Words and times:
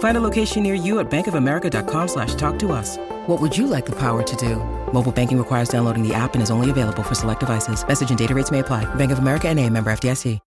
Find 0.00 0.16
a 0.16 0.20
location 0.20 0.62
near 0.62 0.74
you 0.74 0.98
at 0.98 1.10
bankofamerica.com 1.10 2.08
slash 2.08 2.34
talk 2.34 2.58
to 2.60 2.72
us. 2.72 2.96
What 3.26 3.38
would 3.40 3.56
you 3.56 3.66
like 3.66 3.86
the 3.86 3.96
power 3.96 4.22
to 4.22 4.36
do? 4.36 4.56
Mobile 4.92 5.12
banking 5.12 5.38
requires 5.38 5.68
downloading 5.68 6.06
the 6.06 6.14
app 6.14 6.34
and 6.34 6.42
is 6.42 6.50
only 6.50 6.70
available 6.70 7.02
for 7.02 7.14
select 7.14 7.40
devices. 7.40 7.86
Message 7.86 8.10
and 8.10 8.18
data 8.18 8.34
rates 8.34 8.50
may 8.50 8.58
apply. 8.58 8.92
Bank 8.96 9.12
of 9.12 9.18
America 9.18 9.48
and 9.48 9.58
a 9.58 9.68
member 9.68 9.90
FDIC. 9.90 10.38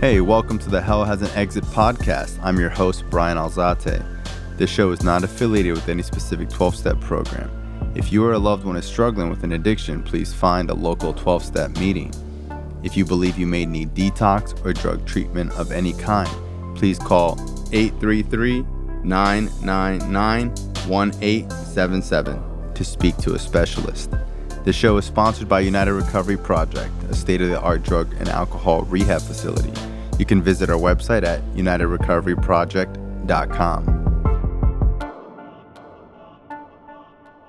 Hey, 0.00 0.20
welcome 0.20 0.60
to 0.60 0.70
the 0.70 0.80
Hell 0.80 1.04
Has 1.04 1.22
an 1.22 1.30
Exit 1.34 1.64
podcast. 1.64 2.38
I'm 2.40 2.60
your 2.60 2.70
host, 2.70 3.02
Brian 3.10 3.36
Alzate. 3.36 4.15
This 4.56 4.70
show 4.70 4.90
is 4.90 5.02
not 5.02 5.22
affiliated 5.22 5.74
with 5.74 5.90
any 5.90 6.02
specific 6.02 6.48
12 6.48 6.76
step 6.76 6.98
program. 7.00 7.50
If 7.94 8.10
you 8.10 8.24
or 8.24 8.32
a 8.32 8.38
loved 8.38 8.64
one 8.64 8.76
is 8.76 8.86
struggling 8.86 9.28
with 9.28 9.44
an 9.44 9.52
addiction, 9.52 10.02
please 10.02 10.32
find 10.32 10.70
a 10.70 10.74
local 10.74 11.12
12 11.12 11.44
step 11.44 11.76
meeting. 11.78 12.10
If 12.82 12.96
you 12.96 13.04
believe 13.04 13.38
you 13.38 13.46
may 13.46 13.66
need 13.66 13.94
detox 13.94 14.64
or 14.64 14.72
drug 14.72 15.06
treatment 15.06 15.52
of 15.52 15.70
any 15.72 15.92
kind, 15.92 16.30
please 16.74 16.98
call 16.98 17.38
833 17.72 18.62
999 19.04 20.48
1877 20.88 22.74
to 22.74 22.84
speak 22.84 23.16
to 23.18 23.34
a 23.34 23.38
specialist. 23.38 24.10
The 24.64 24.72
show 24.72 24.96
is 24.96 25.04
sponsored 25.04 25.48
by 25.48 25.60
United 25.60 25.92
Recovery 25.92 26.38
Project, 26.38 26.90
a 27.10 27.14
state 27.14 27.42
of 27.42 27.50
the 27.50 27.60
art 27.60 27.82
drug 27.82 28.14
and 28.18 28.28
alcohol 28.28 28.82
rehab 28.82 29.20
facility. 29.20 29.72
You 30.18 30.24
can 30.24 30.40
visit 30.42 30.70
our 30.70 30.78
website 30.78 31.24
at 31.24 31.42
unitedrecoveryproject.com. 31.54 34.15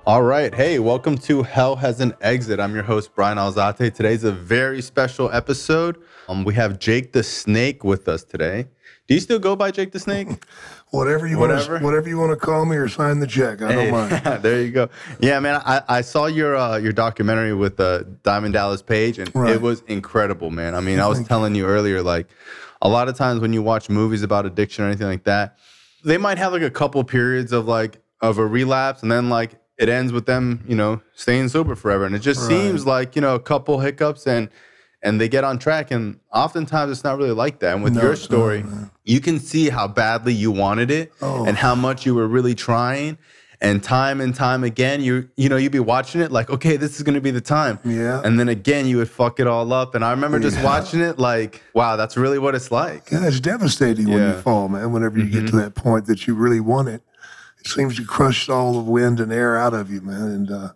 All 0.08 0.22
right. 0.22 0.54
Hey, 0.54 0.78
welcome 0.78 1.18
to 1.18 1.42
Hell 1.42 1.76
Has 1.76 2.00
an 2.00 2.14
Exit. 2.22 2.58
I'm 2.60 2.72
your 2.72 2.82
host, 2.82 3.14
Brian 3.14 3.36
Alzate. 3.36 3.92
Today's 3.94 4.24
a 4.24 4.32
very 4.32 4.80
special 4.80 5.30
episode. 5.30 6.00
Um, 6.30 6.44
we 6.44 6.54
have 6.54 6.78
Jake 6.78 7.12
the 7.12 7.22
Snake 7.22 7.84
with 7.84 8.08
us 8.08 8.24
today. 8.24 8.68
Do 9.06 9.12
you 9.12 9.20
still 9.20 9.38
go 9.38 9.54
by 9.54 9.70
Jake 9.70 9.92
the 9.92 10.00
Snake? 10.00 10.28
whatever 10.92 11.26
you 11.26 11.38
Whatever. 11.38 11.72
want, 11.72 11.80
to, 11.82 11.84
whatever 11.84 12.08
you 12.08 12.16
want 12.18 12.30
to 12.30 12.36
call 12.36 12.64
me 12.64 12.76
or 12.76 12.88
sign 12.88 13.20
the 13.20 13.26
check. 13.26 13.60
I 13.60 13.74
don't 13.74 13.90
mind. 13.90 14.42
there 14.42 14.62
you 14.62 14.70
go. 14.70 14.88
Yeah, 15.20 15.40
man. 15.40 15.60
I, 15.66 15.82
I 15.86 16.00
saw 16.00 16.24
your 16.24 16.56
uh, 16.56 16.78
your 16.78 16.92
documentary 16.94 17.52
with 17.52 17.78
uh, 17.78 18.04
Diamond 18.22 18.54
Dallas 18.54 18.80
Page, 18.80 19.18
and 19.18 19.30
Right. 19.34 19.56
it 19.56 19.60
was 19.60 19.82
incredible, 19.88 20.48
man. 20.48 20.74
I 20.74 20.80
mean, 20.80 21.00
I 21.00 21.06
was 21.06 21.22
telling 21.28 21.54
you 21.54 21.66
earlier, 21.66 22.00
like 22.02 22.28
a 22.80 22.88
lot 22.88 23.08
of 23.10 23.14
times 23.14 23.42
when 23.42 23.52
you 23.52 23.62
watch 23.62 23.90
movies 23.90 24.22
about 24.22 24.46
addiction 24.46 24.84
or 24.84 24.86
anything 24.86 25.06
like 25.06 25.24
that, 25.24 25.58
they 26.02 26.16
might 26.16 26.38
have 26.38 26.54
like 26.54 26.62
a 26.62 26.70
couple 26.70 27.04
periods 27.04 27.52
of 27.52 27.68
like 27.68 28.00
of 28.22 28.38
a 28.38 28.46
relapse, 28.46 29.02
and 29.02 29.12
then 29.12 29.28
like 29.28 29.57
it 29.78 29.88
ends 29.88 30.12
with 30.12 30.26
them, 30.26 30.64
you 30.68 30.74
know, 30.76 31.00
staying 31.14 31.48
sober 31.48 31.74
forever, 31.74 32.04
and 32.04 32.14
it 32.14 32.18
just 32.20 32.40
Right. 32.42 32.48
seems 32.48 32.84
like 32.86 33.14
you 33.16 33.22
know 33.22 33.34
a 33.34 33.40
couple 33.40 33.80
hiccups 33.80 34.26
and. 34.26 34.48
And 35.00 35.20
they 35.20 35.28
get 35.28 35.44
on 35.44 35.60
track, 35.60 35.92
and 35.92 36.18
oftentimes 36.34 36.90
it's 36.90 37.04
not 37.04 37.18
really 37.18 37.30
like 37.30 37.60
that. 37.60 37.72
And 37.76 37.84
with 37.84 37.94
No, 37.94 38.02
your 38.02 38.16
story, 38.16 38.64
man. 38.64 38.90
you 39.04 39.20
can 39.20 39.38
see 39.38 39.68
how 39.68 39.86
badly 39.86 40.32
you 40.34 40.50
wanted 40.50 40.90
it 40.90 41.12
Oh. 41.22 41.44
and 41.44 41.56
how 41.56 41.76
much 41.76 42.04
you 42.04 42.16
were 42.16 42.26
really 42.26 42.56
trying 42.56 43.16
and 43.60 43.80
time 43.80 44.20
and 44.20 44.34
time 44.34 44.64
again 44.64 45.00
you 45.00 45.28
you 45.36 45.48
know 45.48 45.56
you'd 45.56 45.70
be 45.70 45.78
watching 45.78 46.20
it 46.20 46.32
like 46.32 46.50
okay 46.50 46.76
this 46.76 46.98
is 46.98 47.04
to 47.04 47.20
be 47.20 47.30
the 47.30 47.40
time 47.40 47.78
Yeah. 47.84 48.20
and 48.24 48.40
then 48.40 48.48
again 48.48 48.86
you 48.86 48.96
would 48.96 49.08
fuck 49.10 49.38
it 49.38 49.46
all 49.48 49.72
up 49.72 49.94
and 49.96 50.04
i 50.04 50.10
remember 50.12 50.38
just 50.40 50.56
Yeah. 50.58 50.64
watching 50.64 51.00
it 51.00 51.18
like 51.18 51.62
wow 51.74 51.94
that's 51.96 52.16
really 52.16 52.38
what 52.40 52.54
it's 52.56 52.70
like 52.72 53.08
Yeah, 53.12 53.26
it's 53.26 53.38
devastating 53.40 54.08
when 54.10 54.18
you 54.28 54.34
fall, 54.42 54.68
man. 54.68 54.90
Whenever 54.92 55.16
you 55.18 55.26
get 55.26 55.40
to 55.40 55.44
mm-hmm. 55.46 55.58
that 55.58 55.74
point 55.76 56.06
that 56.06 56.26
you 56.26 56.34
really 56.34 56.60
want 56.60 56.88
it, 56.88 57.02
it 57.60 57.66
seems 57.66 57.96
to 57.96 58.04
crush 58.04 58.48
all 58.48 58.72
the 58.72 58.90
wind 58.90 59.20
and 59.20 59.32
air 59.32 59.56
out 59.56 59.74
of 59.74 59.90
you, 59.90 60.00
man. 60.00 60.22
And 60.22 60.50
uh, 60.50 60.68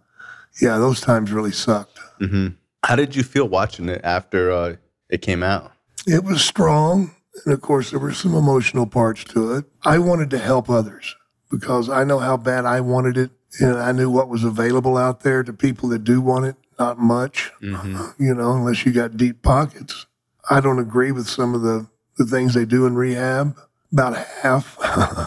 yeah, 0.60 0.78
those 0.78 1.00
times 1.00 1.32
really 1.32 1.52
sucked. 1.52 1.98
hmm 2.18 2.48
how 2.84 2.96
did 2.96 3.14
you 3.14 3.22
feel 3.22 3.48
watching 3.48 3.88
it 3.88 4.00
after 4.02 4.50
uh, 4.50 4.74
it 5.08 5.22
came 5.22 5.42
out 5.44 5.70
It 6.04 6.24
was 6.24 6.44
strong, 6.44 7.14
and 7.44 7.54
of 7.54 7.60
course, 7.60 7.90
there 7.90 8.00
were 8.00 8.12
some 8.12 8.34
emotional 8.34 8.86
parts 8.86 9.22
to 9.24 9.52
it. 9.54 9.66
I 9.84 9.98
wanted 9.98 10.30
to 10.30 10.38
help 10.38 10.68
others 10.68 11.14
because 11.48 11.88
I 11.88 12.02
know 12.02 12.18
how 12.18 12.36
bad 12.36 12.64
I 12.66 12.80
wanted 12.80 13.16
it, 13.16 13.30
and 13.60 13.76
I 13.78 13.92
knew 13.92 14.10
what 14.10 14.28
was 14.28 14.42
available 14.42 14.96
out 14.96 15.20
there 15.20 15.44
to 15.44 15.52
people 15.52 15.88
that 15.90 16.02
do 16.02 16.20
want 16.20 16.46
it. 16.46 16.56
Not 16.78 16.98
much, 16.98 17.52
you 17.60 18.34
know, 18.34 18.52
unless 18.54 18.84
you 18.84 18.92
got 18.92 19.16
deep 19.16 19.42
pockets. 19.42 20.06
I 20.50 20.60
don't 20.60 20.80
agree 20.80 21.12
with 21.12 21.28
some 21.28 21.54
of 21.54 21.62
the, 21.62 21.86
the 22.18 22.24
things 22.26 22.54
they 22.54 22.64
do 22.64 22.84
in 22.86 22.96
rehab, 22.96 23.56
about 23.92 24.16
half. 24.16 24.76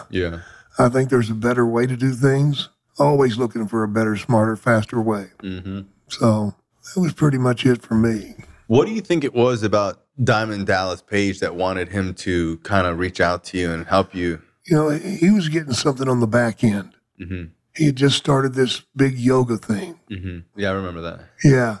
yeah 0.10 0.40
I 0.78 0.88
think 0.88 1.10
there's 1.10 1.30
a 1.30 1.34
better 1.34 1.66
way 1.66 1.86
to 1.86 1.96
do 1.96 2.12
things. 2.12 2.68
Always 2.98 3.36
looking 3.38 3.66
for 3.68 3.82
a 3.82 3.88
better, 3.88 4.16
smarter, 4.16 4.56
faster 4.56 5.00
way. 5.00 5.28
hmm 5.40 5.80
So 6.08 6.54
that 6.94 7.00
was 7.00 7.12
pretty 7.12 7.38
much 7.38 7.66
it 7.66 7.82
for 7.82 7.94
me. 7.94 8.34
what 8.68 8.86
do 8.86 8.92
you 8.92 9.00
think 9.00 9.24
it 9.24 9.34
was 9.34 9.62
about 9.62 10.02
diamond 10.22 10.66
dallas 10.66 11.02
page 11.02 11.40
that 11.40 11.54
wanted 11.54 11.88
him 11.90 12.14
to 12.14 12.56
kind 12.58 12.86
of 12.86 12.98
reach 12.98 13.20
out 13.20 13.44
to 13.44 13.58
you 13.58 13.70
and 13.70 13.86
help 13.86 14.14
you 14.14 14.40
You 14.64 14.76
know, 14.76 14.88
he 14.90 15.30
was 15.30 15.48
getting 15.50 15.74
something 15.74 16.08
on 16.08 16.20
the 16.20 16.26
back 16.26 16.64
end. 16.64 16.92
hmm 17.18 17.44
He 17.76 17.86
had 17.86 17.96
just 17.96 18.16
started 18.16 18.54
this 18.54 18.82
big 18.96 19.18
yoga 19.18 19.56
thing. 19.58 20.00
hmm 20.08 20.38
yeah 20.56 20.70
i 20.70 20.72
remember 20.72 21.00
that 21.02 21.20
Yeah. 21.44 21.78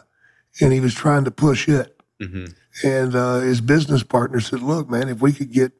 And 0.60 0.72
he 0.72 0.80
was 0.80 0.94
trying 0.94 1.24
to 1.24 1.30
push 1.30 1.68
it. 1.68 1.98
hmm 2.20 2.46
And 2.84 3.14
uh, 3.14 3.40
his 3.40 3.60
business 3.60 4.02
partner 4.02 4.40
said, 4.40 4.60
Look, 4.62 4.88
man, 4.90 5.08
if 5.08 5.20
we 5.20 5.32
could 5.32 5.52
get 5.52 5.72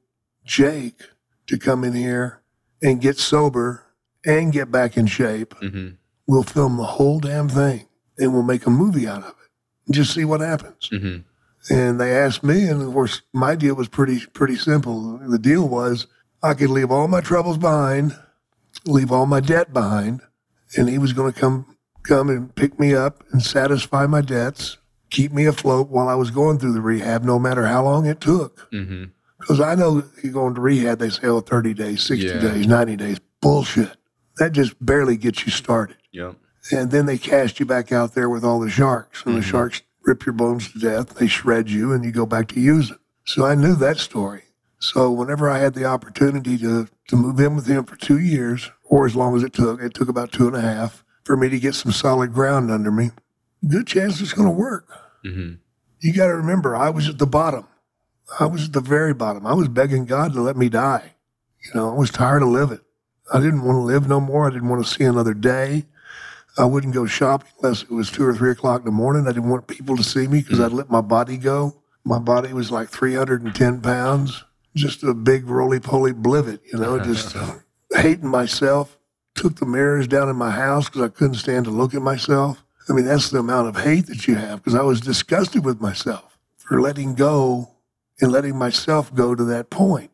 Jake 0.44 1.00
to 1.46 1.58
come 1.58 1.82
in 1.84 1.92
here 1.94 2.40
and 2.82 3.00
get 3.00 3.18
sober 3.18 3.84
and 4.24 4.52
get 4.52 4.70
back 4.70 4.96
in 4.96 5.06
shape, 5.06 5.54
hmm 5.60 5.88
we'll 6.28 6.42
film 6.42 6.76
the 6.76 6.82
whole 6.82 7.20
damn 7.20 7.48
thing 7.48 7.86
and 8.18 8.32
we'll 8.32 8.42
make 8.42 8.66
a 8.66 8.70
movie 8.70 9.06
out 9.06 9.22
of 9.22 9.28
it. 9.28 9.92
Just 9.92 10.12
see 10.12 10.24
what 10.24 10.40
happens. 10.40 10.88
hmm 10.88 11.18
And 11.70 12.00
they 12.00 12.16
asked 12.16 12.42
me, 12.42 12.66
and 12.68 12.82
of 12.82 12.92
course, 12.92 13.22
my 13.32 13.54
deal 13.54 13.74
was 13.76 13.88
pretty 13.88 14.26
pretty 14.32 14.56
simple. 14.56 15.18
The 15.18 15.38
deal 15.38 15.68
was 15.68 16.06
I 16.42 16.54
could 16.54 16.70
leave 16.70 16.90
all 16.90 17.06
my 17.08 17.20
troubles 17.20 17.58
behind, 17.58 18.16
leave 18.84 19.12
all 19.12 19.26
my 19.26 19.40
debt 19.40 19.72
behind, 19.72 20.20
and 20.76 20.88
he 20.88 20.98
was 20.98 21.12
going 21.12 21.32
to 21.32 21.38
come 21.40 21.76
come 22.02 22.28
and 22.28 22.54
pick 22.54 22.78
me 22.80 22.94
up 22.94 23.22
and 23.32 23.42
satisfy 23.42 24.06
my 24.06 24.20
debts, 24.20 24.76
keep 25.10 25.32
me 25.32 25.44
afloat 25.44 25.88
while 25.88 26.08
I 26.08 26.14
was 26.14 26.30
going 26.30 26.58
through 26.58 26.72
the 26.74 26.80
rehab, 26.80 27.22
no 27.24 27.38
matter 27.38 27.66
how 27.66 27.84
long 27.84 28.06
it 28.06 28.20
took. 28.20 28.66
hmm 28.72 29.04
Because 29.46 29.60
I 29.60 29.76
know 29.76 30.02
you 30.24 30.32
go 30.32 30.48
into 30.48 30.60
rehab, 30.60 30.98
they 30.98 31.10
say, 31.10 31.28
oh, 31.28 31.40
30 31.40 31.72
days, 31.72 32.02
60 32.02 32.26
Yeah. 32.26 32.40
days, 32.40 32.66
90 32.66 32.96
days. 32.96 33.20
Bullshit. 33.40 33.96
That 34.38 34.50
just 34.52 34.74
barely 34.84 35.16
gets 35.16 35.46
you 35.46 35.52
started 35.52 35.96
yep 36.12 36.34
and 36.72 36.90
then 36.90 37.06
they 37.06 37.16
cast 37.16 37.60
you 37.60 37.66
back 37.66 37.92
out 37.92 38.14
there 38.14 38.28
with 38.28 38.44
all 38.44 38.58
the 38.58 38.68
sharks, 38.68 39.22
and 39.24 39.36
the 39.36 39.42
sharks 39.42 39.82
rip 40.04 40.26
your 40.26 40.32
bones 40.32 40.72
to 40.72 40.78
death. 40.80 41.14
They 41.14 41.28
shred 41.28 41.70
you, 41.70 41.92
and 41.92 42.04
you 42.04 42.10
go 42.10 42.26
back 42.26 42.48
to 42.48 42.60
using. 42.60 42.96
So 43.24 43.46
I 43.46 43.54
knew 43.54 43.76
that 43.76 43.98
story. 43.98 44.42
So 44.80 45.10
whenever 45.12 45.48
I 45.48 45.58
had 45.58 45.74
the 45.74 45.84
opportunity 45.84 46.58
to 46.58 46.88
to 47.08 47.16
move 47.16 47.38
in 47.38 47.54
with 47.54 47.66
him 47.66 47.84
for 47.84 47.94
two 47.94 48.18
years, 48.18 48.70
or 48.84 49.06
as 49.06 49.14
long 49.14 49.36
as 49.36 49.44
it 49.44 49.52
took, 49.52 49.80
it 49.80 49.94
took 49.94 50.08
about 50.08 50.32
two 50.32 50.48
and 50.48 50.56
a 50.56 50.60
half 50.60 51.04
for 51.24 51.36
me 51.36 51.48
to 51.48 51.58
get 51.60 51.76
some 51.76 51.92
solid 51.92 52.32
ground 52.32 52.68
under 52.70 52.90
me. 52.90 53.10
Good 53.66 53.86
chance 53.86 54.20
it's 54.20 54.32
going 54.32 54.48
to 54.48 54.54
work. 54.54 54.88
hmm 55.24 55.52
You 56.00 56.12
got 56.12 56.26
to 56.26 56.34
remember, 56.34 56.74
I 56.74 56.90
was 56.90 57.08
at 57.08 57.18
the 57.18 57.26
bottom. 57.28 57.66
I 58.40 58.46
was 58.46 58.66
at 58.66 58.72
the 58.72 58.80
very 58.80 59.14
bottom. 59.14 59.46
I 59.46 59.54
was 59.54 59.68
begging 59.68 60.04
God 60.04 60.32
to 60.32 60.40
let 60.40 60.56
me 60.56 60.68
die. 60.68 61.14
You 61.64 61.70
know, 61.74 61.90
I 61.90 61.94
was 61.94 62.10
tired 62.10 62.42
of 62.42 62.48
living. 62.48 62.80
I 63.32 63.40
didn't 63.40 63.64
want 63.64 63.76
to 63.76 63.80
live 63.80 64.08
no 64.08 64.20
more. 64.20 64.46
I 64.46 64.50
didn't 64.50 64.68
want 64.68 64.84
to 64.84 64.90
see 64.90 65.04
another 65.04 65.34
day. 65.34 65.86
I 66.58 66.64
wouldn't 66.64 66.94
go 66.94 67.06
shopping 67.06 67.50
unless 67.62 67.82
it 67.82 67.90
was 67.90 68.10
two 68.10 68.24
or 68.24 68.34
three 68.34 68.50
o'clock 68.50 68.80
in 68.80 68.86
the 68.86 68.90
morning. 68.90 69.26
I 69.26 69.32
didn't 69.32 69.50
want 69.50 69.66
people 69.66 69.96
to 69.96 70.02
see 70.02 70.26
me 70.26 70.40
because 70.40 70.60
I'd 70.60 70.72
let 70.72 70.90
my 70.90 71.00
body 71.00 71.36
go. 71.36 71.76
My 72.04 72.18
body 72.18 72.52
was 72.52 72.70
like 72.70 72.88
310 72.88 73.80
pounds. 73.82 74.44
just 74.74 75.02
a 75.02 75.12
big 75.12 75.48
roly 75.48 75.80
poly 75.80 76.12
blivet, 76.12 76.60
you 76.72 76.78
know, 76.78 76.98
just 76.98 77.36
hating 77.92 78.28
myself. 78.28 78.98
Took 79.34 79.56
the 79.56 79.66
mirrors 79.66 80.08
down 80.08 80.30
in 80.30 80.36
my 80.36 80.50
house 80.50 80.86
because 80.86 81.02
I 81.02 81.08
couldn't 81.08 81.34
stand 81.34 81.66
to 81.66 81.70
look 81.70 81.94
at 81.94 82.00
myself. 82.00 82.64
I 82.88 82.92
mean, 82.94 83.04
that's 83.04 83.30
the 83.30 83.40
amount 83.40 83.68
of 83.68 83.82
hate 83.82 84.06
that 84.06 84.26
you 84.26 84.36
have 84.36 84.62
because 84.62 84.74
I 84.78 84.82
was 84.82 85.00
disgusted 85.00 85.64
with 85.64 85.80
myself 85.80 86.38
for 86.56 86.80
letting 86.80 87.14
go 87.14 87.75
and 88.20 88.32
letting 88.32 88.56
myself 88.56 89.14
go 89.14 89.34
to 89.34 89.44
that 89.44 89.70
point. 89.70 90.10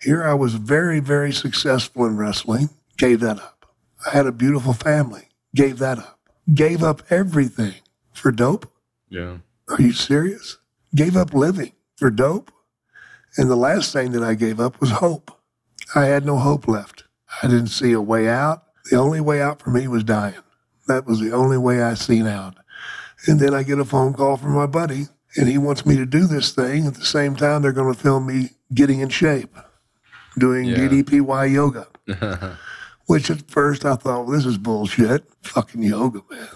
Here 0.00 0.24
I 0.24 0.34
was 0.34 0.54
very, 0.54 1.00
very 1.00 1.32
successful 1.32 2.06
in 2.06 2.16
wrestling, 2.16 2.70
gave 2.98 3.20
that 3.20 3.38
up. 3.38 3.66
I 4.06 4.10
had 4.10 4.26
a 4.26 4.32
beautiful 4.32 4.72
family, 4.72 5.28
gave 5.54 5.78
that 5.78 5.98
up. 5.98 6.18
Gave 6.52 6.82
up 6.82 7.02
everything 7.08 7.74
for 8.12 8.30
dope. 8.30 8.70
Yeah. 9.08 9.38
Are 9.68 9.80
you 9.80 9.92
serious? 9.92 10.58
Gave 10.94 11.16
up 11.16 11.32
living 11.32 11.72
for 11.96 12.10
dope. 12.10 12.52
And 13.38 13.50
the 13.50 13.56
last 13.56 13.92
thing 13.92 14.12
that 14.12 14.22
I 14.22 14.34
gave 14.34 14.60
up 14.60 14.78
was 14.80 14.90
hope. 14.90 15.30
I 15.94 16.04
had 16.04 16.26
no 16.26 16.36
hope 16.36 16.68
left. 16.68 17.04
I 17.42 17.48
didn't 17.48 17.68
see 17.68 17.92
a 17.92 18.00
way 18.00 18.28
out. 18.28 18.64
The 18.90 18.96
only 18.96 19.20
way 19.20 19.40
out 19.40 19.62
for 19.62 19.70
me 19.70 19.88
was 19.88 20.04
dying. 20.04 20.34
That 20.86 21.06
was 21.06 21.18
the 21.20 21.32
only 21.32 21.56
way 21.56 21.82
I 21.82 21.94
seen 21.94 22.26
out. 22.26 22.56
And 23.26 23.40
then 23.40 23.54
I 23.54 23.62
get 23.62 23.78
a 23.78 23.84
phone 23.84 24.12
call 24.12 24.36
from 24.36 24.52
my 24.52 24.66
buddy, 24.66 25.06
and 25.36 25.48
he 25.48 25.58
wants 25.58 25.84
me 25.86 25.96
to 25.96 26.06
do 26.06 26.26
this 26.26 26.52
thing. 26.52 26.86
At 26.86 26.94
the 26.94 27.04
same 27.04 27.36
time, 27.36 27.62
they're 27.62 27.72
going 27.72 27.92
to 27.92 27.98
film 28.00 28.26
me 28.26 28.50
getting 28.72 29.00
in 29.00 29.08
shape, 29.08 29.56
doing 30.38 30.64
Yeah. 30.66 30.76
DDPY 30.76 31.52
yoga. 31.52 31.86
Which 33.06 33.30
at 33.30 33.50
first 33.50 33.84
I 33.84 33.96
thought, 33.96 34.26
well, 34.26 34.36
this 34.36 34.46
is 34.46 34.56
bullshit. 34.56 35.24
Fucking 35.42 35.82
yoga, 35.82 36.22
man. 36.30 36.48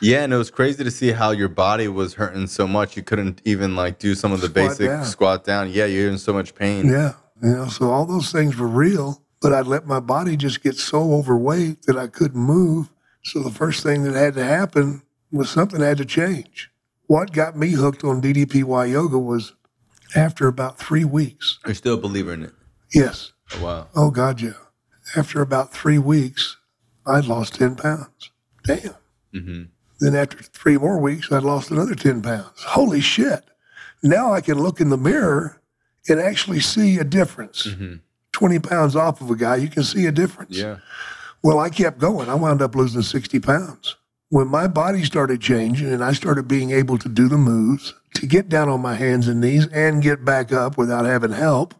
Yeah, 0.00 0.22
and 0.22 0.32
it 0.32 0.36
was 0.36 0.50
crazy 0.50 0.84
to 0.84 0.90
see 0.92 1.10
how 1.10 1.32
your 1.32 1.48
body 1.48 1.88
was 1.88 2.14
hurting 2.14 2.46
so 2.46 2.68
much 2.68 2.96
you 2.96 3.02
couldn't 3.02 3.42
even 3.44 3.74
like 3.74 3.98
do 3.98 4.14
some 4.14 4.30
of 4.30 4.40
the 4.40 4.46
Squat 4.46 4.68
basic 4.68 4.86
down. 4.88 5.04
squat 5.04 5.44
down. 5.44 5.70
Yeah, 5.70 5.86
you're 5.86 6.08
in 6.08 6.18
so 6.18 6.32
much 6.32 6.54
pain. 6.54 6.86
Yeah. 6.88 7.14
You 7.42 7.48
know, 7.50 7.66
so 7.68 7.90
all 7.90 8.06
those 8.06 8.30
things 8.30 8.56
were 8.56 8.68
real, 8.68 9.22
but 9.40 9.52
I'd 9.52 9.66
let 9.66 9.86
my 9.86 9.98
body 9.98 10.36
just 10.36 10.62
get 10.62 10.76
so 10.76 11.14
overweight 11.14 11.82
that 11.82 11.96
I 11.96 12.06
couldn't 12.06 12.40
move. 12.40 12.90
So 13.24 13.42
the 13.42 13.50
first 13.50 13.82
thing 13.82 14.04
that 14.04 14.14
had 14.14 14.34
to 14.34 14.44
happen 14.44 15.02
was 15.32 15.50
something 15.50 15.80
had 15.80 15.98
to 15.98 16.04
change. 16.04 16.70
What 17.08 17.32
got 17.32 17.56
me 17.56 17.70
hooked 17.72 18.04
on 18.04 18.22
DDPY 18.22 18.90
yoga 18.92 19.18
was 19.18 19.54
after 20.14 20.46
about 20.46 20.78
three 20.78 21.04
weeks. 21.04 21.58
You're 21.66 21.74
still 21.74 21.94
a 21.94 22.00
believer 22.00 22.32
in 22.34 22.44
it. 22.44 22.52
Yes. 22.94 23.32
Oh, 23.56 23.64
wow. 23.64 23.86
Oh, 23.96 24.10
God, 24.10 24.40
yeah. 24.40 24.52
After 25.16 25.40
about 25.40 25.72
three 25.72 25.98
weeks, 25.98 26.56
I'd 27.06 27.24
lost 27.24 27.54
10 27.54 27.76
pounds. 27.76 28.30
Damn. 28.64 28.94
hmm 29.32 29.62
Then 30.00 30.14
after 30.14 30.36
three 30.42 30.76
more 30.76 30.98
weeks, 30.98 31.32
I'd 31.32 31.42
lost 31.42 31.70
another 31.70 31.94
10 31.94 32.20
pounds. 32.22 32.62
Holy 32.62 33.00
shit. 33.00 33.42
Now 34.02 34.32
I 34.32 34.40
can 34.42 34.58
look 34.58 34.80
in 34.80 34.90
the 34.90 34.98
mirror 34.98 35.60
and 36.08 36.20
actually 36.20 36.60
see 36.60 36.98
a 36.98 37.04
difference. 37.04 37.64
hmm 37.64 37.94
20 38.32 38.58
pounds 38.60 38.94
off 38.94 39.20
of 39.20 39.30
a 39.30 39.34
guy, 39.34 39.56
you 39.56 39.68
can 39.68 39.82
see 39.82 40.06
a 40.06 40.12
difference. 40.12 40.56
Yeah. 40.56 40.76
Well, 41.42 41.58
I 41.58 41.70
kept 41.70 41.98
going. 41.98 42.28
I 42.28 42.34
wound 42.36 42.62
up 42.62 42.76
losing 42.76 43.02
60 43.02 43.40
pounds. 43.40 43.96
When 44.30 44.48
my 44.48 44.66
body 44.66 45.04
started 45.04 45.40
changing 45.40 45.90
and 45.90 46.04
I 46.04 46.12
started 46.12 46.48
being 46.48 46.70
able 46.70 46.98
to 46.98 47.08
do 47.08 47.28
the 47.28 47.38
moves, 47.38 47.94
to 48.14 48.26
get 48.26 48.48
down 48.48 48.68
on 48.68 48.80
my 48.80 48.94
hands 48.94 49.28
and 49.28 49.40
knees 49.40 49.66
and 49.68 50.02
get 50.02 50.24
back 50.24 50.52
up 50.52 50.76
without 50.76 51.06
having 51.06 51.32
help, 51.32 51.74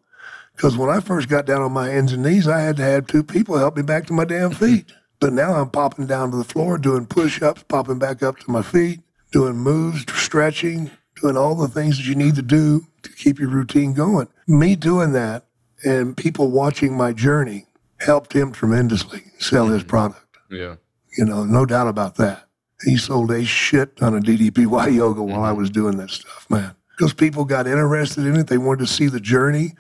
because 0.56 0.76
when 0.76 0.88
I 0.88 1.00
first 1.00 1.28
got 1.28 1.46
down 1.46 1.62
on 1.62 1.72
my 1.72 1.88
hands 1.88 2.12
and 2.12 2.22
knees, 2.22 2.48
I 2.48 2.60
had 2.60 2.76
to 2.78 2.82
have 2.82 3.06
two 3.06 3.22
people 3.22 3.58
help 3.58 3.76
me 3.76 3.82
back 3.82 4.06
to 4.06 4.12
my 4.12 4.24
damn 4.24 4.52
feet. 4.52 4.92
But 5.20 5.32
now 5.32 5.54
I'm 5.54 5.70
popping 5.70 6.06
down 6.06 6.30
to 6.30 6.36
the 6.36 6.44
floor, 6.44 6.78
doing 6.78 7.06
push 7.06 7.42
ups, 7.42 7.64
popping 7.64 7.98
back 7.98 8.22
up 8.22 8.38
to 8.38 8.50
my 8.50 8.62
feet, 8.62 9.00
doing 9.30 9.56
moves, 9.56 10.04
stretching, 10.14 10.90
doing 11.20 11.36
all 11.36 11.54
the 11.54 11.68
things 11.68 11.98
that 11.98 12.06
you 12.06 12.14
need 12.14 12.36
to 12.36 12.42
do 12.42 12.86
to 13.02 13.10
keep 13.10 13.38
your 13.38 13.50
routine 13.50 13.92
going. 13.92 14.28
Me 14.46 14.74
doing 14.74 15.12
that 15.12 15.44
and 15.84 16.16
people 16.16 16.50
watching 16.50 16.96
my 16.96 17.12
journey 17.12 17.66
helped 17.98 18.32
him 18.32 18.52
tremendously 18.52 19.22
sell 19.38 19.66
his 19.66 19.82
mm-hmm. 19.82 19.90
product. 19.90 20.38
Yeah. 20.50 20.76
You 21.18 21.24
know, 21.24 21.44
no 21.44 21.66
doubt 21.66 21.88
about 21.88 22.14
that. 22.16 22.44
He 22.84 22.96
sold 22.96 23.32
a 23.32 23.44
shit 23.44 23.96
ton 23.96 24.14
of 24.14 24.22
DDPY 24.22 24.94
yoga 24.94 25.20
while 25.20 25.42
I 25.42 25.50
was 25.50 25.68
doing 25.68 25.96
that 25.96 26.10
stuff, 26.10 26.46
man. 26.48 26.76
Because 26.96 27.12
people 27.12 27.44
got 27.44 27.66
interested 27.66 28.24
in 28.24 28.36
it. 28.36 28.46
They 28.46 28.56
wanted 28.58 28.86
to 28.86 28.86
see 28.86 29.08
the 29.08 29.18
journey. 29.18 29.74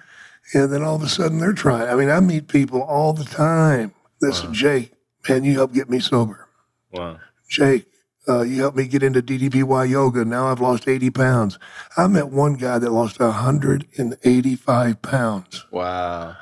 And 0.52 0.72
then 0.72 0.82
all 0.82 0.96
of 0.96 1.02
a 1.02 1.08
sudden 1.08 1.38
they're 1.38 1.52
trying. 1.52 1.88
I 1.88 1.94
mean, 1.94 2.10
I 2.10 2.18
meet 2.18 2.48
people 2.48 2.82
all 2.82 3.12
the 3.12 3.24
time 3.24 3.94
This 4.20 4.38
say, 4.38 4.48
Jake, 4.50 4.92
man, 5.28 5.44
you 5.44 5.54
helped 5.54 5.74
get 5.74 5.88
me 5.88 6.00
sober. 6.00 6.48
Wow. 6.92 7.20
Jake, 7.48 7.86
uh, 8.28 8.42
you 8.42 8.60
helped 8.60 8.76
me 8.76 8.88
get 8.88 9.04
into 9.04 9.22
DDPY 9.22 9.88
yoga. 9.88 10.24
Now 10.24 10.48
I've 10.48 10.60
lost 10.60 10.88
80 10.88 11.10
pounds. 11.10 11.58
I 11.96 12.08
met 12.08 12.30
one 12.30 12.54
guy 12.54 12.78
that 12.80 12.90
lost 12.90 13.20
185 13.20 15.02
pounds. 15.02 15.66
Wow. 15.70 16.36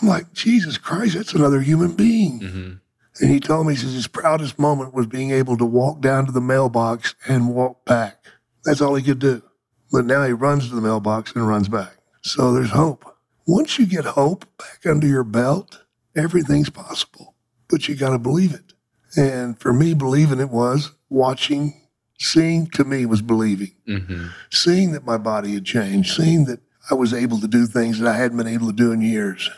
I'm 0.00 0.08
like, 0.08 0.32
Jesus 0.32 0.78
Christ, 0.78 1.16
that's 1.16 1.34
another 1.34 1.60
human 1.60 1.94
being. 1.94 2.40
hmm 2.40 2.72
And 3.20 3.30
he 3.30 3.40
told 3.40 3.66
me, 3.66 3.74
he 3.74 3.80
says, 3.80 3.94
his 3.94 4.06
proudest 4.06 4.58
moment 4.58 4.94
was 4.94 5.06
being 5.06 5.30
able 5.30 5.56
to 5.56 5.64
walk 5.64 6.00
down 6.00 6.26
to 6.26 6.32
the 6.32 6.40
mailbox 6.40 7.14
and 7.26 7.54
walk 7.54 7.84
back. 7.84 8.24
That's 8.64 8.80
all 8.80 8.94
he 8.94 9.02
could 9.02 9.18
do. 9.18 9.42
But 9.90 10.04
now 10.04 10.24
he 10.24 10.32
runs 10.32 10.68
to 10.68 10.74
the 10.74 10.80
mailbox 10.80 11.32
and 11.34 11.48
runs 11.48 11.68
back. 11.68 11.96
So 12.22 12.52
there's 12.52 12.70
hope. 12.70 13.04
Once 13.46 13.78
you 13.78 13.86
get 13.86 14.04
hope 14.04 14.44
back 14.58 14.84
under 14.84 15.06
your 15.06 15.24
belt, 15.24 15.82
everything's 16.14 16.70
possible. 16.70 17.34
But 17.70 17.88
you 17.88 17.96
got 17.96 18.10
to 18.10 18.18
believe 18.18 18.52
it. 18.52 18.74
And 19.16 19.58
for 19.58 19.72
me, 19.72 19.94
believing 19.94 20.38
it 20.40 20.50
was 20.50 20.92
watching, 21.08 21.88
seeing 22.18 22.66
to 22.70 22.84
me 22.84 23.06
was 23.06 23.22
believing. 23.22 23.72
hmm 23.86 24.26
Seeing 24.50 24.92
that 24.92 25.04
my 25.06 25.16
body 25.16 25.54
had 25.54 25.64
changed, 25.64 26.14
seeing 26.14 26.44
that 26.44 26.60
I 26.90 26.94
was 26.94 27.14
able 27.14 27.40
to 27.40 27.48
do 27.48 27.66
things 27.66 27.98
that 27.98 28.08
I 28.08 28.16
hadn't 28.16 28.36
been 28.36 28.46
able 28.46 28.66
to 28.68 28.72
do 28.72 28.92
in 28.92 29.00
years. 29.00 29.50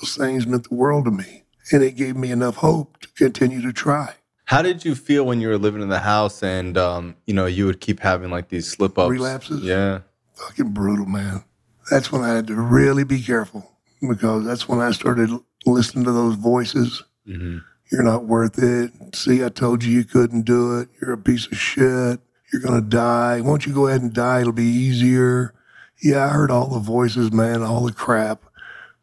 Those 0.00 0.16
things 0.16 0.46
meant 0.46 0.68
the 0.68 0.74
world 0.74 1.04
to 1.06 1.10
me. 1.10 1.44
And 1.72 1.82
it 1.82 1.96
gave 1.96 2.16
me 2.16 2.30
enough 2.30 2.56
hope 2.56 3.00
to 3.00 3.08
continue 3.08 3.60
to 3.62 3.72
try. 3.72 4.14
How 4.46 4.62
did 4.62 4.84
you 4.84 4.94
feel 4.94 5.24
when 5.26 5.40
you 5.40 5.48
were 5.48 5.58
living 5.58 5.82
in 5.82 5.88
the 5.90 5.98
house 5.98 6.42
and 6.42 6.78
um, 6.78 7.16
you 7.26 7.34
know, 7.34 7.44
you 7.46 7.66
would 7.66 7.80
keep 7.80 8.00
having 8.00 8.30
like 8.30 8.48
these 8.48 8.66
slip 8.68 8.98
ups? 8.98 9.10
Relapses? 9.10 9.62
Yeah. 9.62 10.00
Fucking 10.34 10.70
brutal, 10.72 11.04
man. 11.06 11.44
That's 11.90 12.10
when 12.10 12.22
I 12.22 12.28
had 12.34 12.46
to 12.46 12.54
really 12.54 13.04
be 13.04 13.20
careful 13.20 13.70
because 14.08 14.44
that's 14.46 14.68
when 14.68 14.78
I 14.80 14.92
started 14.92 15.30
listening 15.66 16.04
to 16.04 16.12
those 16.12 16.36
voices. 16.36 17.02
hmm 17.26 17.58
You're 17.92 18.02
not 18.02 18.24
worth 18.24 18.58
it. 18.62 18.92
See, 19.14 19.44
I 19.44 19.48
told 19.50 19.84
you 19.84 19.92
you 19.92 20.04
couldn't 20.04 20.42
do 20.42 20.78
it. 20.80 20.88
You're 21.00 21.12
a 21.12 21.18
piece 21.18 21.46
of 21.46 21.58
shit. 21.58 22.20
You're 22.52 22.62
going 22.62 22.82
to 22.82 22.88
die. 22.88 23.40
Won't 23.42 23.66
you 23.66 23.74
go 23.74 23.88
ahead 23.88 24.00
and 24.00 24.12
die? 24.14 24.40
It'll 24.40 24.52
be 24.52 24.64
easier. 24.64 25.52
Yeah, 26.02 26.24
I 26.24 26.28
heard 26.28 26.50
all 26.50 26.68
the 26.68 26.78
voices, 26.78 27.32
man, 27.32 27.62
all 27.62 27.84
the 27.84 27.92
crap. 27.92 28.42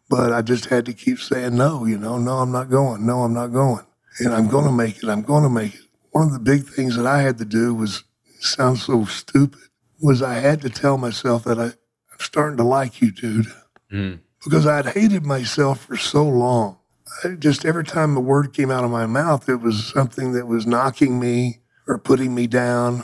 But 0.09 0.33
I 0.33 0.41
just 0.41 0.65
had 0.65 0.85
to 0.85 0.93
keep 0.93 1.19
saying 1.19 1.55
no, 1.55 1.85
you 1.85 1.97
know, 1.97 2.17
no, 2.17 2.37
I'm 2.37 2.51
not 2.51 2.69
going. 2.69 3.05
No, 3.05 3.21
I'm 3.23 3.33
not 3.33 3.47
going. 3.47 3.85
And 4.19 4.33
I'm 4.33 4.47
going 4.47 4.65
to 4.65 4.71
make 4.71 4.97
it. 5.03 5.09
I'm 5.09 5.23
going 5.23 5.43
to 5.43 5.49
make 5.49 5.73
it. 5.75 5.81
One 6.11 6.27
of 6.27 6.33
the 6.33 6.39
big 6.39 6.65
things 6.67 6.95
that 6.95 7.07
I 7.07 7.21
had 7.21 7.37
to 7.39 7.45
do 7.45 7.73
was, 7.73 8.03
it 8.35 8.43
sounds 8.43 8.83
so 8.83 9.05
stupid, 9.05 9.59
was 9.99 10.21
I 10.21 10.35
had 10.35 10.61
to 10.61 10.69
tell 10.69 10.97
myself 10.97 11.43
that 11.45 11.59
I, 11.59 11.65
I'm 11.65 12.19
starting 12.19 12.57
to 12.57 12.63
like 12.63 13.01
you, 13.01 13.11
dude 13.11 13.47
mm 13.91 14.19
because 14.45 14.67
I'd 14.67 14.85
hated 14.85 15.25
myself 15.25 15.85
for 15.85 15.97
so 15.97 16.23
long. 16.23 16.77
I 17.23 17.29
just 17.29 17.65
every 17.65 17.83
time 17.83 18.13
the 18.13 18.21
word 18.21 18.53
came 18.53 18.71
out 18.71 18.83
of 18.83 18.91
my 18.91 19.05
mouth, 19.05 19.49
it 19.49 19.57
was 19.57 19.91
something 19.91 20.33
that 20.33 20.47
was 20.47 20.67
knocking 20.67 21.19
me 21.19 21.61
or 21.87 21.97
putting 21.97 22.33
me 22.33 22.47
down 22.47 23.03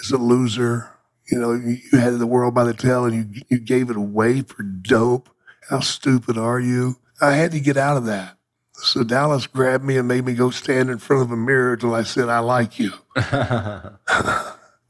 as 0.00 0.10
a 0.12 0.16
loser. 0.16 0.90
You 1.30 1.40
know, 1.40 1.52
you, 1.52 1.78
you 1.92 1.98
had 1.98 2.18
the 2.18 2.26
world 2.26 2.54
by 2.54 2.64
the 2.64 2.72
tail 2.74 3.04
and 3.04 3.34
you 3.34 3.42
you 3.48 3.58
gave 3.58 3.90
it 3.90 3.96
away 3.96 4.42
for 4.42 4.62
dope. 4.62 5.28
How 5.68 5.80
stupid 5.80 6.38
are 6.38 6.60
you? 6.60 6.96
I 7.20 7.32
had 7.32 7.52
to 7.52 7.60
get 7.60 7.76
out 7.76 7.96
of 7.96 8.06
that. 8.06 8.36
So 8.72 9.02
Dallas 9.04 9.46
grabbed 9.46 9.84
me 9.84 9.96
and 9.96 10.06
made 10.06 10.24
me 10.24 10.34
go 10.34 10.50
stand 10.50 10.90
in 10.90 10.98
front 10.98 11.22
of 11.22 11.30
a 11.30 11.36
mirror 11.36 11.76
till 11.76 11.94
I 11.94 12.02
said, 12.02 12.28
I 12.28 12.40
like 12.40 12.78
you. 12.78 12.92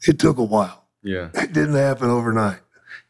It 0.06 0.18
took 0.20 0.38
a 0.38 0.44
while. 0.44 0.84
yeah. 1.02 1.30
It 1.34 1.52
didn't 1.52 1.74
happen 1.74 2.10
overnight. 2.10 2.58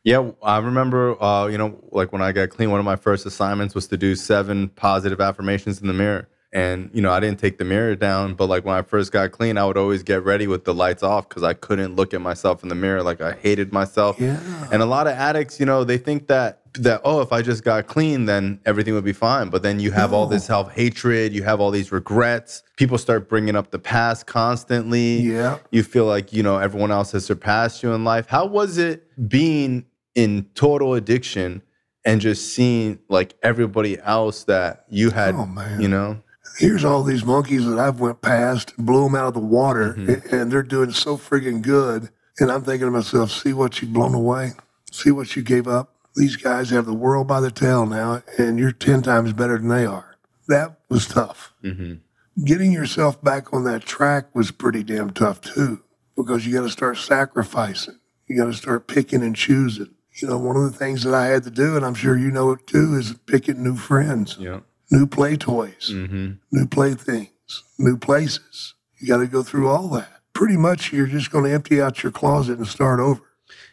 Yeah, 0.04 0.30
I 0.42 0.58
remember, 0.58 1.20
uh, 1.22 1.46
you 1.48 1.58
know, 1.58 1.78
like 1.90 2.12
when 2.12 2.22
I 2.22 2.32
got 2.32 2.48
clean, 2.50 2.70
one 2.70 2.78
of 2.78 2.86
my 2.86 2.96
first 2.96 3.26
assignments 3.26 3.74
was 3.74 3.88
to 3.88 3.96
do 3.96 4.14
seven 4.14 4.68
positive 4.68 5.20
affirmations 5.20 5.80
in 5.80 5.88
the 5.88 5.92
mirror. 5.92 6.28
And, 6.52 6.90
you 6.94 7.02
know, 7.02 7.10
I 7.10 7.20
didn't 7.20 7.38
take 7.38 7.58
the 7.58 7.64
mirror 7.64 7.94
down, 7.96 8.34
but 8.34 8.46
like 8.48 8.64
when 8.64 8.74
I 8.74 8.82
first 8.82 9.12
got 9.12 9.30
clean, 9.32 9.58
I 9.58 9.66
would 9.66 9.76
always 9.76 10.02
get 10.02 10.24
ready 10.24 10.46
with 10.46 10.64
the 10.64 10.72
lights 10.72 11.02
off 11.02 11.28
because 11.28 11.42
I 11.42 11.52
couldn't 11.54 11.96
look 11.96 12.14
at 12.14 12.20
myself 12.20 12.62
in 12.62 12.68
the 12.68 12.74
mirror. 12.74 13.02
Like 13.02 13.20
I 13.20 13.32
hated 13.32 13.72
myself. 13.72 14.18
Yeah. 14.18 14.40
And 14.72 14.80
a 14.80 14.86
lot 14.86 15.06
of 15.06 15.12
addicts, 15.14 15.60
you 15.60 15.66
know, 15.66 15.84
they 15.84 15.98
think 15.98 16.28
that, 16.28 16.62
that, 16.74 17.00
oh, 17.04 17.20
if 17.20 17.32
I 17.32 17.42
just 17.42 17.64
got 17.64 17.86
clean, 17.88 18.26
then 18.26 18.60
everything 18.64 18.94
would 18.94 19.04
be 19.04 19.12
fine. 19.12 19.48
But 19.50 19.62
then 19.62 19.80
you 19.80 19.90
have 19.90 20.12
all 20.12 20.26
this 20.26 20.44
self 20.46 20.72
hatred, 20.72 21.32
you 21.34 21.42
have 21.42 21.60
all 21.60 21.70
these 21.70 21.90
regrets. 21.92 22.62
People 22.76 22.96
start 22.96 23.28
bringing 23.28 23.56
up 23.56 23.70
the 23.70 23.78
past 23.78 24.26
constantly 24.26 25.20
Yeah. 25.20 25.58
you 25.70 25.82
feel 25.82 26.06
like 26.06 26.32
you 26.32 26.42
know 26.42 26.58
everyone 26.58 26.90
else 26.92 27.12
has 27.12 27.24
surpassed 27.24 27.82
you 27.82 27.92
in 27.92 28.04
life 28.04 28.26
how 28.28 28.46
was 28.46 28.78
it 28.78 29.04
being 29.28 29.84
in 30.14 30.46
total 30.54 30.94
addiction 30.94 31.62
and 32.04 32.20
just 32.20 32.54
seeing 32.54 32.98
like 33.08 33.34
everybody 33.42 33.98
else 34.00 34.44
that 34.44 34.84
you 34.88 35.10
had 35.10 35.34
Oh, 35.34 35.46
man. 35.46 35.80
you 35.80 35.88
know 35.88 36.22
here's 36.58 36.84
all 36.84 37.02
these 37.02 37.24
monkeys 37.24 37.66
that 37.66 37.78
I've 37.78 38.00
went 38.00 38.22
past, 38.22 38.74
blew 38.78 39.04
them 39.04 39.14
out 39.14 39.28
of 39.28 39.34
the 39.34 39.40
water, 39.40 39.94
Mm-hmm. 39.94 40.34
and 40.34 40.50
they're 40.52 40.62
doing 40.62 40.92
so 40.92 41.16
friggin' 41.16 41.62
good. 41.62 42.08
And 42.38 42.50
I'm 42.52 42.62
thinking 42.62 42.86
to 42.86 42.90
myself, 42.90 43.30
see 43.30 43.52
what 43.52 43.80
you've 43.80 43.92
blown 43.92 44.14
away, 44.14 44.52
see 44.92 45.10
what 45.10 45.36
you 45.36 45.42
gave 45.42 45.66
up. 45.66 45.94
These 46.14 46.36
guys 46.36 46.70
have 46.70 46.86
the 46.86 46.94
world 46.94 47.26
by 47.26 47.40
the 47.40 47.50
tail 47.50 47.86
now, 47.86 48.22
and 48.38 48.58
you're 48.58 48.72
10 48.72 49.02
times 49.02 49.32
better 49.32 49.58
than 49.58 49.68
they 49.68 49.84
are. 49.86 50.16
That 50.48 50.78
was 50.88 51.06
tough. 51.06 51.52
Mm-hmm. 51.64 52.44
Getting 52.44 52.72
yourself 52.72 53.22
back 53.22 53.52
on 53.52 53.64
that 53.64 53.82
track 53.84 54.34
was 54.34 54.50
pretty 54.50 54.82
damn 54.82 55.10
tough 55.10 55.40
too, 55.40 55.82
because 56.16 56.46
you 56.46 56.54
got 56.54 56.62
to 56.62 56.70
start 56.70 56.98
sacrificing. 56.98 57.98
You 58.28 58.36
got 58.36 58.46
to 58.46 58.52
start 58.54 58.86
picking 58.86 59.22
and 59.22 59.34
choosing. 59.36 59.90
You 60.20 60.28
know, 60.28 60.38
one 60.38 60.56
of 60.56 60.62
the 60.62 60.76
things 60.78 61.02
that 61.04 61.14
I 61.14 61.26
had 61.26 61.42
to 61.44 61.50
do, 61.50 61.76
and 61.76 61.84
I'm 61.84 61.94
sure 61.94 62.16
you 62.16 62.30
know 62.30 62.50
it 62.52 62.66
too, 62.66 62.94
is 62.96 63.14
picking 63.26 63.62
new 63.62 63.76
friends, 63.76 64.36
Yeah. 64.38 64.60
New 64.90 65.06
play 65.06 65.36
toys, 65.36 65.90
Mm-hmm. 65.92 66.32
new 66.52 66.66
playthings, 66.66 67.30
new 67.78 67.96
places. 67.96 68.74
You 68.98 69.08
got 69.08 69.18
to 69.18 69.26
go 69.26 69.42
through 69.42 69.68
all 69.68 69.88
that. 69.88 70.08
Pretty 70.32 70.56
much, 70.56 70.92
you're 70.92 71.06
just 71.06 71.30
going 71.30 71.44
to 71.44 71.50
empty 71.52 71.80
out 71.80 72.02
your 72.02 72.12
closet 72.12 72.58
and 72.58 72.66
start 72.66 73.00
over. 73.00 73.20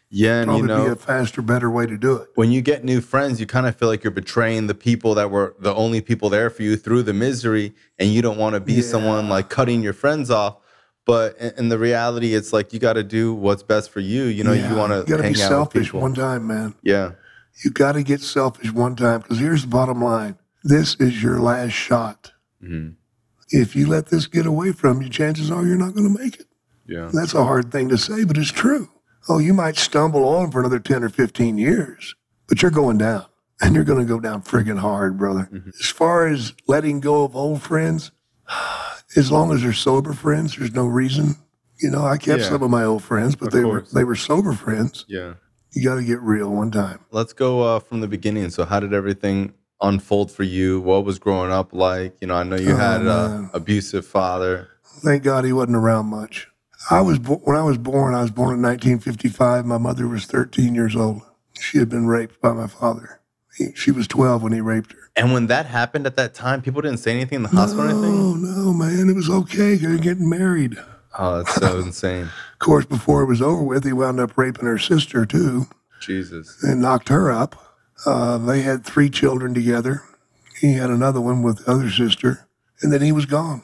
Yeah, 0.09 0.41
and 0.41 0.45
Probably 0.47 0.61
you 0.61 0.67
know, 0.67 0.85
be 0.85 0.91
a 0.91 0.95
faster, 0.95 1.41
better 1.41 1.71
way 1.71 1.87
to 1.87 1.97
do 1.97 2.15
it. 2.17 2.29
when 2.35 2.51
you 2.51 2.61
get 2.61 2.83
new 2.83 3.01
friends, 3.01 3.39
you 3.39 3.47
kind 3.47 3.65
of 3.65 3.75
feel 3.75 3.87
like 3.87 4.03
you're 4.03 4.11
betraying 4.11 4.67
the 4.67 4.75
people 4.75 5.15
that 5.15 5.31
were 5.31 5.55
the 5.59 5.73
only 5.73 6.01
people 6.01 6.29
there 6.29 6.49
for 6.51 6.61
you 6.61 6.75
through 6.77 7.01
the 7.03 7.13
misery, 7.13 7.73
and 7.97 8.09
you 8.09 8.21
don't 8.21 8.37
want 8.37 8.53
to 8.53 8.59
be 8.59 8.81
someone 8.81 9.27
like 9.27 9.49
cutting 9.49 9.81
your 9.81 9.93
friends 9.93 10.29
off. 10.29 10.57
But 11.05 11.35
in, 11.57 11.69
the 11.69 11.79
reality, 11.79 12.33
it's 12.35 12.53
like 12.53 12.71
you 12.73 12.79
got 12.79 12.93
to 12.93 13.03
do 13.03 13.33
what's 13.33 13.63
best 13.63 13.89
for 13.89 13.99
you. 14.01 14.25
You 14.25 14.43
know, 14.43 14.53
you 14.53 14.75
want 14.75 14.91
to 14.93 14.99
You 14.99 15.05
got 15.05 15.17
to 15.17 15.23
hang 15.23 15.33
be 15.33 15.41
out 15.41 15.49
selfish 15.49 15.79
with 15.79 15.85
people. 15.87 16.01
one 16.01 16.13
time, 16.13 16.47
man. 16.47 16.75
yeah, 16.83 17.13
You 17.63 17.71
got 17.71 17.93
to 17.93 18.03
get 18.03 18.21
selfish 18.21 18.71
one 18.71 18.95
time 18.95 19.21
because 19.21 19.39
here's 19.39 19.63
the 19.63 19.67
bottom 19.67 20.01
line: 20.03 20.37
this 20.63 20.95
is 20.99 21.21
your 21.21 21.39
last 21.39 21.71
shot. 21.73 22.31
Mhm. 22.63 22.95
If 23.49 23.75
you 23.75 23.87
let 23.87 24.07
this 24.07 24.25
get 24.27 24.45
away 24.45 24.71
from 24.71 25.01
you, 25.01 25.09
chances 25.09 25.51
are 25.51 25.65
you're 25.65 25.77
not 25.77 25.93
going 25.93 26.11
to 26.11 26.19
make 26.19 26.39
it. 26.39 26.47
yeah, 26.87 27.09
That's 27.13 27.33
a 27.33 27.43
hard 27.43 27.71
thing 27.71 27.89
to 27.89 27.97
say, 27.97 28.23
but 28.23 28.37
it's 28.37 28.51
true. 28.51 28.89
Oh, 29.29 29.39
you 29.39 29.53
might 29.53 29.77
stumble 29.77 30.27
on 30.27 30.51
for 30.51 30.59
another 30.59 30.79
10 30.79 31.03
or 31.03 31.09
15 31.09 31.57
years, 31.57 32.15
but 32.47 32.61
you're 32.61 32.71
going 32.71 32.97
down 32.97 33.25
and 33.61 33.73
you're 33.75 33.83
going 33.85 33.99
to 33.99 34.05
go 34.05 34.19
down 34.19 34.41
friggin' 34.41 34.79
hard, 34.79 35.17
brother. 35.17 35.47
Mm-hmm. 35.53 35.69
As 35.79 35.87
far 35.89 36.27
as 36.27 36.53
letting 36.67 36.99
go 36.99 37.23
of 37.23 37.35
old 37.35 37.61
friends, 37.61 38.11
as 39.15 39.31
long 39.31 39.53
as 39.53 39.61
they're 39.61 39.71
sober 39.73 40.13
friends, 40.13 40.57
there's 40.57 40.73
no 40.73 40.85
reason. 40.87 41.35
You 41.79 41.89
know, 41.91 42.05
I 42.05 42.17
kept 42.17 42.41
Yeah. 42.41 42.49
some 42.49 42.63
of 42.63 42.69
my 42.69 42.83
old 42.83 43.03
friends, 43.03 43.35
but 43.35 43.47
Of 43.47 43.53
they 43.53 43.63
were 43.65 43.85
they 43.93 44.03
were 44.03 44.15
sober 44.15 44.53
friends. 44.53 45.05
yeah. 45.07 45.33
You 45.71 45.83
got 45.83 45.95
to 45.95 46.03
get 46.03 46.21
real 46.21 46.51
one 46.51 46.69
time. 46.69 46.99
Let's 47.11 47.33
go 47.33 47.61
uh, 47.61 47.79
from 47.79 48.01
the 48.01 48.07
beginning. 48.07 48.49
So, 48.51 48.63
how 48.63 48.79
did 48.79 48.93
everything 48.93 49.53
unfold 49.83 50.31
for 50.31 50.43
you? 50.43 50.81
What 50.81 51.05
was 51.05 51.19
growing 51.19 51.51
up 51.51 51.73
like? 51.73 52.15
You 52.21 52.27
know, 52.27 52.35
I 52.35 52.43
know 52.43 52.55
you 52.55 52.71
Oh, 52.73 52.77
had 52.77 53.01
an 53.01 53.07
man. 53.07 53.49
abusive 53.53 54.05
father. 54.05 54.69
Thank 54.83 55.23
God 55.23 55.45
he 55.45 55.53
wasn't 55.53 55.75
around 55.77 56.07
much. 56.07 56.47
I 56.89 57.01
was 57.01 57.19
bo- 57.19 57.41
when 57.43 57.55
I 57.57 57.63
was 57.63 57.77
born. 57.77 58.13
I 58.15 58.21
was 58.21 58.31
born 58.31 58.55
in 58.55 58.61
1955. 58.61 59.65
My 59.65 59.77
mother 59.77 60.07
was 60.07 60.25
13 60.25 60.73
years 60.75 60.95
old. 60.95 61.21
She 61.59 61.77
had 61.77 61.89
been 61.89 62.07
raped 62.07 62.41
by 62.41 62.51
my 62.53 62.67
father. 62.67 63.19
He, 63.57 63.71
she 63.75 63.91
was 63.91 64.07
12 64.07 64.41
when 64.43 64.51
he 64.53 64.61
raped 64.61 64.93
her. 64.93 64.99
And 65.15 65.31
when 65.31 65.47
that 65.47 65.67
happened 65.67 66.07
at 66.07 66.15
that 66.15 66.33
time, 66.33 66.61
people 66.61 66.81
didn't 66.81 66.97
say 66.97 67.11
anything 67.11 67.37
in 67.37 67.43
the 67.43 67.49
hospital 67.49 67.85
or 67.85 67.89
anything. 67.89 68.19
Oh 68.19 68.33
no, 68.33 68.73
man! 68.73 69.09
It 69.09 69.15
was 69.15 69.29
okay. 69.29 69.75
They're 69.75 69.97
getting 69.99 70.27
married. 70.27 70.75
Oh, 71.19 71.37
that's 71.37 71.53
so 71.55 71.77
insane. 71.85 72.23
Of 72.23 72.59
course, 72.59 72.85
before 72.85 73.21
it 73.21 73.27
was 73.27 73.41
over 73.41 73.61
with, 73.61 73.83
he 73.85 73.93
wound 73.93 74.19
up 74.19 74.35
raping 74.37 74.65
her 74.65 74.79
sister 74.79 75.25
too, 75.27 75.67
Jesus. 76.01 76.63
and 76.63 76.81
knocked 76.81 77.09
her 77.09 77.31
up. 77.31 77.72
Uh, 78.05 78.37
they 78.37 78.61
had 78.61 78.85
three 78.85 79.09
children 79.09 79.53
together. 79.53 80.03
He 80.59 80.73
had 80.73 80.89
another 80.89 81.21
one 81.21 81.41
with 81.43 81.65
the 81.65 81.71
other 81.71 81.89
sister, 81.89 82.47
and 82.81 82.91
then 82.91 83.01
he 83.01 83.11
was 83.11 83.25
gone. 83.25 83.63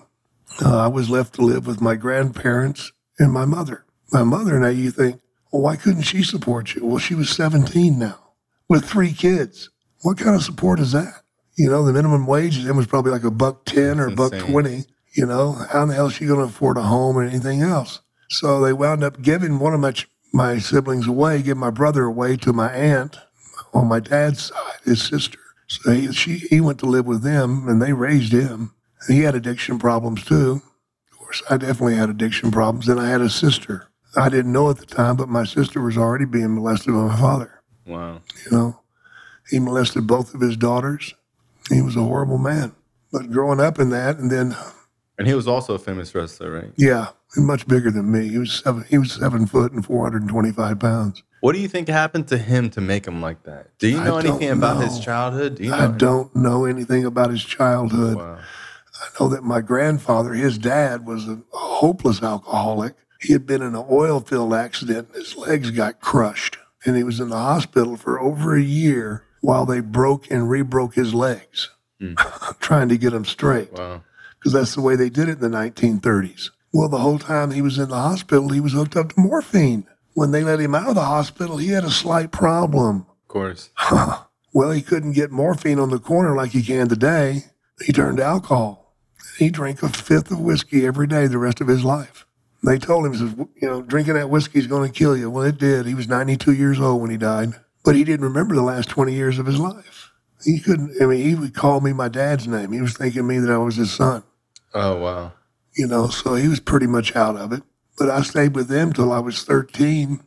Uh, 0.64 0.78
I 0.78 0.88
was 0.88 1.10
left 1.10 1.36
to 1.36 1.42
live 1.42 1.68
with 1.68 1.82
my 1.82 1.96
grandparents 1.96 2.92
and 3.18 3.32
my 3.32 3.46
mother. 3.46 3.86
My 4.12 4.24
mother, 4.24 4.60
now 4.60 4.70
you 4.70 4.92
think, 4.92 5.22
well, 5.52 5.62
why 5.62 5.76
couldn't 5.76 6.04
she 6.04 6.24
support 6.24 6.76
you? 6.76 6.86
Well, 6.86 6.98
she 6.98 7.16
was 7.16 7.30
17 7.30 7.98
now 7.98 8.20
with 8.68 8.86
three 8.86 9.14
kids. 9.14 9.70
What 10.02 10.18
kind 10.18 10.36
of 10.36 10.44
support 10.44 10.80
is 10.80 10.92
that? 10.94 11.24
You 11.56 11.70
know, 11.70 11.84
the 11.86 11.94
minimum 11.94 12.26
wage 12.26 12.64
then 12.64 12.78
was 12.78 12.88
probably 12.88 13.12
like 13.12 13.24
a 13.24 13.32
buck 13.32 13.66
10 13.66 14.00
or 14.00 14.08
a 14.08 14.16
buck 14.16 14.34
20. 14.34 14.86
You 15.14 15.26
know, 15.26 15.54
how 15.54 15.84
in 15.84 15.90
the 15.90 15.96
hell 15.96 16.08
is 16.08 16.14
she 16.14 16.26
going 16.26 16.40
to 16.40 16.46
afford 16.46 16.78
a 16.78 16.84
home 16.84 17.18
or 17.18 17.24
anything 17.24 17.62
else? 17.62 18.00
So 18.30 18.62
they 18.62 18.74
wound 18.74 19.04
up 19.04 19.22
giving 19.22 19.60
one 19.60 19.74
of 19.74 19.80
my, 19.80 19.94
my 20.32 20.60
siblings 20.60 21.08
away, 21.08 21.42
giving 21.42 21.60
my 21.60 21.72
brother 21.72 22.04
away 22.04 22.38
to 22.38 22.54
my 22.54 22.72
aunt 22.72 23.18
on 23.74 23.88
my 23.88 24.00
dad's 24.00 24.46
side, 24.46 24.80
his 24.84 25.02
sister. 25.02 25.40
So 25.68 25.92
he, 25.92 26.12
she, 26.12 26.38
he 26.38 26.62
went 26.62 26.80
to 26.80 26.86
live 26.86 27.06
with 27.06 27.22
them 27.24 27.68
and 27.68 27.82
they 27.82 27.94
raised 27.94 28.34
him. 28.34 28.74
He 29.08 29.22
had 29.22 29.36
addiction 29.36 29.80
problems 29.80 30.24
too. 30.26 30.62
Of 31.12 31.18
course, 31.18 31.44
I 31.50 31.58
definitely 31.58 31.96
had 31.96 32.10
addiction 32.10 32.52
problems. 32.52 32.88
And 32.88 33.00
I 33.00 33.08
had 33.10 33.22
a 33.22 33.30
sister. 33.30 33.88
I 34.16 34.30
didn't 34.30 34.52
know 34.52 34.70
at 34.70 34.78
the 34.78 34.86
time, 34.88 35.16
but 35.16 35.30
my 35.30 35.44
sister 35.46 35.80
was 35.82 35.98
already 35.98 36.26
being 36.26 36.56
molested 36.56 36.94
by 36.94 37.02
my 37.06 37.16
father. 37.16 37.62
Wow. 37.86 38.22
You 38.46 38.58
know, 38.58 38.80
he 39.50 39.60
molested 39.60 40.08
both 40.08 40.34
of 40.34 40.42
his 40.42 40.58
daughters. 40.58 41.14
He 41.70 41.82
was 41.82 41.96
a 41.96 42.04
horrible 42.04 42.40
man. 42.40 42.74
But 43.12 43.32
growing 43.32 43.60
up 43.60 43.80
in 43.80 43.90
that, 43.92 44.18
and 44.18 44.32
then 44.32 44.56
And 45.20 45.28
he 45.28 45.34
was 45.36 45.48
also 45.48 45.76
a 45.76 45.80
famous 45.80 46.14
wrestler, 46.16 46.52
right? 46.52 46.72
yeah, 46.78 47.10
much 47.38 47.68
bigger 47.68 47.92
than 47.92 48.12
me. 48.12 48.30
He 48.30 48.38
was 48.40 48.52
seven. 48.64 48.86
He 48.90 48.98
was 48.98 49.12
seven 49.12 49.46
foot 49.46 49.72
and 49.72 49.86
four 49.86 50.04
hundred 50.04 50.24
and 50.24 50.32
twenty-five 50.32 50.80
pounds. 50.80 51.22
What 51.42 51.54
do 51.54 51.60
you 51.60 51.68
think 51.68 51.88
happened 51.88 52.28
to 52.30 52.38
him 52.38 52.70
to 52.72 52.82
make 52.82 53.08
him 53.08 53.22
like 53.22 53.44
that? 53.44 53.78
Do 53.78 53.88
you 53.88 54.00
I 54.00 54.06
know 54.06 54.18
anything 54.18 54.50
don't 54.50 54.58
about 54.58 54.84
his 54.84 55.00
childhood? 55.00 55.56
Do 55.56 55.64
you 55.64 55.70
know? 55.70 55.78
I 55.78 55.88
don't 55.88 56.36
know 56.36 56.66
anything 56.66 57.06
about 57.06 57.30
his 57.30 57.44
childhood. 57.44 58.18
Wow. 58.18 58.40
I 59.02 59.08
know 59.20 59.30
that 59.30 59.44
my 59.44 59.62
grandfather, 59.62 60.34
his 60.34 60.58
dad, 60.58 61.06
was 61.06 61.28
a 61.28 61.40
hopeless 61.52 62.22
alcoholic. 62.22 62.96
He 63.22 63.34
had 63.34 63.46
been 63.46 63.62
in 63.62 63.76
an 63.76 63.86
oil 63.90 64.20
field 64.20 64.54
accident 64.54 65.10
and 65.10 65.16
his 65.16 65.38
legs 65.38 65.72
got 65.72 66.02
crushed. 66.02 66.58
And 66.86 66.96
he 66.96 67.04
was 67.04 67.20
in 67.20 67.30
the 67.30 67.38
hospital 67.38 67.98
for 67.98 68.20
over 68.20 68.56
a 68.56 68.62
year 68.62 69.24
while 69.42 69.66
they 69.66 69.80
broke 69.80 70.30
and 70.32 70.50
rebroke 70.50 70.96
his 70.96 71.14
legs, 71.14 71.70
hmm. 72.00 72.14
trying 72.60 72.90
to 72.90 72.98
get 72.98 73.14
him 73.14 73.26
straight. 73.26 73.72
Wow. 73.74 74.04
Because 74.38 74.54
that's 74.54 74.76
the 74.76 74.82
way 74.82 74.96
they 74.96 75.10
did 75.10 75.28
it 75.28 75.42
in 75.42 75.52
the 75.52 75.58
1930s. 75.58 76.50
Well, 76.72 76.88
the 76.88 77.00
whole 77.00 77.20
time 77.20 77.52
he 77.52 77.62
was 77.62 77.78
in 77.78 77.90
the 77.90 77.96
hospital, 77.96 78.50
he 78.50 78.60
was 78.60 78.74
hooked 78.74 78.96
up 78.96 79.14
to 79.14 79.20
morphine. 79.20 79.86
When 80.20 80.32
they 80.32 80.44
let 80.44 80.60
him 80.60 80.76
out 80.76 80.90
of 80.90 80.96
the 80.96 81.06
hospital, 81.06 81.56
he 81.56 81.70
had 81.70 81.86
a 81.86 81.90
slight 81.90 82.34
problem. 82.34 83.06
Of 83.24 83.28
course. 83.30 83.70
Well, 84.52 84.72
he 84.72 84.82
couldn't 84.82 85.12
get 85.14 85.30
morphine 85.32 85.78
on 85.78 85.92
the 85.92 86.00
corner 86.00 86.36
like 86.36 86.52
he 86.52 86.64
can 86.64 86.90
today. 86.90 87.44
He 87.86 87.94
turned 87.94 88.18
to 88.18 88.24
alcohol. 88.24 88.96
He 89.38 89.52
drank 89.52 89.84
a 89.84 89.90
fifth 89.90 90.32
of 90.32 90.40
whiskey 90.40 90.88
every 90.88 91.06
day 91.06 91.28
the 91.28 91.38
rest 91.38 91.62
of 91.62 91.68
his 91.68 91.84
life. 91.86 92.26
They 92.66 92.80
told 92.80 93.06
him, 93.06 93.14
says, 93.16 93.36
you 93.62 93.68
know, 93.70 93.84
drinking 93.84 94.16
that 94.16 94.32
whiskey 94.32 94.58
is 94.58 94.66
going 94.66 94.92
to 94.92 94.98
kill 94.98 95.16
you. 95.16 95.30
Well, 95.30 95.46
it 95.46 95.60
did. 95.60 95.86
He 95.86 95.94
was 95.94 96.08
92 96.08 96.52
years 96.54 96.80
old 96.80 97.00
when 97.00 97.12
he 97.12 97.16
died, 97.18 97.54
but 97.86 97.96
he 97.96 98.04
didn't 98.04 98.26
remember 98.26 98.56
the 98.56 98.64
last 98.64 98.90
20 98.90 99.14
years 99.14 99.38
of 99.38 99.46
his 99.46 99.60
life. 99.60 100.12
He 100.44 100.60
couldn't, 100.60 101.00
I 101.00 101.06
mean, 101.06 101.24
he 101.24 101.36
would 101.36 101.54
call 101.54 101.80
me 101.82 101.94
my 101.94 102.10
dad's 102.10 102.48
name. 102.48 102.72
He 102.72 102.82
was 102.82 102.98
thinking 102.98 103.28
me 103.28 103.38
that 103.38 103.52
I 103.52 103.60
was 103.60 103.76
his 103.76 103.92
son, 103.92 104.24
Oh 104.74 104.98
wow. 105.00 105.34
you 105.78 105.86
know, 105.86 106.08
so 106.08 106.34
he 106.34 106.48
was 106.48 106.60
pretty 106.60 106.88
much 106.88 107.16
out 107.16 107.36
of 107.36 107.54
it. 107.54 107.62
But 108.00 108.10
I 108.10 108.22
stayed 108.22 108.56
with 108.56 108.70
them 108.70 108.94
till 108.94 109.12
I 109.12 109.20
was 109.20 109.44
13. 109.44 110.22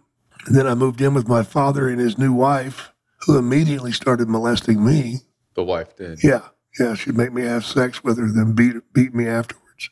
And 0.47 0.55
then 0.57 0.67
I 0.67 0.75
moved 0.75 1.01
in 1.01 1.15
with 1.15 1.29
my 1.29 1.43
father 1.43 1.89
and 1.89 1.99
his 2.01 2.19
new 2.19 2.33
wife, 2.33 2.93
who 3.23 3.39
immediately 3.39 3.93
started 3.93 4.29
molesting 4.29 4.85
me. 4.85 5.21
The 5.55 5.63
wife 5.65 5.97
did. 5.97 6.23
Yeah, 6.23 6.49
yeah, 6.79 6.95
she'd 6.95 7.17
make 7.17 7.33
me 7.33 7.43
have 7.43 7.65
sex 7.65 8.03
with 8.03 8.19
her, 8.19 8.27
then 8.27 8.55
beat 8.55 8.75
beat 8.93 9.15
me 9.15 9.29
afterwards, 9.29 9.91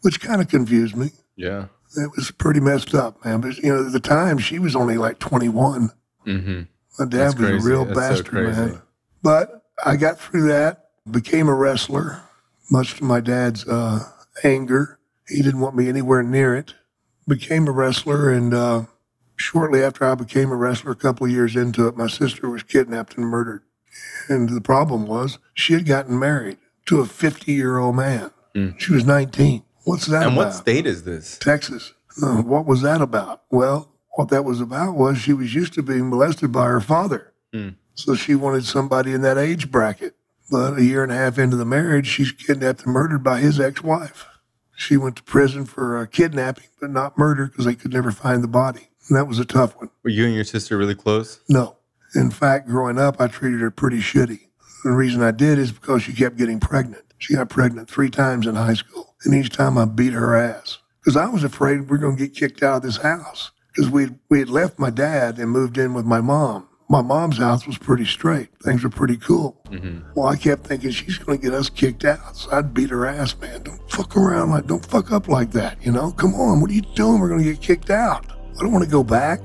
which 0.00 0.20
kind 0.20 0.40
of 0.40 0.48
confused 0.48 0.96
me. 0.96 1.10
Yeah. 1.36 1.66
It 1.96 2.10
was 2.16 2.30
pretty 2.32 2.58
messed 2.58 2.94
up, 2.94 3.24
man. 3.24 3.40
But 3.42 3.58
you 3.58 3.72
know, 3.72 3.86
at 3.86 3.92
the 3.92 4.00
time 4.00 4.38
she 4.38 4.58
was 4.58 4.74
only 4.74 4.96
like 4.96 5.18
21. 5.18 5.90
Mm-hmm. 6.26 6.62
My 6.98 7.04
dad 7.04 7.10
That's 7.10 7.34
was 7.36 7.48
crazy. 7.48 7.66
a 7.66 7.70
real 7.70 7.84
That's 7.84 7.98
bastard, 7.98 8.26
crazy. 8.26 8.60
man. 8.60 8.82
But 9.22 9.62
I 9.84 9.96
got 9.96 10.18
through 10.18 10.48
that, 10.48 10.88
became 11.10 11.48
a 11.48 11.54
wrestler, 11.54 12.22
much 12.70 12.94
to 12.96 13.04
my 13.04 13.20
dad's 13.20 13.68
uh, 13.68 14.00
anger. 14.42 14.98
He 15.28 15.42
didn't 15.42 15.60
want 15.60 15.76
me 15.76 15.88
anywhere 15.88 16.22
near 16.22 16.56
it. 16.56 16.74
Became 17.26 17.68
a 17.68 17.72
wrestler, 17.72 18.30
and 18.30 18.52
uh, 18.52 18.84
shortly 19.36 19.82
after 19.82 20.04
I 20.04 20.14
became 20.14 20.50
a 20.50 20.56
wrestler, 20.56 20.92
a 20.92 20.96
couple 20.96 21.26
of 21.26 21.32
years 21.32 21.56
into 21.56 21.86
it, 21.86 21.96
my 21.96 22.08
sister 22.08 22.48
was 22.48 22.62
kidnapped 22.62 23.16
and 23.16 23.26
murdered. 23.26 23.62
And 24.28 24.48
the 24.48 24.60
problem 24.60 25.06
was 25.06 25.38
she 25.54 25.74
had 25.74 25.86
gotten 25.86 26.18
married 26.18 26.58
to 26.86 27.00
a 27.00 27.06
50 27.06 27.52
year 27.52 27.78
old 27.78 27.96
man. 27.96 28.30
She 28.78 28.92
was 28.92 29.04
19. 29.04 29.62
What's 29.84 30.06
that. 30.06 30.24
And 30.24 30.32
about? 30.34 30.46
what 30.46 30.54
state 30.54 30.86
is 30.86 31.04
this? 31.04 31.38
Texas. 31.38 31.92
Uh, 32.22 32.42
what 32.42 32.66
was 32.66 32.82
that 32.82 33.00
about? 33.00 33.42
Well, 33.50 33.88
what 34.10 34.28
that 34.28 34.44
was 34.44 34.60
about 34.60 34.94
was 34.94 35.18
she 35.18 35.32
was 35.32 35.54
used 35.54 35.72
to 35.74 35.82
being 35.82 36.10
molested 36.10 36.52
by 36.52 36.66
her 36.66 36.80
father. 36.80 37.32
Hmm. 37.52 37.70
So 37.94 38.14
she 38.14 38.34
wanted 38.34 38.64
somebody 38.64 39.12
in 39.12 39.22
that 39.22 39.38
age 39.38 39.70
bracket. 39.70 40.14
But 40.50 40.78
a 40.78 40.84
year 40.84 41.02
and 41.02 41.10
a 41.10 41.14
half 41.14 41.38
into 41.38 41.56
the 41.56 41.64
marriage, 41.64 42.06
she's 42.06 42.32
kidnapped 42.32 42.84
and 42.84 42.92
murdered 42.92 43.24
by 43.24 43.40
his 43.40 43.58
ex 43.58 43.82
wife. 43.82 44.26
She 44.82 44.96
went 44.96 45.14
to 45.14 45.22
prison 45.22 45.64
for 45.64 45.96
uh, 45.96 46.06
kidnapping, 46.06 46.66
but 46.80 46.90
not 46.90 47.16
murder 47.16 47.46
because 47.46 47.66
they 47.66 47.76
could 47.76 47.92
never 47.92 48.10
find 48.10 48.42
the 48.42 48.48
body. 48.48 48.88
And 49.08 49.16
that 49.16 49.28
was 49.28 49.38
a 49.38 49.44
tough 49.44 49.76
one. 49.76 49.90
Were 50.02 50.10
you 50.10 50.26
and 50.26 50.34
your 50.34 50.42
sister 50.42 50.76
really 50.76 50.96
close? 50.96 51.38
No. 51.48 51.76
In 52.16 52.32
fact, 52.32 52.66
growing 52.66 52.98
up, 52.98 53.20
I 53.20 53.28
treated 53.28 53.60
her 53.60 53.70
pretty 53.70 53.98
shitty. 53.98 54.48
The 54.82 54.90
reason 54.90 55.22
I 55.22 55.30
did 55.30 55.60
is 55.60 55.70
because 55.70 56.02
she 56.02 56.12
kept 56.12 56.36
getting 56.36 56.58
pregnant. 56.58 57.04
She 57.18 57.36
got 57.36 57.48
pregnant 57.48 57.88
three 57.88 58.10
times 58.10 58.44
in 58.44 58.56
high 58.56 58.74
school. 58.74 59.14
And 59.24 59.32
each 59.32 59.50
time 59.50 59.78
I 59.78 59.84
beat 59.84 60.14
her 60.14 60.34
ass. 60.34 60.78
Because 60.98 61.16
I 61.16 61.28
was 61.28 61.44
afraid 61.44 61.88
we 61.88 61.96
are 61.96 62.00
going 62.00 62.16
to 62.16 62.26
get 62.26 62.34
kicked 62.34 62.64
out 62.64 62.78
of 62.78 62.82
this 62.82 62.96
house. 62.96 63.52
Because 63.68 63.88
we 63.88 64.08
we 64.28 64.40
had 64.40 64.50
left 64.50 64.80
my 64.80 64.90
dad 64.90 65.38
and 65.38 65.48
moved 65.48 65.78
in 65.78 65.94
with 65.94 66.04
my 66.04 66.20
mom. 66.20 66.68
My 66.92 67.00
mom's 67.00 67.38
house 67.38 67.66
was 67.66 67.78
pretty 67.78 68.04
straight. 68.04 68.50
Things 68.62 68.84
were 68.84 68.90
pretty 68.90 69.16
cool. 69.16 69.56
Mm-hmm. 69.70 70.10
Well, 70.14 70.26
I 70.26 70.36
kept 70.36 70.66
thinking 70.66 70.90
she's 70.90 71.16
going 71.16 71.38
to 71.38 71.42
get 71.42 71.54
us 71.54 71.70
kicked 71.70 72.04
out. 72.04 72.36
So 72.36 72.50
I'd 72.52 72.74
beat 72.74 72.90
her 72.90 73.06
ass, 73.06 73.34
man. 73.40 73.62
Don't 73.62 73.90
fuck 73.90 74.14
around 74.14 74.50
like, 74.50 74.66
don't 74.66 74.84
fuck 74.84 75.10
up 75.10 75.26
like 75.26 75.52
that, 75.52 75.82
you 75.82 75.90
know? 75.90 76.12
Come 76.12 76.34
on, 76.34 76.60
what 76.60 76.70
are 76.70 76.74
you 76.74 76.82
doing? 76.82 77.18
We're 77.18 77.30
going 77.30 77.42
to 77.42 77.50
get 77.50 77.62
kicked 77.62 77.88
out. 77.88 78.26
I 78.30 78.60
don't 78.60 78.72
want 78.72 78.84
to 78.84 78.90
go 78.90 79.02
back. 79.02 79.40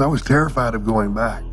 I 0.00 0.06
was 0.06 0.20
terrified 0.20 0.74
of 0.74 0.84
going 0.84 1.14
back. 1.14 1.44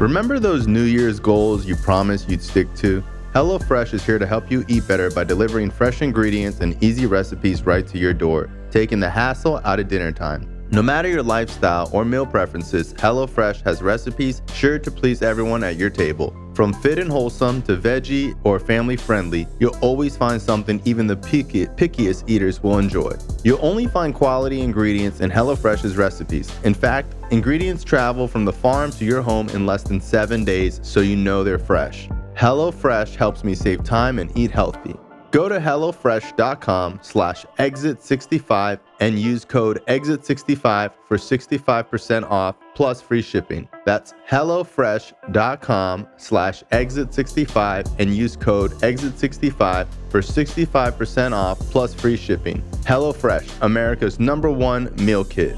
Remember 0.00 0.38
those 0.38 0.66
New 0.66 0.84
Year's 0.84 1.20
goals 1.20 1.66
you 1.66 1.76
promised 1.76 2.30
you'd 2.30 2.42
stick 2.42 2.74
to? 2.76 3.04
HelloFresh 3.34 3.92
is 3.92 4.02
here 4.02 4.18
to 4.18 4.26
help 4.26 4.50
you 4.50 4.64
eat 4.66 4.88
better 4.88 5.10
by 5.10 5.24
delivering 5.24 5.70
fresh 5.70 6.00
ingredients 6.00 6.60
and 6.60 6.82
easy 6.82 7.04
recipes 7.04 7.66
right 7.66 7.86
to 7.88 7.98
your 7.98 8.14
door, 8.14 8.48
taking 8.70 8.98
the 8.98 9.10
hassle 9.10 9.60
out 9.62 9.78
of 9.78 9.88
dinner 9.88 10.10
time. 10.10 10.59
No 10.72 10.82
matter 10.82 11.08
your 11.08 11.24
lifestyle 11.24 11.90
or 11.92 12.04
meal 12.04 12.24
preferences, 12.24 12.94
HelloFresh 12.94 13.62
has 13.64 13.82
recipes 13.82 14.40
sure 14.54 14.78
to 14.78 14.88
please 14.88 15.20
everyone 15.20 15.64
at 15.64 15.74
your 15.74 15.90
table. 15.90 16.32
From 16.54 16.72
fit 16.74 17.00
and 17.00 17.10
wholesome 17.10 17.60
to 17.62 17.76
veggie 17.76 18.38
or 18.44 18.60
family 18.60 18.96
friendly, 18.96 19.48
you'll 19.58 19.76
always 19.80 20.16
find 20.16 20.40
something 20.40 20.80
even 20.84 21.08
the 21.08 21.16
pickiest 21.16 22.30
eaters 22.30 22.62
will 22.62 22.78
enjoy. 22.78 23.16
You'll 23.42 23.58
only 23.62 23.88
find 23.88 24.14
quality 24.14 24.60
ingredients 24.60 25.20
in 25.20 25.28
HelloFresh's 25.28 25.96
recipes. 25.96 26.52
In 26.62 26.74
fact, 26.74 27.16
ingredients 27.32 27.82
travel 27.82 28.28
from 28.28 28.44
the 28.44 28.52
farm 28.52 28.92
to 28.92 29.04
your 29.04 29.22
home 29.22 29.48
in 29.48 29.66
less 29.66 29.82
than 29.82 30.00
seven 30.00 30.44
days, 30.44 30.78
so 30.84 31.00
you 31.00 31.16
know 31.16 31.42
they're 31.42 31.58
fresh. 31.58 32.08
HelloFresh 32.36 33.16
helps 33.16 33.42
me 33.42 33.56
save 33.56 33.82
time 33.82 34.20
and 34.20 34.30
eat 34.38 34.52
healthy. 34.52 34.94
Go 35.30 35.48
to 35.48 35.60
HelloFresh.com 35.60 36.98
slash 37.02 37.46
exit65 37.58 38.80
and 38.98 39.18
use 39.18 39.44
code 39.44 39.80
exit65 39.86 40.92
for 41.06 41.16
65% 41.16 42.28
off 42.28 42.56
plus 42.74 43.00
free 43.00 43.22
shipping. 43.22 43.68
That's 43.84 44.12
HelloFresh.com 44.28 46.08
slash 46.16 46.64
exit65 46.64 47.94
and 48.00 48.16
use 48.16 48.34
code 48.34 48.72
exit65 48.72 49.86
for 50.08 50.20
65% 50.20 51.32
off 51.32 51.60
plus 51.70 51.94
free 51.94 52.16
shipping. 52.16 52.60
HelloFresh, 52.82 53.62
America's 53.62 54.18
number 54.18 54.50
one 54.50 54.92
meal 54.96 55.24
kit. 55.24 55.56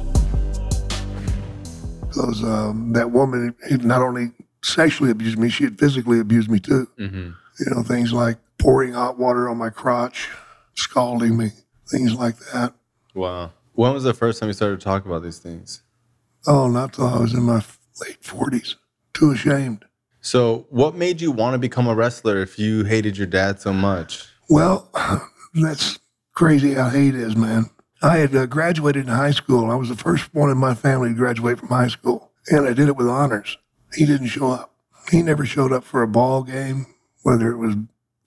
Because 2.00 2.44
um, 2.44 2.92
that 2.92 3.10
woman 3.10 3.54
had 3.70 3.86
not 3.86 4.02
only 4.02 4.32
sexually 4.62 5.10
abused 5.10 5.38
me, 5.38 5.48
she 5.48 5.64
had 5.64 5.78
physically 5.78 6.20
abused 6.20 6.50
me 6.50 6.60
too. 6.60 6.86
You 7.58 7.74
know, 7.74 7.82
things 7.82 8.12
like 8.12 8.36
pouring 8.62 8.92
hot 8.92 9.18
water 9.18 9.48
on 9.48 9.58
my 9.58 9.70
crotch, 9.70 10.28
scalding 10.74 11.36
me, 11.36 11.50
things 11.88 12.14
like 12.14 12.38
that. 12.52 12.72
Wow. 13.12 13.50
When 13.72 13.92
was 13.92 14.04
the 14.04 14.14
first 14.14 14.38
time 14.38 14.48
you 14.48 14.52
started 14.52 14.78
to 14.78 14.84
talk 14.84 15.04
about 15.04 15.24
these 15.24 15.38
things? 15.38 15.82
Oh, 16.46 16.68
not 16.68 16.92
till 16.92 17.08
I 17.08 17.18
was 17.18 17.34
in 17.34 17.42
my 17.42 17.64
late 18.00 18.22
40s. 18.22 18.76
Too 19.14 19.32
ashamed. 19.32 19.84
So, 20.20 20.66
what 20.70 20.94
made 20.94 21.20
you 21.20 21.32
want 21.32 21.54
to 21.54 21.58
become 21.58 21.88
a 21.88 21.94
wrestler 21.94 22.40
if 22.40 22.56
you 22.56 22.84
hated 22.84 23.18
your 23.18 23.26
dad 23.26 23.60
so 23.60 23.72
much? 23.72 24.26
Well, 24.48 24.88
that's 25.54 25.98
crazy 26.32 26.74
how 26.74 26.90
hate 26.90 27.16
is, 27.16 27.34
man. 27.34 27.68
I 28.00 28.18
had 28.18 28.34
uh, 28.34 28.46
graduated 28.46 29.06
in 29.06 29.12
high 29.12 29.32
school. 29.32 29.70
I 29.70 29.74
was 29.74 29.88
the 29.88 29.96
first 29.96 30.32
one 30.32 30.50
in 30.50 30.58
my 30.58 30.74
family 30.74 31.08
to 31.08 31.14
graduate 31.14 31.58
from 31.58 31.68
high 31.68 31.88
school, 31.88 32.30
and 32.48 32.66
I 32.66 32.72
did 32.72 32.88
it 32.88 32.96
with 32.96 33.08
honors. 33.08 33.58
He 33.94 34.06
didn't 34.06 34.28
show 34.28 34.52
up. 34.52 34.74
He 35.10 35.20
never 35.20 35.44
showed 35.44 35.72
up 35.72 35.82
for 35.82 36.02
a 36.02 36.08
ball 36.08 36.44
game, 36.44 36.86
whether 37.22 37.50
it 37.50 37.58
was 37.58 37.74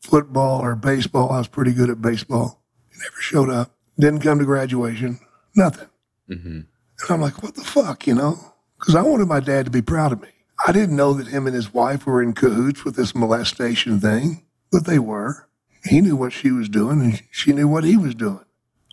football 0.05 0.61
or 0.61 0.75
baseball. 0.75 1.31
I 1.31 1.39
was 1.39 1.47
pretty 1.47 1.73
good 1.73 1.89
at 1.89 2.01
baseball. 2.01 2.63
He 2.91 2.97
never 2.99 3.21
showed 3.21 3.49
up. 3.49 3.71
Didn't 3.99 4.21
come 4.21 4.39
to 4.39 4.45
graduation. 4.45 5.19
Nothing. 5.55 5.89
Mm-hmm. 6.29 6.49
And 6.49 7.09
I'm 7.09 7.21
like, 7.21 7.43
what 7.43 7.55
the 7.55 7.63
fuck, 7.63 8.07
you 8.07 8.15
know? 8.15 8.37
Because 8.79 8.95
I 8.95 9.01
wanted 9.01 9.27
my 9.27 9.39
dad 9.39 9.65
to 9.65 9.71
be 9.71 9.81
proud 9.81 10.11
of 10.11 10.21
me. 10.21 10.29
I 10.65 10.71
didn't 10.71 10.95
know 10.95 11.13
that 11.13 11.27
him 11.27 11.47
and 11.47 11.55
his 11.55 11.73
wife 11.73 12.05
were 12.05 12.21
in 12.21 12.33
cahoots 12.33 12.85
with 12.85 12.95
this 12.95 13.13
molestation 13.13 13.99
thing, 13.99 14.45
but 14.71 14.85
they 14.85 14.99
were. 14.99 15.47
He 15.83 16.01
knew 16.01 16.15
what 16.15 16.33
she 16.33 16.51
was 16.51 16.69
doing, 16.69 17.01
and 17.01 17.21
she 17.31 17.53
knew 17.53 17.67
what 17.67 17.83
he 17.83 17.97
was 17.97 18.15
doing. 18.15 18.45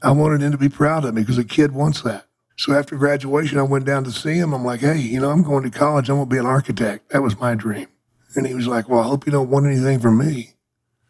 I 0.02 0.10
wanted 0.10 0.42
him 0.42 0.52
to 0.52 0.58
be 0.58 0.68
proud 0.68 1.04
of 1.04 1.14
me 1.14 1.22
because 1.22 1.38
a 1.38 1.44
kid 1.44 1.72
wants 1.72 2.02
that. 2.02 2.26
So 2.56 2.74
after 2.74 2.96
graduation, 2.96 3.58
I 3.58 3.62
went 3.62 3.86
down 3.86 4.04
to 4.04 4.12
see 4.12 4.34
him. 4.34 4.52
I'm 4.52 4.64
like, 4.64 4.80
hey, 4.80 4.98
you 4.98 5.20
know, 5.20 5.30
I'm 5.30 5.42
going 5.42 5.62
to 5.62 5.70
college. 5.70 6.10
I'm 6.10 6.16
going 6.16 6.28
to 6.28 6.34
be 6.34 6.38
an 6.38 6.46
architect. 6.46 7.10
That 7.10 7.22
was 7.22 7.38
my 7.38 7.54
dream. 7.54 7.86
And 8.34 8.46
he 8.46 8.54
was 8.54 8.66
like, 8.66 8.88
well, 8.88 9.00
I 9.00 9.04
hope 9.04 9.26
you 9.26 9.32
don't 9.32 9.50
want 9.50 9.66
anything 9.66 10.00
from 10.00 10.18
me. 10.18 10.54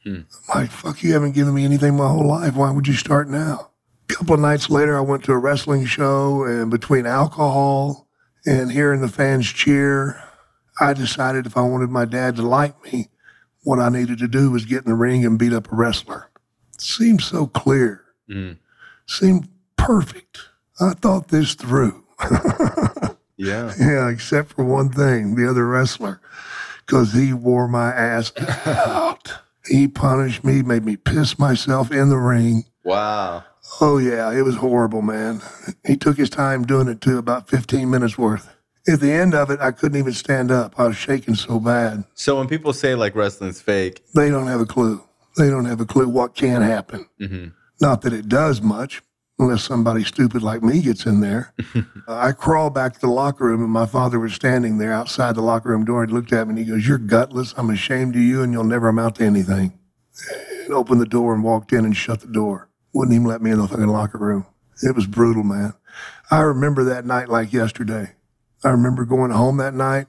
Hmm. 0.05 0.21
I'm 0.53 0.61
like, 0.63 0.71
fuck, 0.71 1.03
you 1.03 1.13
haven't 1.13 1.33
given 1.33 1.55
me 1.55 1.65
anything 1.65 1.97
my 1.97 2.09
whole 2.09 2.27
life. 2.27 2.55
Why 2.55 2.71
would 2.71 2.89
you 2.89 2.95
start 2.95 3.29
now? 3.29 3.71
A 4.11 4.15
couple 4.15 4.35
of 4.35 4.41
nights 4.41 4.69
later, 4.69 4.97
I 4.97 5.01
went 5.01 5.25
to 5.25 5.33
a 5.33 5.39
wrestling 5.39 5.87
show, 5.87 6.45
and 6.45 6.71
between 6.71 7.07
alcohol 7.07 8.09
and 8.45 8.71
hearing 8.73 9.01
the 9.01 9.09
fans 9.09 9.51
cheer, 9.51 10.23
I 10.81 10.93
decided 10.93 11.47
if 11.47 11.57
I 11.57 11.63
wanted 11.63 11.91
my 11.91 12.05
dad 12.05 12.37
to 12.37 12.43
like 12.43 12.83
me, 12.85 13.09
what 13.63 13.79
I 13.79 13.89
needed 13.89 14.19
to 14.19 14.29
do 14.29 14.51
was 14.51 14.65
get 14.65 14.85
in 14.85 14.91
the 14.91 14.97
ring 14.97 15.25
and 15.25 15.39
beat 15.39 15.53
up 15.53 15.71
a 15.71 15.77
wrestler. 15.77 16.31
It 16.75 16.81
seemed 16.81 17.23
so 17.23 17.47
clear, 17.47 18.05
hmm. 18.29 18.53
seemed 19.07 19.49
perfect. 19.77 20.41
I 20.81 20.95
thought 20.95 21.29
this 21.29 21.55
through. 21.55 22.05
Yeah. 23.43 23.73
Yeah, 23.79 24.09
except 24.09 24.53
for 24.53 24.65
one 24.65 24.91
thing, 24.91 25.35
the 25.35 25.51
other 25.51 25.67
wrestler, 25.67 26.21
because 26.87 27.13
he 27.13 27.33
wore 27.33 27.67
my 27.67 27.91
ass 27.91 28.33
out. 28.67 29.33
He 29.67 29.89
punished 29.89 30.45
me, 30.45 30.63
made 30.63 30.85
me 30.85 30.97
piss 30.97 31.39
myself 31.39 31.91
in 31.91 32.09
the 32.09 32.19
ring. 32.19 32.65
Wow. 32.85 33.45
Oh, 33.81 33.99
yeah, 33.99 34.33
it 34.33 34.43
was 34.43 34.57
horrible, 34.57 35.03
man. 35.03 35.41
He 35.87 35.97
took 35.97 36.17
his 36.17 36.31
time 36.31 36.65
doing 36.65 36.89
it 36.89 37.01
too, 37.01 37.19
about 37.19 37.49
15 37.49 37.89
minutes 37.89 38.19
worth. 38.19 38.53
At 38.89 39.01
the 39.01 39.13
end 39.13 39.35
of 39.35 39.51
it, 39.51 39.61
I 39.61 39.71
couldn't 39.71 39.99
even 39.99 40.13
stand 40.13 40.51
up. 40.51 40.75
I 40.79 40.89
was 40.89 40.97
shaking 40.97 41.37
so 41.37 41.61
bad. 41.61 42.05
So, 42.15 42.39
when 42.39 42.49
people 42.49 42.73
say 42.73 42.97
like 42.97 43.15
wrestling's 43.15 43.63
fake, 43.63 44.03
They 44.15 44.29
don't 44.29 44.49
have 44.49 44.61
a 44.61 44.67
clue. 44.67 45.05
They 45.37 45.49
don't 45.49 45.67
have 45.67 45.81
a 45.81 45.87
clue 45.87 46.09
what 46.09 46.35
can 46.35 46.63
happen. 46.63 47.07
Mm-hmm. 47.21 47.49
Not 47.81 48.03
that 48.03 48.13
it 48.13 48.29
does 48.29 48.61
much, 48.61 49.01
unless 49.43 49.65
somebody 49.65 50.05
stupid 50.05 50.43
like 50.43 50.63
me 50.63 50.81
gets 50.81 51.07
in 51.07 51.21
there. 51.21 51.53
Uh, 52.09 52.17
I 52.17 52.33
crawled 52.33 52.75
back 52.75 52.95
to 52.95 53.01
the 53.01 53.07
locker 53.07 53.45
room, 53.45 53.63
and 53.63 53.71
my 53.71 53.87
father 53.87 54.19
was 54.19 54.35
standing 54.35 54.79
there 54.79 54.93
outside 54.93 55.37
the 55.37 55.41
locker 55.41 55.69
room 55.69 55.85
door. 55.85 56.05
He 56.05 56.13
looked 56.13 56.33
at 56.33 56.49
me 56.49 56.51
and 56.51 56.59
he 56.59 56.65
goes, 56.65 56.87
You're 56.87 56.99
gutless. 56.99 57.55
I'm 57.57 57.71
ashamed 57.71 58.17
of 58.17 58.23
you, 58.23 58.43
and 58.43 58.53
you'll 58.53 58.65
never 58.65 58.89
amount 58.89 59.17
to 59.17 59.25
anything. 59.25 59.79
And 60.65 60.73
opened 60.75 61.01
the 61.01 61.07
door 61.07 61.33
and 61.33 61.45
walked 61.45 61.73
in 61.73 61.85
and 61.85 61.97
shut 61.97 62.21
the 62.21 62.27
door. 62.27 62.69
Wouldn't 62.93 63.15
even 63.15 63.29
let 63.29 63.41
me 63.41 63.53
in 63.53 63.59
the 63.59 63.69
fucking 63.69 63.87
locker 63.87 64.19
room. 64.19 64.47
It 64.83 64.97
was 64.97 65.07
brutal, 65.07 65.45
man. 65.45 65.75
I 66.29 66.41
remember 66.41 66.83
that 66.85 67.07
night 67.07 67.29
like 67.29 67.53
yesterday. 67.53 68.15
I 68.65 68.71
remember 68.71 69.05
going 69.05 69.31
home 69.31 69.59
that 69.59 69.75
night 69.75 70.09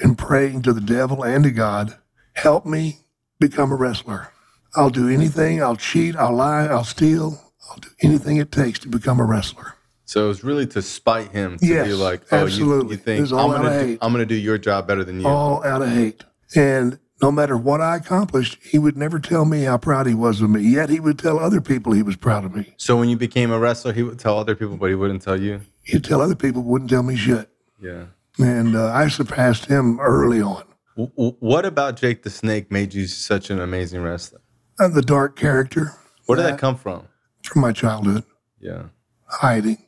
and 0.00 0.16
praying 0.16 0.62
to 0.62 0.72
the 0.72 0.80
devil 0.80 1.22
and 1.22 1.44
to 1.44 1.50
God, 1.50 1.98
help 2.32 2.64
me 2.64 3.00
become 3.38 3.72
a 3.72 3.76
wrestler. 3.76 4.28
I'll 4.74 4.90
do 4.90 5.08
anything. 5.08 5.62
I'll 5.62 5.76
cheat. 5.76 6.16
I'll 6.16 6.34
lie. 6.34 6.66
I'll 6.66 6.84
steal. 6.84 7.45
I'll 7.70 7.76
do 7.78 7.88
anything 8.02 8.36
it 8.38 8.52
takes 8.52 8.78
to 8.80 8.88
become 8.88 9.20
a 9.20 9.24
wrestler. 9.24 9.74
so 10.04 10.30
it's 10.30 10.44
really 10.44 10.66
to 10.68 10.82
spite 10.82 11.32
him 11.32 11.58
to 11.58 11.66
Yes, 11.66 11.86
be 11.88 11.94
like, 11.94 12.22
oh, 12.32 12.36
you, 12.38 12.44
absolutely. 12.44 12.96
you 12.96 13.02
think 13.02 13.32
all 13.32 13.52
I'm 13.52 13.62
gonna 13.62 13.86
do. 13.86 13.98
I'm 14.00 14.12
gonna 14.12 14.26
do 14.26 14.34
your 14.36 14.58
job 14.58 14.86
better 14.86 15.04
than 15.04 15.20
you. 15.20 15.26
All 15.28 15.64
out 15.64 15.82
of 15.82 15.88
hate. 15.88 16.24
And 16.54 16.98
no 17.22 17.32
matter 17.32 17.56
what 17.56 17.80
I 17.80 17.96
accomplished, 17.96 18.58
he 18.62 18.78
would 18.78 18.96
never 18.96 19.18
tell 19.18 19.44
me 19.46 19.62
how 19.62 19.78
proud 19.78 20.06
he 20.06 20.14
was 20.14 20.40
of 20.42 20.50
me. 20.50 20.60
Yet 20.62 20.90
he 20.90 21.00
would 21.00 21.18
tell 21.18 21.38
other 21.38 21.60
people 21.60 21.92
he 21.92 22.02
was 22.02 22.14
proud 22.16 22.44
of 22.44 22.54
me. 22.54 22.74
So 22.76 22.96
when 22.98 23.08
you 23.08 23.16
became 23.16 23.50
a 23.50 23.58
wrestler, 23.58 23.92
he 23.94 24.02
would 24.02 24.18
tell 24.18 24.38
other 24.38 24.54
people, 24.54 24.76
but 24.76 24.90
he 24.90 24.94
wouldn't 24.94 25.22
tell 25.22 25.40
you. 25.40 25.62
He'd 25.82 26.04
tell 26.04 26.20
other 26.20 26.34
people, 26.36 26.62
wouldn't 26.62 26.90
tell 26.90 27.02
me 27.02 27.16
shit. 27.16 27.48
Yeah. 27.80 28.04
And 28.38 28.76
uh, 28.76 28.92
I 28.92 29.08
surpassed 29.08 29.64
him 29.64 29.98
early 29.98 30.42
on. 30.42 30.64
W- 30.96 31.36
what 31.40 31.64
about 31.64 31.96
Jake 31.96 32.22
the 32.22 32.28
Snake 32.30 32.70
made 32.70 32.92
you 32.92 33.06
such 33.06 33.48
an 33.50 33.60
amazing 33.60 34.02
wrestler? 34.02 34.40
And 34.78 34.92
the 34.94 35.00
dark 35.02 35.36
character 35.36 35.92
Where 36.26 36.36
did 36.36 36.44
that 36.44 36.58
come 36.58 36.76
from? 36.76 37.08
From 37.48 37.62
my 37.62 37.72
childhood. 37.72 38.24
Yeah. 38.60 38.84
hiding, 39.28 39.78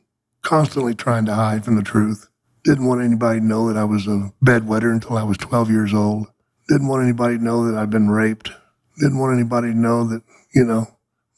constantly 0.41 0.93
trying 0.93 1.25
to 1.25 1.33
hide 1.33 1.65
from 1.65 1.75
the 1.75 1.83
truth. 1.83 2.29
Didn't 2.63 2.85
want 2.87 3.01
anybody 3.01 3.39
to 3.39 3.45
know 3.45 3.67
that 3.67 3.77
I 3.77 3.83
was 3.83 4.05
a 4.07 4.31
bedwetter 4.43 4.91
until 4.91 5.17
I 5.17 5.23
was 5.23 5.37
12 5.37 5.69
years 5.69 5.93
old. 5.93 6.27
Didn't 6.67 6.87
want 6.87 7.03
anybody 7.03 7.37
to 7.37 7.43
know 7.43 7.69
that 7.69 7.77
I'd 7.77 7.89
been 7.89 8.09
raped. 8.09 8.51
Didn't 8.99 9.17
want 9.17 9.33
anybody 9.33 9.71
to 9.71 9.77
know 9.77 10.03
that, 10.07 10.21
you 10.53 10.65
know, 10.65 10.87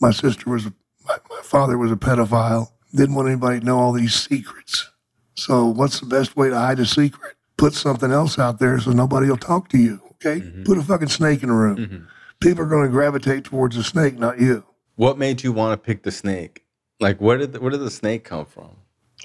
my 0.01 0.11
sister 0.11 0.49
was, 0.49 0.65
a, 0.65 0.73
my, 1.05 1.17
my 1.29 1.41
father 1.43 1.77
was 1.77 1.91
a 1.91 1.95
pedophile. 1.95 2.71
Didn't 2.93 3.15
want 3.15 3.29
anybody 3.29 3.59
to 3.59 3.65
know 3.65 3.79
all 3.79 3.93
these 3.93 4.13
secrets. 4.15 4.89
So, 5.35 5.65
what's 5.67 5.99
the 5.99 6.05
best 6.07 6.35
way 6.35 6.49
to 6.49 6.57
hide 6.57 6.79
a 6.79 6.85
secret? 6.85 7.35
Put 7.55 7.73
something 7.73 8.11
else 8.11 8.37
out 8.37 8.59
there 8.59 8.79
so 8.79 8.91
nobody 8.91 9.29
will 9.29 9.37
talk 9.37 9.69
to 9.69 9.77
you. 9.77 10.01
Okay? 10.15 10.41
Mm-hmm. 10.41 10.63
Put 10.63 10.77
a 10.77 10.83
fucking 10.83 11.07
snake 11.07 11.43
in 11.43 11.49
a 11.49 11.55
room. 11.55 11.77
Mm-hmm. 11.77 12.05
People 12.41 12.63
are 12.63 12.67
going 12.67 12.85
to 12.85 12.91
gravitate 12.91 13.45
towards 13.45 13.75
the 13.75 13.83
snake, 13.83 14.17
not 14.17 14.41
you. 14.41 14.65
What 14.95 15.17
made 15.17 15.43
you 15.43 15.51
want 15.51 15.73
to 15.81 15.85
pick 15.85 16.03
the 16.03 16.11
snake? 16.11 16.63
Like, 16.99 17.19
where 17.19 17.37
did 17.37 17.53
the, 17.53 17.59
where 17.59 17.71
did 17.71 17.79
the 17.81 17.89
snake 17.91 18.23
come 18.23 18.45
from? 18.45 18.69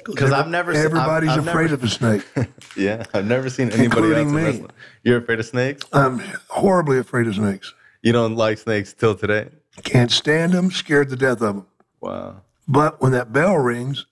Because 0.04 0.30
I've 0.32 0.48
never 0.48 0.72
se- 0.74 0.80
I've- 0.80 0.86
Everybody's 0.86 1.30
I've 1.30 1.46
afraid 1.46 1.70
never- 1.70 1.74
of 1.74 1.84
a 1.84 1.88
snake. 1.88 2.24
Yeah, 2.76 3.04
I've 3.14 3.24
never 3.26 3.48
seen 3.48 3.70
anybody 3.70 4.12
else 4.12 4.18
Including 4.20 4.62
me. 4.62 4.68
You're 5.02 5.18
afraid 5.18 5.40
of 5.40 5.46
snakes? 5.46 5.82
I'm 5.94 6.18
horribly 6.48 6.98
afraid 6.98 7.26
of 7.26 7.34
snakes. 7.36 7.72
You 8.02 8.12
don't 8.12 8.36
like 8.36 8.58
snakes 8.58 8.92
till 8.92 9.14
today? 9.14 9.48
Can't 9.82 10.10
stand 10.10 10.52
them, 10.52 10.70
scared 10.70 11.08
to 11.08 11.16
death 11.16 11.40
of 11.40 11.56
them. 11.56 11.66
Wow. 12.00 12.42
But 12.68 13.00
when 13.00 13.12
that 13.12 13.32
bell 13.32 13.56
rings, 13.56 14.06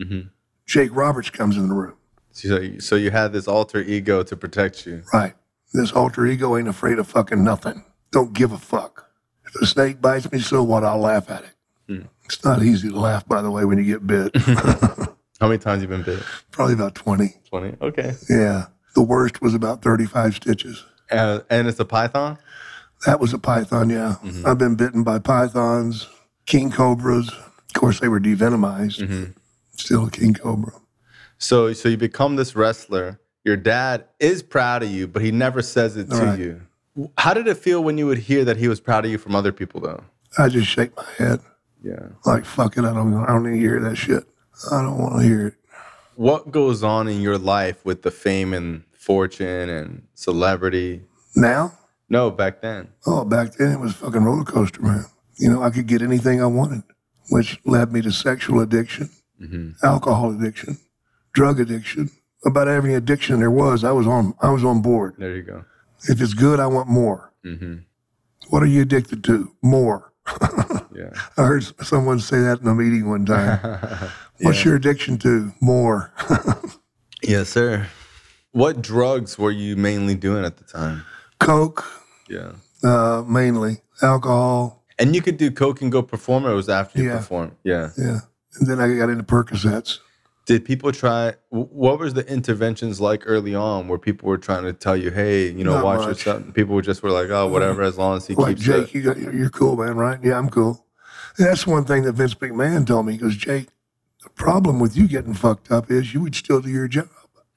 Mm-hmm. 0.00 0.28
Jake 0.66 0.90
Roberts 0.94 1.30
comes 1.30 1.56
in 1.56 1.68
the 1.68 1.74
room. 1.74 1.94
So, 2.32 2.58
you- 2.60 2.80
so 2.80 2.96
you 2.96 3.10
had 3.10 3.32
this 3.32 3.46
alter 3.48 3.80
ego 3.80 4.22
to 4.22 4.36
protect 4.36 4.86
you. 4.86 5.02
Right. 5.12 5.34
This 5.72 5.92
alter 5.92 6.26
ego 6.26 6.56
ain't 6.56 6.68
afraid 6.68 6.98
of 6.98 7.06
fucking 7.06 7.42
nothing. 7.44 7.84
Don't 8.12 8.32
give 8.34 8.52
a 8.52 8.58
fuck. 8.58 9.05
If 9.56 9.62
a 9.62 9.66
snake 9.66 10.00
bites 10.00 10.30
me, 10.30 10.38
so 10.40 10.62
what? 10.62 10.84
I'll 10.84 10.98
laugh 10.98 11.30
at 11.30 11.42
it. 11.44 11.50
Hmm. 11.88 12.06
It's 12.24 12.44
not 12.44 12.62
easy 12.62 12.88
to 12.90 12.98
laugh, 12.98 13.26
by 13.26 13.42
the 13.42 13.50
way, 13.50 13.64
when 13.64 13.78
you 13.78 13.84
get 13.84 14.06
bit. 14.06 14.34
How 15.40 15.48
many 15.48 15.58
times 15.58 15.82
you 15.82 15.88
been 15.88 16.02
bit? 16.02 16.22
Probably 16.50 16.74
about 16.74 16.94
20. 16.94 17.34
20. 17.50 17.76
Okay. 17.82 18.14
Yeah. 18.28 18.66
The 18.94 19.02
worst 19.02 19.42
was 19.42 19.54
about 19.54 19.82
35 19.82 20.36
stitches. 20.36 20.84
Uh, 21.10 21.40
and 21.50 21.68
it's 21.68 21.78
a 21.78 21.84
python? 21.84 22.38
That 23.04 23.20
was 23.20 23.32
a 23.34 23.38
python, 23.38 23.90
yeah. 23.90 24.16
Mm-hmm. 24.24 24.46
I've 24.46 24.58
been 24.58 24.74
bitten 24.74 25.04
by 25.04 25.18
pythons, 25.18 26.08
king 26.46 26.70
cobras. 26.70 27.28
Of 27.28 27.72
course, 27.74 28.00
they 28.00 28.08
were 28.08 28.18
devenomized. 28.20 29.00
Mm-hmm. 29.00 29.32
Still 29.76 30.06
a 30.06 30.10
king 30.10 30.32
cobra. 30.34 30.72
So, 31.38 31.72
so 31.74 31.90
you 31.90 31.98
become 31.98 32.36
this 32.36 32.56
wrestler. 32.56 33.20
Your 33.44 33.56
dad 33.58 34.06
is 34.18 34.42
proud 34.42 34.82
of 34.82 34.90
you, 34.90 35.06
but 35.06 35.20
he 35.22 35.30
never 35.30 35.60
says 35.62 35.96
it 35.98 36.08
to 36.10 36.16
Right. 36.16 36.38
you. 36.38 36.62
How 37.18 37.34
did 37.34 37.46
it 37.46 37.56
feel 37.56 37.82
when 37.84 37.98
you 37.98 38.06
would 38.06 38.18
hear 38.18 38.44
that 38.44 38.56
he 38.56 38.68
was 38.68 38.80
proud 38.80 39.04
of 39.04 39.10
you 39.10 39.18
from 39.18 39.34
other 39.34 39.52
people, 39.52 39.80
though? 39.80 40.02
I 40.38 40.48
just 40.48 40.66
shake 40.68 40.96
my 40.96 41.06
head 41.18 41.40
Yeah. 41.82 42.08
like, 42.24 42.44
fuck 42.44 42.76
it. 42.76 42.84
I 42.84 42.92
don't, 42.92 43.14
I 43.14 43.26
don't 43.28 43.44
need 43.44 43.56
to 43.56 43.58
hear 43.58 43.80
that 43.80 43.96
shit. 43.96 44.24
I 44.72 44.82
don't 44.82 44.98
want 44.98 45.20
to 45.20 45.26
hear 45.26 45.46
it. 45.48 45.54
What 46.14 46.50
goes 46.50 46.82
on 46.82 47.08
in 47.08 47.20
your 47.20 47.36
life 47.38 47.84
with 47.84 48.02
the 48.02 48.10
fame 48.10 48.54
and 48.54 48.84
fortune 48.92 49.68
and 49.68 50.02
celebrity? 50.14 51.02
Now, 51.34 51.72
No, 52.08 52.30
back 52.30 52.60
then. 52.62 52.88
Oh, 53.06 53.24
back 53.24 53.52
then 53.54 53.72
it 53.72 53.80
was 53.80 53.92
fucking 53.94 54.22
roller 54.24 54.44
coaster, 54.44 54.80
man. 54.80 55.04
You 55.38 55.50
know, 55.50 55.62
I 55.62 55.70
could 55.70 55.86
get 55.86 56.00
anything 56.02 56.40
I 56.42 56.46
wanted, 56.46 56.82
which 57.30 57.60
led 57.66 57.92
me 57.92 58.00
to 58.02 58.10
sexual 58.10 58.60
addiction, 58.60 59.10
mm-hmm. 59.40 59.72
alcohol 59.84 60.30
addiction, 60.30 60.78
drug 61.34 61.60
addiction. 61.60 62.10
About 62.44 62.68
every 62.68 62.94
addiction 62.94 63.40
there 63.40 63.50
was, 63.50 63.82
I 63.84 63.90
was 63.92 64.06
on. 64.06 64.34
I 64.40 64.50
was 64.50 64.64
on 64.64 64.80
board. 64.80 65.16
There 65.18 65.34
you 65.36 65.42
go. 65.42 65.64
If 66.08 66.20
it's 66.20 66.34
good, 66.34 66.60
I 66.60 66.66
want 66.66 66.88
more. 66.88 67.32
hmm 67.42 67.76
What 68.48 68.62
are 68.62 68.66
you 68.66 68.82
addicted 68.82 69.24
to? 69.24 69.52
More. 69.62 70.12
Yeah. 70.96 71.10
I 71.36 71.42
heard 71.42 71.62
someone 71.84 72.20
say 72.20 72.40
that 72.40 72.62
in 72.62 72.66
a 72.68 72.74
meeting 72.74 73.06
one 73.06 73.26
time. 73.34 73.58
What's 74.40 74.64
your 74.64 74.76
addiction 74.76 75.18
to? 75.18 75.52
More. 75.60 76.10
yes, 77.22 77.50
sir. 77.50 77.86
What 78.52 78.80
drugs 78.80 79.36
were 79.38 79.50
you 79.50 79.76
mainly 79.76 80.14
doing 80.14 80.42
at 80.46 80.56
the 80.56 80.64
time? 80.64 81.04
Coke, 81.38 81.84
Yeah. 82.30 82.52
uh, 82.82 83.22
mainly 83.28 83.82
alcohol. 84.00 84.84
And 84.98 85.14
you 85.14 85.20
could 85.20 85.36
do 85.36 85.50
coke 85.50 85.82
and 85.82 85.92
go 85.92 86.00
perform, 86.00 86.46
or 86.46 86.52
it 86.52 86.56
was 86.56 86.70
after 86.70 86.98
you 86.98 87.08
Yeah. 87.10 87.18
perform? 87.18 87.52
Yeah. 87.62 87.90
Yeah, 87.98 88.20
and 88.58 88.66
then 88.66 88.80
I 88.80 88.96
got 88.96 89.10
into 89.10 89.22
Percocets. 89.24 89.98
Did 90.46 90.64
people 90.64 90.92
try? 90.92 91.34
What 91.50 91.98
was 91.98 92.14
the 92.14 92.24
interventions 92.32 93.00
like 93.00 93.24
early 93.26 93.54
on, 93.54 93.88
where 93.88 93.98
people 93.98 94.28
were 94.28 94.38
trying 94.38 94.62
to 94.62 94.72
tell 94.72 94.96
you, 94.96 95.10
"Hey, 95.10 95.50
you 95.50 95.64
know, 95.64 95.74
Not 95.74 95.84
watch 95.84 95.98
much. 96.00 96.08
yourself"? 96.26 96.54
People 96.54 96.74
were 96.76 96.82
just 96.82 97.02
were 97.02 97.10
like, 97.10 97.30
"Oh, 97.30 97.48
whatever, 97.48 97.82
as 97.82 97.98
long 97.98 98.16
as 98.16 98.26
he 98.28 98.34
like 98.36 98.56
keeps 98.56 98.62
Jake, 98.62 98.88
it." 98.88 98.94
you 98.94 99.02
got, 99.02 99.18
you're 99.18 99.50
cool, 99.50 99.76
man, 99.76 99.96
right? 99.96 100.20
Yeah, 100.22 100.38
I'm 100.38 100.48
cool. 100.48 100.86
And 101.36 101.46
that's 101.46 101.66
one 101.66 101.84
thing 101.84 102.04
that 102.04 102.12
Vince 102.12 102.34
McMahon 102.34 102.86
told 102.86 103.06
me. 103.06 103.12
He 103.12 103.18
goes, 103.18 103.36
Jake, 103.36 103.68
the 104.22 104.30
problem 104.30 104.78
with 104.78 104.96
you 104.96 105.06
getting 105.08 105.34
fucked 105.34 105.70
up 105.70 105.90
is 105.90 106.14
you 106.14 106.20
would 106.20 106.34
still 106.34 106.60
do 106.60 106.70
your 106.70 106.88
job. 106.88 107.08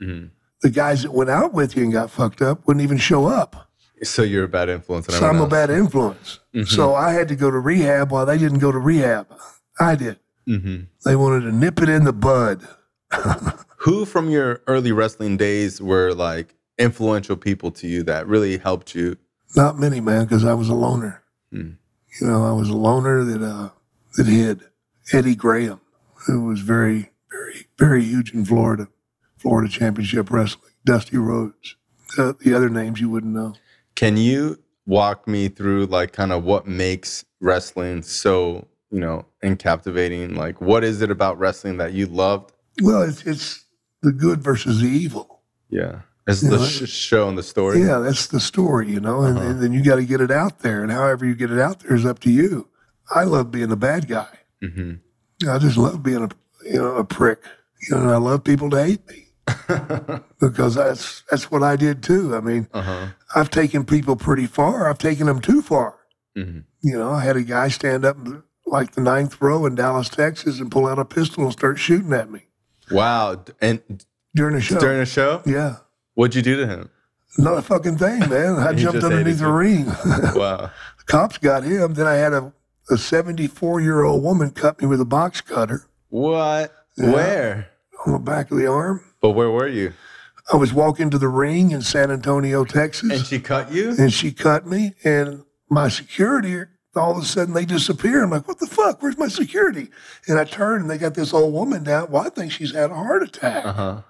Mhm. 0.01 0.31
The 0.61 0.69
guys 0.69 1.03
that 1.03 1.13
went 1.13 1.29
out 1.29 1.53
with 1.53 1.77
you 1.77 1.83
and 1.83 1.93
got 1.93 2.09
fucked 2.11 2.41
up 2.41 2.65
wouldn't 2.67 2.83
even 2.83 2.97
show 2.97 3.27
up. 3.27 3.69
So 4.03 4.23
you're 4.23 4.45
a 4.45 4.49
bad 4.49 4.67
influence. 4.67 5.05
So 5.07 5.17
I'm 5.17 5.23
everyone 5.35 5.47
a 5.47 5.49
bad 5.51 5.69
influence. 5.69 6.39
So 6.65 6.95
I 6.95 7.11
had 7.13 7.27
to 7.29 7.35
go 7.35 7.51
to 7.51 7.59
rehab 7.59 8.11
while 8.11 8.25
they 8.25 8.37
didn't 8.37 8.59
go 8.59 8.71
to 8.71 8.77
rehab. 8.79 9.27
I 9.79 9.95
did. 9.95 10.17
Mhm. 10.47 10.87
They 11.05 11.15
wanted 11.15 11.41
to 11.41 11.51
nip 11.51 11.81
it 11.81 11.87
in 11.89 12.03
the 12.05 12.13
bud. 12.13 12.67
Who 13.77 14.05
from 14.05 14.29
your 14.29 14.61
early 14.67 14.91
wrestling 14.91 15.37
days 15.37 15.81
were 15.81 16.13
like 16.13 16.55
influential 16.77 17.37
people 17.37 17.71
to 17.71 17.87
you 17.87 18.03
that 18.03 18.27
really 18.27 18.57
helped 18.57 18.95
you? 18.95 19.17
Not 19.55 19.79
many, 19.79 19.99
man, 19.99 20.25
because 20.25 20.45
I 20.45 20.53
was 20.53 20.69
a 20.69 20.73
loner. 20.73 21.23
Hmm. 21.51 21.71
You 22.19 22.27
know, 22.27 22.45
I 22.45 22.51
was 22.51 22.69
a 22.69 22.75
loner 22.75 23.23
that 23.23 23.43
uh, 23.43 23.69
that 24.15 24.27
hid. 24.27 24.61
Eddie 25.11 25.35
Graham, 25.35 25.81
who 26.27 26.45
was 26.45 26.59
very, 26.59 27.09
very, 27.31 27.65
very 27.79 28.03
huge 28.03 28.31
in 28.31 28.45
Florida, 28.45 28.87
Florida 29.37 29.71
Championship 29.71 30.29
Wrestling. 30.29 30.71
Dusty 30.85 31.17
Rhodes. 31.17 31.75
Uh, 32.17 32.33
the 32.39 32.53
other 32.53 32.69
names 32.69 32.99
you 33.01 33.09
wouldn't 33.09 33.33
know. 33.33 33.53
Can 33.95 34.17
you 34.17 34.59
walk 34.85 35.27
me 35.27 35.49
through 35.49 35.85
like 35.85 36.13
kind 36.13 36.31
of 36.31 36.43
what 36.43 36.67
makes 36.67 37.25
wrestling 37.39 38.01
so 38.01 38.67
you 38.91 38.99
know 38.99 39.25
and 39.41 39.57
captivating? 39.59 40.35
Like, 40.35 40.61
what 40.61 40.83
is 40.83 41.01
it 41.01 41.11
about 41.11 41.37
wrestling 41.39 41.77
that 41.77 41.93
you 41.93 42.05
loved? 42.05 42.53
Well, 42.81 43.01
it's 43.03 43.23
it's 43.23 43.65
the 44.01 44.11
good 44.11 44.41
versus 44.41 44.81
the 44.81 44.87
evil. 44.87 45.41
Yeah, 45.69 46.01
as 46.27 46.41
You 46.43 46.49
the 46.51 46.57
know, 46.57 46.63
sh- 46.65 46.89
show 46.89 47.27
and 47.29 47.37
the 47.37 47.43
story. 47.43 47.79
Yeah, 47.81 47.99
that's 47.99 48.27
the 48.27 48.39
story, 48.39 48.89
you 48.91 48.99
know, 48.99 49.21
and, 49.23 49.37
Uh-huh. 49.37 49.47
and 49.47 49.61
then 49.61 49.73
you 49.73 49.83
got 49.83 49.97
to 49.97 50.05
get 50.05 50.21
it 50.21 50.31
out 50.31 50.59
there, 50.59 50.81
and 50.83 50.91
however 50.91 51.25
you 51.25 51.35
get 51.35 51.51
it 51.51 51.59
out 51.59 51.79
there 51.81 51.95
is 51.95 52.05
up 52.05 52.19
to 52.19 52.31
you. 52.31 52.67
I 53.13 53.23
love 53.23 53.51
being 53.51 53.71
a 53.71 53.75
bad 53.75 54.07
guy. 54.07 54.29
hmm 54.61 54.93
I 55.47 55.57
just 55.57 55.77
love 55.77 56.03
being 56.03 56.23
a 56.23 56.29
you 56.65 56.79
know 56.81 56.95
a 56.95 57.03
prick. 57.03 57.39
You 57.87 57.95
know, 57.95 58.01
and 58.01 58.11
I 58.11 58.17
love 58.17 58.43
people 58.43 58.69
to 58.71 58.83
hate 58.83 59.07
me 59.07 59.27
because 60.41 60.75
that's 60.75 61.23
that's 61.29 61.49
what 61.51 61.63
I 61.63 61.75
did 61.75 62.03
too. 62.03 62.35
I 62.35 62.41
mean, 62.41 62.67
uh 62.73 62.81
huh. 62.81 63.07
I've 63.35 63.49
taken 63.49 63.85
people 63.85 64.15
pretty 64.15 64.47
far. 64.47 64.89
I've 64.89 64.97
taken 64.97 65.27
them 65.27 65.39
too 65.39 65.61
far. 65.61 65.95
hmm 66.35 66.59
You 66.81 66.97
know, 66.97 67.11
I 67.11 67.21
had 67.23 67.37
a 67.37 67.41
guy 67.43 67.69
stand 67.69 68.03
up 68.05 68.17
like 68.65 68.91
the 68.91 69.01
ninth 69.01 69.41
row 69.41 69.65
in 69.65 69.75
Dallas, 69.75 70.09
Texas, 70.09 70.59
and 70.59 70.71
pull 70.71 70.87
out 70.87 70.99
a 70.99 71.05
pistol 71.05 71.43
and 71.43 71.51
start 71.53 71.79
shooting 71.79 72.13
at 72.13 72.29
me 72.31 72.41
Wow. 72.91 73.43
And 73.61 73.81
during 74.35 74.55
the 74.55 74.61
show. 74.61 74.79
during 74.79 74.99
a 75.01 75.05
show, 75.05 75.41
yeah, 75.45 75.77
what'd 76.15 76.35
you 76.35 76.41
do 76.41 76.57
to 76.57 76.67
him? 76.67 76.89
not 77.37 77.57
a 77.57 77.61
fucking 77.61 77.97
thing, 77.97 78.19
man. 78.27 78.55
I 78.57 78.73
jumped 78.75 79.03
underneath 79.03 79.39
the 79.39 79.51
ring. 79.51 79.85
Wow. 80.35 80.71
The 80.97 81.03
cops 81.05 81.37
got 81.37 81.63
him. 81.63 81.93
Then 81.93 82.07
I 82.07 82.15
had 82.15 82.33
a 82.33 82.53
a 82.91 82.97
74 82.97 83.81
year 83.81 84.03
old 84.03 84.23
woman 84.23 84.49
cut 84.51 84.81
me 84.81 84.87
with 84.87 84.99
a 84.99 85.05
box 85.05 85.41
cutter 85.41 85.85
What? 86.09 86.73
Yeah. 86.97 87.11
Where? 87.13 87.69
on 88.05 88.13
the 88.13 88.19
back 88.19 88.49
of 88.49 88.57
the 88.57 88.65
arm. 88.67 89.03
But 89.21 89.31
where 89.31 89.49
were 89.51 89.67
you? 89.67 89.93
I 90.51 90.55
was 90.55 90.73
walking 90.73 91.09
to 91.11 91.17
the 91.19 91.27
ring 91.27 91.71
in 91.71 91.81
San 91.81 92.09
Antonio, 92.09 92.63
Texas. 92.65 93.11
And 93.11 93.25
she 93.25 93.39
cut 93.39 93.71
you? 93.71 93.93
and 93.99 94.11
she 94.11 94.31
cut 94.31 94.65
me 94.65 94.93
and 95.03 95.43
my 95.69 95.87
security 95.89 96.63
all 96.95 97.11
of 97.11 97.17
a 97.23 97.25
sudden 97.25 97.53
they 97.53 97.65
disappear. 97.65 98.23
I'm 98.23 98.29
like 98.31 98.47
what 98.47 98.59
the 98.59 98.67
fuck? 98.67 99.01
Where's 99.01 99.17
my 99.17 99.27
security? 99.27 99.89
And 100.27 100.39
i 100.39 100.43
turn 100.43 100.81
and 100.81 100.89
they 100.89 100.97
got 100.97 101.13
this 101.13 101.33
old 101.33 101.53
woman 101.53 101.83
down. 101.83 102.09
Well 102.11 102.23
i 102.25 102.29
think 102.29 102.51
she's 102.51 102.73
had 102.73 102.91
a 102.91 102.95
heart 102.95 103.23
attack. 103.23 103.65
Uh 103.65 103.73
huh. 103.73 104.01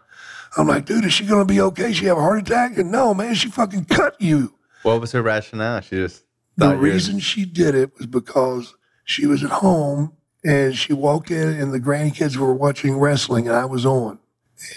i'm 0.58 0.68
like 0.68 0.86
dude 0.86 1.06
is 1.06 1.14
she 1.14 1.26
gonna 1.26 1.46
be 1.46 1.62
okay? 1.62 1.92
She 1.94 2.06
have 2.06 2.18
a 2.18 2.22
heart 2.22 2.40
attack? 2.40 2.78
And 2.78 2.92
no 2.92 3.14
man 3.14 3.36
she 3.36 3.50
fucking 3.50 3.86
cut 3.86 4.20
you. 4.22 4.54
What 4.84 5.02
was 5.02 5.12
her 5.12 5.22
rationale? 5.22 5.82
She 5.82 5.98
just 5.98 6.24
the 6.58 6.66
thought 6.66 6.72
you 6.76 6.78
were- 6.78 6.84
reason 6.84 7.20
she 7.20 7.46
did 7.46 7.76
it 7.76 7.92
was 7.98 8.08
because 8.08 8.76
she 9.04 9.26
was 9.26 9.44
at 9.44 9.50
home 9.50 10.14
and 10.46 10.76
she 10.76 10.94
walked 10.94 11.32
in 11.32 11.50
and 11.50 11.74
the 11.74 11.80
grandkids 11.82 12.38
were 12.38 12.54
watching 12.54 12.98
wrestling 12.98 13.48
and 13.48 13.56
i 13.58 13.66
was 13.66 13.86
on. 13.86 14.20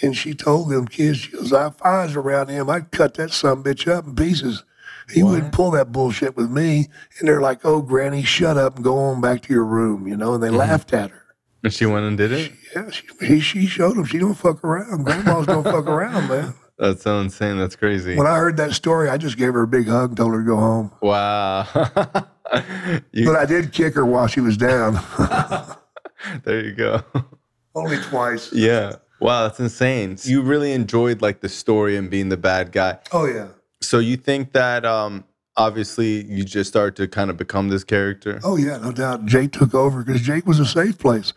And 0.01 0.17
she 0.17 0.33
told 0.35 0.71
them 0.71 0.87
kids 0.87 1.19
she 1.19 1.33
goes 1.33 1.53
if 1.53 1.81
i 1.83 2.05
was 2.05 2.15
around 2.17 2.49
him. 2.49 2.69
I'd 2.71 2.91
cut 2.91 3.15
that 3.15 3.31
some 3.33 3.63
bitch 3.65 3.87
up 3.91 4.07
in 4.07 4.15
pieces 4.17 4.65
he 5.11 5.23
wouldn't 5.23 5.53
pull 5.53 5.71
that 5.73 5.93
bullshit 5.93 6.37
with 6.37 6.51
me 6.51 6.89
and 7.19 7.29
they're 7.29 7.41
like 7.41 7.61
oh 7.65 7.81
granny 7.83 8.23
shut 8.23 8.57
up 8.57 8.77
and 8.77 8.85
go 8.85 8.99
on 8.99 9.21
back 9.21 9.43
to 9.43 9.53
your 9.53 9.65
room 9.65 10.07
you 10.07 10.17
know 10.17 10.35
and 10.35 10.43
they 10.43 10.49
mm-hmm. 10.49 10.57
laughed 10.59 10.93
at 10.93 11.11
her 11.11 11.23
And 11.65 11.73
she 11.73 11.87
went 11.87 12.05
and 12.07 12.17
did 12.19 12.33
it? 12.33 12.53
yeah 12.75 12.91
she, 12.91 13.41
she 13.41 13.67
showed 13.67 13.97
them 13.97 14.05
she 14.05 14.19
don't 14.19 14.35
fuck 14.35 14.63
around 14.65 15.05
grandmas 15.05 15.47
don't 15.47 15.65
fuck 15.65 15.87
around 15.87 16.29
man 16.29 16.55
That's 16.79 17.03
so 17.03 17.21
insane. 17.21 17.59
That's 17.59 17.77
crazy. 17.77 18.17
when 18.17 18.27
i 18.27 18.37
heard 18.37 18.57
that 18.57 18.73
story 18.73 19.09
i 19.09 19.17
just 19.17 19.37
gave 19.37 19.53
her 19.53 19.63
a 19.63 19.69
big 19.69 19.87
hug 19.87 20.11
and 20.11 20.17
told 20.17 20.33
her 20.35 20.41
to 20.41 20.47
go 20.47 20.57
home 20.57 20.91
Wow. 21.01 21.67
you, 23.13 23.25
but 23.27 23.37
i 23.37 23.45
did 23.45 23.73
kick 23.73 23.95
her 23.95 24.05
while 24.07 24.27
she 24.27 24.41
was 24.41 24.57
down 24.57 24.95
there 26.45 26.61
you 26.65 26.73
go. 26.73 27.03
only 27.75 27.99
twice 27.99 28.53
yeah. 28.53 28.97
Wow, 29.21 29.45
that's 29.45 29.61
insane. 29.61 30.17
You 30.25 30.43
really 30.43 30.73
enjoyed 30.73 31.23
like 31.23 31.43
the 31.43 31.49
story 31.49 31.97
and 31.97 32.11
being 32.11 32.29
the 32.29 32.37
bad 32.37 32.73
guy. 32.73 32.99
oh 33.13 33.25
yeah 33.27 33.47
So 33.83 33.99
you 33.99 34.17
think 34.17 34.53
that 34.53 34.85
um 34.85 35.25
obviously 35.57 36.25
you 36.25 36.45
just 36.45 36.71
start 36.71 36.97
to 36.97 37.09
kind 37.09 37.31
of 37.31 37.37
become 37.37 37.69
this 37.69 37.85
character? 37.85 38.41
Oh 38.45 38.57
yeah, 38.57 38.79
no 38.79 38.93
doubt. 38.93 39.27
Jake 39.27 39.53
took 39.53 39.75
over 39.75 40.03
because 40.03 40.23
Jake 40.23 40.47
was 40.47 40.61
a 40.61 40.67
safe 40.67 40.99
place. 40.99 41.33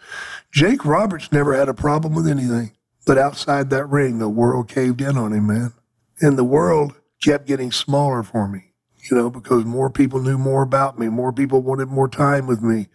Jake 0.52 0.86
Roberts 0.86 1.32
never 1.32 1.56
had 1.56 1.70
a 1.70 1.74
problem 1.74 2.16
with 2.16 2.28
anything, 2.28 2.72
but 3.06 3.18
outside 3.18 3.70
that 3.70 3.86
ring, 3.88 4.20
the 4.20 4.30
world 4.30 4.68
caved 4.68 5.02
in 5.02 5.18
on 5.18 5.34
him, 5.34 5.48
man, 5.48 5.74
and 6.22 6.38
the 6.38 6.44
world 6.44 6.94
kept 7.22 7.48
getting 7.48 7.72
smaller 7.72 8.24
for 8.24 8.48
me. 8.48 8.72
You 9.12 9.18
know, 9.18 9.30
because 9.30 9.66
more 9.66 9.92
people 9.92 10.20
knew 10.20 10.38
more 10.38 10.64
about 10.64 10.98
me, 10.98 11.10
more 11.10 11.32
people 11.32 11.62
wanted 11.62 11.90
more 11.90 12.08
time 12.08 12.48
with 12.48 12.64
me. 12.64 12.88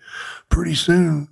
Pretty 0.49 0.75
soon, 0.75 1.29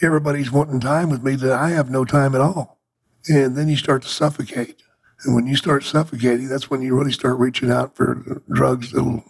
everybody's 0.00 0.50
wanting 0.50 0.80
time 0.80 1.10
with 1.10 1.22
me 1.22 1.36
that 1.36 1.52
I 1.52 1.70
have 1.70 1.90
no 1.90 2.06
time 2.06 2.34
at 2.34 2.40
all, 2.40 2.80
and 3.28 3.54
then 3.54 3.68
you 3.68 3.76
start 3.76 4.02
to 4.02 4.08
suffocate. 4.08 4.83
And 5.24 5.34
when 5.34 5.46
you 5.46 5.56
start 5.56 5.84
suffocating, 5.84 6.48
that's 6.48 6.68
when 6.70 6.82
you 6.82 6.96
really 6.96 7.12
start 7.12 7.38
reaching 7.38 7.70
out 7.70 7.96
for 7.96 8.42
drugs 8.52 8.92
that'll 8.92 9.24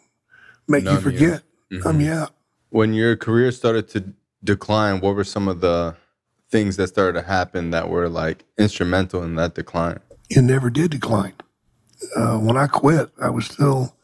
make 0.68 0.84
you 0.84 0.92
you. 0.92 1.00
forget. 1.00 1.42
Mhm. 1.72 1.86
Um, 1.86 2.00
yeah. 2.00 2.26
When 2.70 2.92
your 2.94 3.16
career 3.16 3.52
started 3.52 3.88
to 3.90 4.12
decline, 4.42 5.00
what 5.00 5.14
were 5.14 5.24
some 5.24 5.46
of 5.48 5.60
the 5.60 5.94
things 6.50 6.76
that 6.76 6.88
started 6.88 7.20
to 7.20 7.26
happen 7.26 7.70
that 7.70 7.88
were 7.88 8.08
like 8.08 8.44
instrumental 8.58 9.22
in 9.22 9.36
that 9.36 9.54
decline? 9.54 10.00
It 10.30 10.42
never 10.42 10.70
did 10.70 10.90
decline. 10.90 11.34
Uh, 12.16 12.38
when 12.38 12.56
I 12.56 12.66
quit, 12.66 13.10
I 13.20 13.30
was 13.30 13.46
still 13.46 13.96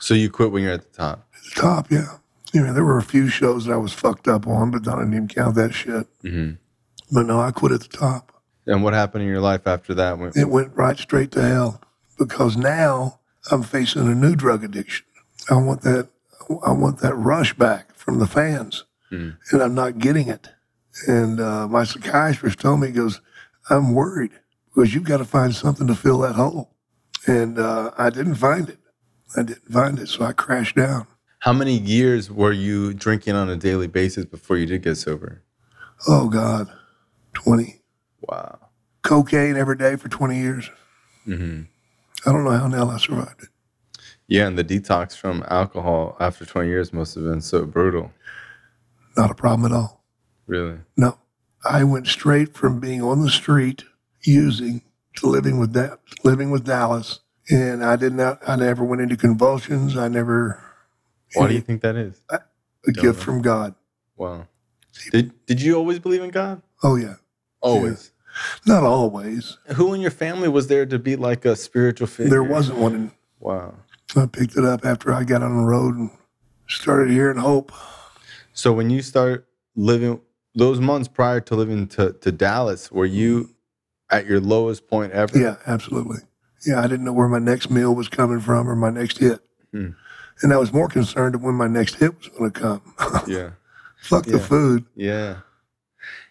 So 0.00 0.14
you 0.14 0.30
quit 0.30 0.50
when 0.52 0.62
you're 0.64 0.72
at 0.72 0.92
the 0.92 0.96
top. 0.96 1.28
at 1.34 1.54
the 1.54 1.60
top. 1.60 1.90
Yeah, 1.90 2.18
you 2.52 2.62
know, 2.62 2.72
there 2.74 2.84
were 2.84 2.98
a 2.98 3.02
few 3.02 3.28
shows 3.28 3.66
that 3.66 3.72
I 3.72 3.76
was 3.76 3.92
fucked 3.92 4.26
up 4.28 4.46
on, 4.46 4.70
but 4.72 4.86
I 4.88 4.96
didn't 4.98 5.14
even 5.14 5.28
count 5.28 5.54
that 5.54 5.72
shit. 5.72 6.06
hmm 6.22 6.52
But 7.12 7.26
no, 7.26 7.40
I 7.40 7.52
quit 7.52 7.72
at 7.72 7.80
the 7.82 7.88
top. 7.96 8.32
And 8.66 8.82
what 8.82 8.94
happened 8.94 9.22
in 9.22 9.28
your 9.28 9.40
life 9.40 9.66
after 9.66 9.94
that? 9.94 10.18
When- 10.18 10.32
It 10.34 10.48
went 10.48 10.74
right 10.74 10.98
straight 10.98 11.30
to 11.32 11.42
hell 11.42 11.80
because 12.18 12.56
now 12.56 13.20
I'm 13.50 13.62
facing 13.62 14.08
a 14.08 14.14
new 14.14 14.34
drug 14.34 14.64
addiction. 14.64 15.06
I 15.50 15.54
want 15.54 15.82
that. 15.82 16.08
I 16.64 16.72
want 16.72 17.00
that 17.00 17.14
rush 17.14 17.54
back 17.54 17.94
from 17.94 18.18
the 18.20 18.26
fans, 18.26 18.84
Mm. 19.12 19.36
and 19.50 19.62
I'm 19.62 19.74
not 19.74 19.98
getting 19.98 20.28
it. 20.28 20.48
And 21.08 21.40
uh, 21.40 21.66
my 21.68 21.82
psychiatrist 21.84 22.60
told 22.60 22.80
me, 22.80 22.86
he 22.88 22.92
goes, 22.92 23.20
"I'm 23.68 23.92
worried 23.94 24.30
because 24.74 24.94
you've 24.94 25.04
got 25.04 25.18
to 25.18 25.24
find 25.24 25.54
something 25.54 25.86
to 25.88 25.94
fill 25.94 26.18
that 26.20 26.34
hole." 26.36 26.70
And 27.26 27.58
uh, 27.58 27.90
I 27.98 28.10
didn't 28.10 28.36
find 28.36 28.68
it. 28.68 28.78
I 29.36 29.42
didn't 29.42 29.72
find 29.72 29.98
it, 29.98 30.08
so 30.08 30.24
I 30.24 30.32
crashed 30.32 30.76
down. 30.76 31.06
How 31.40 31.52
many 31.52 31.76
years 31.78 32.30
were 32.30 32.52
you 32.52 32.94
drinking 32.94 33.34
on 33.34 33.48
a 33.48 33.56
daily 33.56 33.88
basis 33.88 34.24
before 34.24 34.56
you 34.56 34.66
did 34.66 34.82
get 34.82 34.96
sober? 34.96 35.42
Oh 36.08 36.28
God, 36.28 36.70
twenty 37.34 37.75
Wow. 38.28 38.58
cocaine 39.02 39.56
every 39.56 39.76
day 39.76 39.96
for 39.96 40.08
twenty 40.08 40.38
years. 40.38 40.70
hmm 41.24 41.62
I 42.24 42.32
don't 42.32 42.44
know 42.44 42.50
how 42.50 42.68
hell 42.68 42.90
I 42.90 42.98
survived 42.98 43.42
it. 43.44 43.48
Yeah, 44.26 44.46
and 44.48 44.58
the 44.58 44.64
detox 44.64 45.16
from 45.16 45.44
alcohol 45.48 46.16
after 46.18 46.44
20 46.44 46.68
years 46.68 46.92
must 46.92 47.14
have 47.14 47.22
been 47.22 47.40
so 47.40 47.64
brutal. 47.64 48.12
Not 49.16 49.30
a 49.30 49.34
problem 49.34 49.70
at 49.70 49.76
all. 49.76 50.02
Really? 50.48 50.78
No, 50.96 51.18
I 51.64 51.84
went 51.84 52.08
straight 52.08 52.54
from 52.54 52.80
being 52.80 53.02
on 53.02 53.22
the 53.22 53.30
street 53.30 53.84
using 54.22 54.82
to 55.16 55.28
living 55.28 55.58
with 55.60 55.72
that, 55.74 56.00
living 56.24 56.50
with 56.50 56.64
Dallas, 56.64 57.20
and 57.48 57.84
I 57.84 57.94
did 57.96 58.12
not. 58.14 58.40
I 58.48 58.56
never 58.56 58.82
went 58.84 59.02
into 59.02 59.16
convulsions. 59.16 59.96
I 59.96 60.08
never. 60.08 60.60
Why 61.34 61.48
do 61.48 61.54
you 61.54 61.60
think 61.60 61.82
that 61.82 61.94
is? 61.96 62.20
A 62.30 62.92
gift 62.92 63.22
from 63.22 63.42
God. 63.42 63.74
Wow. 64.16 64.48
Did 65.12 65.32
Did 65.46 65.62
you 65.62 65.76
always 65.76 65.98
believe 66.00 66.22
in 66.22 66.30
God? 66.30 66.62
Oh 66.82 66.96
yeah, 66.96 67.14
Always. 67.60 68.10
not 68.66 68.82
always. 68.82 69.58
Who 69.74 69.94
in 69.94 70.00
your 70.00 70.10
family 70.10 70.48
was 70.48 70.66
there 70.68 70.86
to 70.86 70.98
be 70.98 71.16
like 71.16 71.44
a 71.44 71.56
spiritual 71.56 72.06
figure? 72.06 72.30
There 72.30 72.42
wasn't 72.44 72.78
one. 72.78 72.94
In, 72.94 73.12
Wow. 73.40 73.74
I 74.16 74.26
picked 74.26 74.56
it 74.56 74.64
up 74.64 74.84
after 74.84 75.12
I 75.12 75.24
got 75.24 75.42
on 75.42 75.56
the 75.56 75.64
road 75.64 75.94
and 75.94 76.10
started 76.68 77.10
hearing 77.10 77.36
hope. 77.36 77.72
So 78.52 78.72
when 78.72 78.88
you 78.88 79.02
start 79.02 79.46
living 79.74 80.20
those 80.54 80.80
months 80.80 81.06
prior 81.08 81.40
to 81.42 81.54
living 81.54 81.86
to, 81.88 82.12
to 82.12 82.32
Dallas, 82.32 82.90
were 82.90 83.04
you 83.06 83.50
at 84.10 84.26
your 84.26 84.40
lowest 84.40 84.88
point 84.88 85.12
ever? 85.12 85.38
Yeah, 85.38 85.56
absolutely. 85.66 86.18
Yeah, 86.66 86.80
I 86.80 86.86
didn't 86.86 87.04
know 87.04 87.12
where 87.12 87.28
my 87.28 87.38
next 87.38 87.70
meal 87.70 87.94
was 87.94 88.08
coming 88.08 88.40
from 88.40 88.68
or 88.68 88.74
my 88.74 88.90
next 88.90 89.18
hit. 89.18 89.40
Hmm. 89.72 89.90
And 90.42 90.52
I 90.52 90.56
was 90.56 90.72
more 90.72 90.88
concerned 90.88 91.34
of 91.34 91.42
when 91.42 91.54
my 91.54 91.66
next 91.68 91.96
hit 91.96 92.16
was 92.16 92.28
going 92.28 92.50
to 92.52 92.60
come. 92.60 92.94
Yeah. 93.26 93.50
Fuck 93.98 94.26
the 94.26 94.38
food. 94.38 94.84
Yeah. 94.94 95.38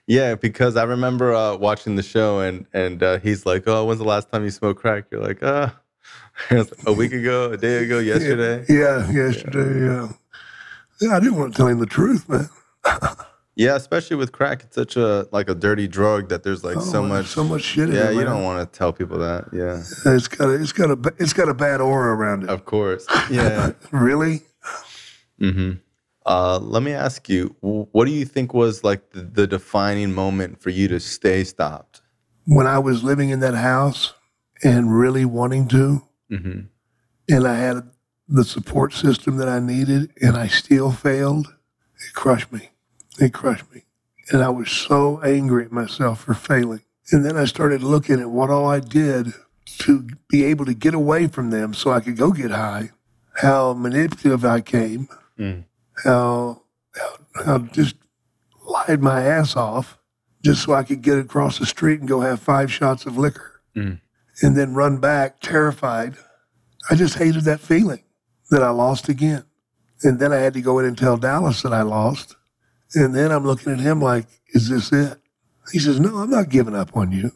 Yeah, 0.07 0.35
because 0.35 0.75
I 0.75 0.83
remember 0.83 1.33
uh, 1.33 1.55
watching 1.55 1.95
the 1.95 2.03
show 2.03 2.39
and 2.39 2.65
and 2.73 3.01
uh, 3.01 3.19
he's 3.19 3.45
like, 3.45 3.63
"Oh, 3.67 3.85
when's 3.85 3.99
the 3.99 4.05
last 4.05 4.31
time 4.31 4.43
you 4.43 4.51
smoked 4.51 4.79
crack?" 4.79 5.05
You're 5.11 5.21
like, 5.21 5.41
"Uh, 5.41 5.69
a 6.85 6.93
week 6.93 7.11
ago, 7.11 7.51
a 7.51 7.57
day 7.57 7.83
ago, 7.83 7.97
yesterday." 7.99 8.65
Yeah, 8.69 9.09
yesterday. 9.11 9.85
Yeah. 9.85 10.09
yeah, 11.01 11.15
I 11.15 11.19
didn't 11.19 11.37
want 11.37 11.53
to 11.53 11.57
tell 11.57 11.67
him 11.67 11.79
the 11.79 11.85
truth, 11.87 12.27
man. 12.29 12.49
Yeah, 13.57 13.77
especially 13.77 14.17
with 14.17 14.33
crack, 14.33 14.63
it's 14.63 14.75
such 14.75 14.97
a 14.97 15.29
like 15.31 15.47
a 15.49 15.55
dirty 15.55 15.87
drug 15.87 16.27
that 16.27 16.43
there's 16.43 16.61
like 16.65 16.75
so 16.81 16.99
Oh, 16.99 17.03
much. 17.07 17.27
so 17.27 17.41
much 17.41 17.61
shit. 17.61 17.87
in 17.87 17.95
Yeah, 17.95 18.09
you 18.09 18.25
don't 18.25 18.43
want 18.43 18.59
to 18.69 18.77
tell 18.77 18.91
people 18.91 19.17
that. 19.19 19.45
Yeah, 19.53 19.77
It's 20.13 20.27
got 20.27 20.49
a, 20.49 20.61
it's 20.61 20.73
got 20.73 20.91
a, 20.91 21.13
it's 21.19 21.31
got 21.31 21.47
a 21.47 21.53
bad 21.53 21.79
aura 21.79 22.13
around 22.13 22.43
it. 22.43 22.49
of 22.49 22.65
course. 22.65 23.07
Yeah. 23.31 23.71
Really? 23.91 24.41
hmm 25.39 25.71
Uh, 26.25 26.59
let 26.59 26.81
me 26.81 26.91
ask 26.91 27.29
you, 27.29 27.55
what 27.61 28.05
do 28.05 28.11
you 28.11 28.25
think 28.25 28.53
was 28.53 28.83
like 28.83 29.11
the, 29.11 29.21
the 29.21 29.47
defining 29.47 30.13
moment 30.13 30.59
for 30.59 30.71
you 30.71 30.87
to 30.87 30.99
stay 30.99 31.43
stopped? 31.43 32.01
When 32.45 32.65
I 32.65 32.79
was 32.79 33.03
living 33.03 33.29
in 33.29 33.39
that 33.41 33.55
house 33.55 34.13
and 34.63 34.97
really 34.97 35.25
wanting 35.25 35.67
to, 35.69 36.03
hmm 36.29 36.61
and 37.27 37.47
I 37.47 37.55
had 37.55 37.89
the 38.27 38.43
support 38.43 38.93
system 38.93 39.37
that 39.37 39.49
I 39.49 39.59
needed, 39.59 40.11
and 40.21 40.37
I 40.37 40.45
still 40.45 40.91
failed, 40.91 41.47
it 41.95 42.13
crushed 42.13 42.51
me. 42.51 42.69
It 43.19 43.33
crushed 43.33 43.71
me. 43.73 43.83
And 44.29 44.43
I 44.43 44.49
was 44.49 44.69
so 44.69 45.19
angry 45.23 45.65
at 45.65 45.71
myself 45.71 46.21
for 46.25 46.35
failing. 46.35 46.81
And 47.11 47.25
then 47.25 47.35
I 47.35 47.45
started 47.45 47.81
looking 47.81 48.19
at 48.19 48.29
what 48.29 48.51
all 48.51 48.67
I 48.67 48.79
did 48.79 49.33
to 49.79 50.07
be 50.29 50.43
able 50.43 50.65
to 50.65 50.75
get 50.75 50.93
away 50.93 51.25
from 51.27 51.49
them 51.49 51.73
so 51.73 51.91
I 51.91 51.99
could 51.99 52.15
go 52.17 52.31
get 52.31 52.51
high, 52.51 52.91
how 53.37 53.73
manipulative 53.73 54.45
I 54.45 54.61
came, 54.61 55.07
Mm. 55.39 55.65
How, 56.03 56.61
how, 56.95 57.43
how 57.45 57.57
just 57.59 57.95
lied 58.67 59.01
my 59.01 59.21
ass 59.21 59.55
off 59.55 59.97
just 60.43 60.63
so 60.63 60.73
I 60.73 60.83
could 60.83 61.01
get 61.01 61.17
across 61.17 61.59
the 61.59 61.65
street 61.65 61.99
and 61.99 62.09
go 62.09 62.21
have 62.21 62.39
five 62.39 62.71
shots 62.71 63.05
of 63.05 63.17
liquor 63.17 63.51
Mm. 63.75 63.99
and 64.41 64.55
then 64.55 64.73
run 64.73 64.99
back 64.99 65.41
terrified. 65.41 66.15
I 66.89 66.95
just 66.95 67.17
hated 67.17 67.43
that 67.43 67.59
feeling 67.59 68.03
that 68.49 68.63
I 68.63 68.69
lost 68.69 69.09
again. 69.09 69.43
And 70.01 70.17
then 70.19 70.31
I 70.31 70.37
had 70.37 70.53
to 70.53 70.61
go 70.61 70.79
in 70.79 70.85
and 70.85 70.97
tell 70.97 71.17
Dallas 71.17 71.61
that 71.63 71.73
I 71.73 71.81
lost. 71.81 72.35
And 72.93 73.13
then 73.13 73.31
I'm 73.33 73.45
looking 73.45 73.73
at 73.73 73.79
him 73.81 74.01
like, 74.01 74.27
is 74.53 74.69
this 74.69 74.93
it? 74.93 75.19
He 75.73 75.79
says, 75.79 75.99
no, 75.99 76.17
I'm 76.19 76.29
not 76.29 76.47
giving 76.49 76.75
up 76.75 76.95
on 76.95 77.11
you. 77.11 77.31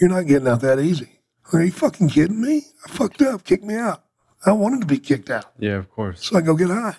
You're 0.00 0.10
not 0.10 0.26
getting 0.26 0.48
out 0.48 0.60
that 0.62 0.80
easy. 0.80 1.20
Are 1.52 1.62
you 1.62 1.70
fucking 1.70 2.08
kidding 2.08 2.40
me? 2.40 2.62
I 2.84 2.90
fucked 2.90 3.22
up, 3.22 3.44
kicked 3.44 3.62
me 3.64 3.76
out. 3.76 4.02
I 4.44 4.50
wanted 4.52 4.80
to 4.80 4.86
be 4.86 4.98
kicked 4.98 5.30
out. 5.30 5.52
Yeah, 5.58 5.76
of 5.76 5.88
course. 5.90 6.24
So 6.26 6.36
I 6.36 6.40
go 6.40 6.54
get 6.56 6.68
high. 6.70 6.96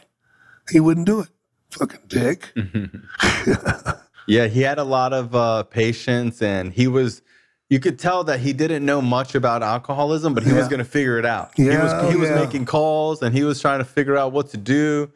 He 0.71 0.79
wouldn't 0.79 1.05
do 1.05 1.21
it. 1.21 1.29
Fucking 1.71 2.01
dick. 2.07 2.53
yeah, 4.27 4.47
he 4.47 4.61
had 4.61 4.77
a 4.77 4.83
lot 4.83 5.13
of 5.13 5.35
uh, 5.35 5.63
patience, 5.63 6.41
and 6.41 6.71
he 6.73 6.87
was. 6.87 7.21
You 7.69 7.81
could 7.81 7.99
tell 7.99 8.23
that 8.23 8.39
he 8.39 8.53
didn't 8.53 8.85
know 8.85 9.01
much 9.01 9.35
about 9.35 9.61
alcoholism, 9.61 10.33
but 10.33 10.43
he 10.43 10.53
was 10.53 10.69
going 10.69 10.79
to 10.79 10.85
figure 10.85 11.19
it 11.19 11.25
out. 11.25 11.51
he 11.55 11.65
was 11.65 11.91
Yeah, 11.91 12.09
he 12.09 12.15
was 12.15 12.29
yeah. 12.29 12.35
making 12.35 12.65
calls, 12.65 13.21
and 13.21 13.35
he 13.35 13.43
was 13.43 13.59
trying 13.59 13.79
to 13.79 13.85
figure 13.85 14.15
out 14.15 14.31
what 14.31 14.49
to 14.51 14.57
do. 14.57 15.11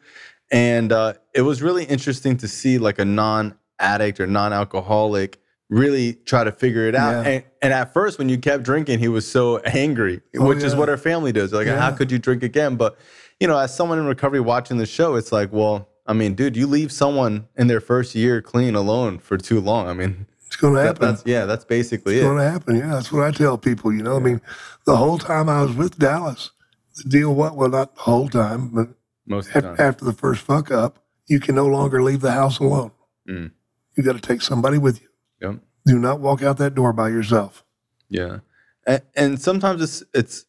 And 0.50 0.92
uh, 0.92 1.14
it 1.34 1.42
was 1.42 1.62
really 1.62 1.84
interesting 1.84 2.36
to 2.36 2.48
see 2.48 2.76
like 2.76 2.98
a 2.98 3.06
non-addict 3.06 4.20
or 4.20 4.26
non-alcoholic 4.26 5.38
really 5.70 6.12
try 6.12 6.44
to 6.44 6.52
figure 6.52 6.86
it 6.86 6.94
out. 6.94 7.24
Yeah. 7.24 7.30
And, 7.32 7.44
and 7.62 7.72
at 7.72 7.94
first, 7.94 8.18
when 8.18 8.28
you 8.28 8.36
kept 8.36 8.62
drinking, 8.62 8.98
he 8.98 9.08
was 9.08 9.26
so 9.26 9.56
angry, 9.60 10.20
Oh, 10.36 10.46
which 10.46 10.62
is 10.62 10.74
what 10.76 10.90
our 10.90 10.98
family 10.98 11.32
does. 11.32 11.54
Like, 11.54 11.66
how 11.68 11.90
could 11.92 12.12
you 12.12 12.18
drink 12.18 12.42
again? 12.42 12.76
But 12.76 12.98
you 13.42 13.48
know, 13.48 13.58
as 13.58 13.74
someone 13.74 13.98
in 13.98 14.06
recovery 14.06 14.38
watching 14.40 14.78
the 14.78 14.86
show, 14.86 15.16
it's 15.16 15.32
like, 15.32 15.52
well, 15.52 15.88
I 16.06 16.12
mean, 16.12 16.34
dude, 16.34 16.56
you 16.56 16.68
leave 16.68 16.92
someone 16.92 17.48
in 17.56 17.66
their 17.66 17.80
first 17.80 18.14
year 18.14 18.40
clean 18.40 18.76
alone 18.76 19.18
for 19.18 19.36
too 19.36 19.60
long. 19.60 19.88
I 19.88 19.94
mean, 19.94 20.26
It's 20.46 20.54
going 20.54 20.74
to 20.74 20.82
happen. 20.82 21.08
that's 21.08 21.22
yeah, 21.26 21.44
that's 21.44 21.64
basically 21.64 22.14
It's 22.16 22.22
it. 22.22 22.26
going 22.26 22.38
to 22.38 22.48
happen. 22.50 22.76
Yeah, 22.76 22.86
that's 22.94 23.10
what 23.10 23.24
I 23.24 23.32
tell 23.32 23.58
people. 23.58 23.92
You 23.92 24.02
know, 24.04 24.14
I 24.16 24.20
mean, 24.20 24.40
the 24.86 24.96
whole 24.96 25.18
time 25.18 25.48
I 25.48 25.62
was 25.62 25.74
with 25.74 25.98
Dallas, 25.98 26.52
the 26.96 27.08
deal 27.08 27.34
what? 27.34 27.56
Well, 27.56 27.68
not 27.68 27.94
the 27.96 28.02
whole 28.02 28.28
time, 28.28 28.68
but 28.68 28.88
Most 29.26 29.48
of 29.48 29.54
the 29.54 29.60
time. 29.62 29.76
after 29.80 30.04
the 30.04 30.12
first 30.12 30.42
fuck 30.42 30.70
up, 30.70 30.98
you 31.26 31.40
can 31.40 31.54
no 31.56 31.66
longer 31.66 32.00
leave 32.02 32.20
the 32.20 32.32
house 32.32 32.58
alone. 32.60 32.92
Mm. 33.28 33.50
You 33.96 34.02
got 34.04 34.14
to 34.14 34.20
take 34.20 34.42
somebody 34.42 34.78
with 34.78 35.00
you. 35.02 35.08
Yep. 35.40 35.60
Do 35.86 35.98
not 35.98 36.20
walk 36.20 36.42
out 36.42 36.58
that 36.58 36.74
door 36.76 36.92
by 36.92 37.08
yourself. 37.08 37.64
Yeah, 38.08 38.38
and, 38.86 39.02
and 39.16 39.40
sometimes 39.42 39.82
it's 39.82 40.02
it's 40.14 40.44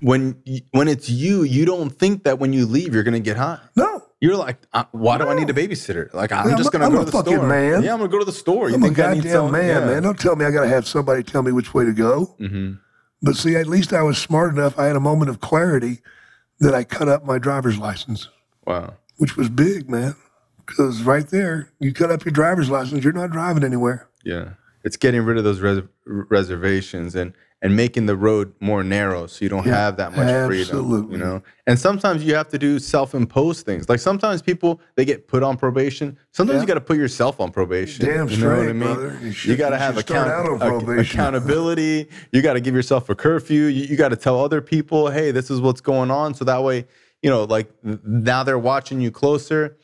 when 0.00 0.42
when 0.72 0.88
it's 0.88 1.08
you, 1.08 1.42
you 1.42 1.64
don't 1.64 1.90
think 1.90 2.24
that 2.24 2.38
when 2.38 2.52
you 2.52 2.66
leave, 2.66 2.94
you're 2.94 3.02
gonna 3.02 3.20
get 3.20 3.36
high. 3.36 3.58
No, 3.76 4.02
You're 4.20 4.36
like, 4.36 4.58
why 4.92 5.18
do 5.18 5.28
I 5.28 5.34
need 5.34 5.48
a 5.50 5.54
babysitter? 5.54 6.12
Like, 6.14 6.32
I'm 6.32 6.48
I'm 6.48 6.56
just 6.56 6.72
gonna 6.72 6.86
I'm 6.86 6.92
go 6.92 7.02
a 7.02 7.04
to 7.06 7.10
the 7.10 7.22
store. 7.22 7.46
man. 7.46 7.82
Yeah, 7.82 7.92
I'm 7.92 7.98
gonna 7.98 8.10
go 8.10 8.18
to 8.18 8.24
the 8.24 8.32
store. 8.32 8.68
You 8.68 8.76
I'm 8.76 8.82
a 8.82 8.86
think 8.86 8.98
I 8.98 9.14
need 9.14 9.16
goddamn 9.24 9.32
some- 9.32 9.52
man, 9.52 9.66
yeah. 9.82 9.86
man. 9.86 10.02
Don't 10.02 10.18
tell 10.18 10.36
me 10.36 10.44
I 10.44 10.50
got 10.50 10.62
to 10.62 10.68
have 10.68 10.86
somebody 10.86 11.22
tell 11.22 11.42
me 11.42 11.52
which 11.52 11.72
way 11.74 11.84
to 11.84 11.92
go. 11.92 12.24
hmm 12.38 12.72
But 13.22 13.36
see, 13.36 13.56
at 13.56 13.66
least 13.66 13.92
I 13.92 14.02
was 14.02 14.18
smart 14.18 14.52
enough. 14.54 14.78
I 14.78 14.84
had 14.86 14.96
a 14.96 15.00
moment 15.00 15.30
of 15.30 15.40
clarity 15.40 16.00
that 16.60 16.74
I 16.74 16.84
cut 16.84 17.08
up 17.08 17.24
my 17.24 17.38
driver's 17.38 17.78
license, 17.78 18.28
Wow. 18.66 18.94
which 19.18 19.36
was 19.36 19.48
big, 19.48 19.88
man. 19.90 20.14
Because 20.64 21.02
right 21.02 21.26
there, 21.28 21.70
you 21.78 21.92
cut 21.92 22.10
up 22.10 22.24
your 22.24 22.32
driver's 22.32 22.68
license, 22.70 23.04
you're 23.04 23.12
not 23.12 23.30
driving 23.30 23.62
anywhere. 23.64 24.08
Yeah, 24.24 24.50
it's 24.82 24.96
getting 24.96 25.22
rid 25.22 25.38
of 25.38 25.44
those 25.44 25.60
res- 25.60 25.82
reservations 26.30 27.14
and 27.14 27.32
and 27.66 27.74
making 27.74 28.06
the 28.06 28.16
road 28.16 28.52
more 28.60 28.84
narrow, 28.84 29.26
so 29.26 29.44
you 29.44 29.48
don't 29.48 29.66
Yeah, 29.66 29.74
have 29.74 29.96
that 29.96 30.14
much 30.16 30.46
freedom. 30.46 31.10
You 31.10 31.18
know, 31.18 31.42
and 31.66 31.76
sometimes 31.78 32.22
you 32.22 32.34
have 32.36 32.48
to 32.50 32.58
do 32.58 32.78
self-imposed 32.78 33.66
things. 33.66 33.88
Like 33.88 33.98
sometimes 33.98 34.40
people 34.40 34.80
they 34.94 35.04
get 35.04 35.26
put 35.26 35.42
on 35.42 35.56
probation. 35.56 36.16
Sometimes 36.30 36.56
Yeah. 36.58 36.60
you 36.62 36.66
got 36.68 36.74
to 36.74 36.80
put 36.80 36.96
yourself 36.96 37.40
on 37.40 37.50
probation. 37.50 38.06
Damn 38.06 38.28
you 38.28 38.36
know 38.36 38.48
what 38.50 38.58
I 38.58 38.62
straight, 38.62 38.76
mean? 38.76 38.94
brother. 38.94 39.18
You 39.20 39.32
You, 39.50 39.56
got 39.56 39.70
to 39.70 39.78
have 39.78 39.96
should 39.96 40.06
start 40.06 40.28
out 40.28 40.46
on 40.48 40.62
ac- 40.62 40.84
probation. 40.84 41.18
accountability. 41.20 42.08
You 42.32 42.40
got 42.40 42.52
to 42.54 42.60
give 42.60 42.74
yourself 42.74 43.08
a 43.10 43.14
curfew. 43.16 43.62
You, 43.64 43.84
you 43.86 43.96
got 43.96 44.10
to 44.10 44.16
tell 44.16 44.38
other 44.38 44.60
people, 44.60 45.10
hey, 45.10 45.32
this 45.32 45.50
is 45.50 45.60
what's 45.60 45.80
going 45.80 46.10
on, 46.12 46.34
so 46.34 46.44
that 46.44 46.62
way, 46.62 46.86
you 47.22 47.30
know, 47.30 47.44
like 47.44 47.68
now 47.82 48.44
they're 48.44 48.58
watching 48.58 49.00
you 49.00 49.10
closer. 49.10 49.76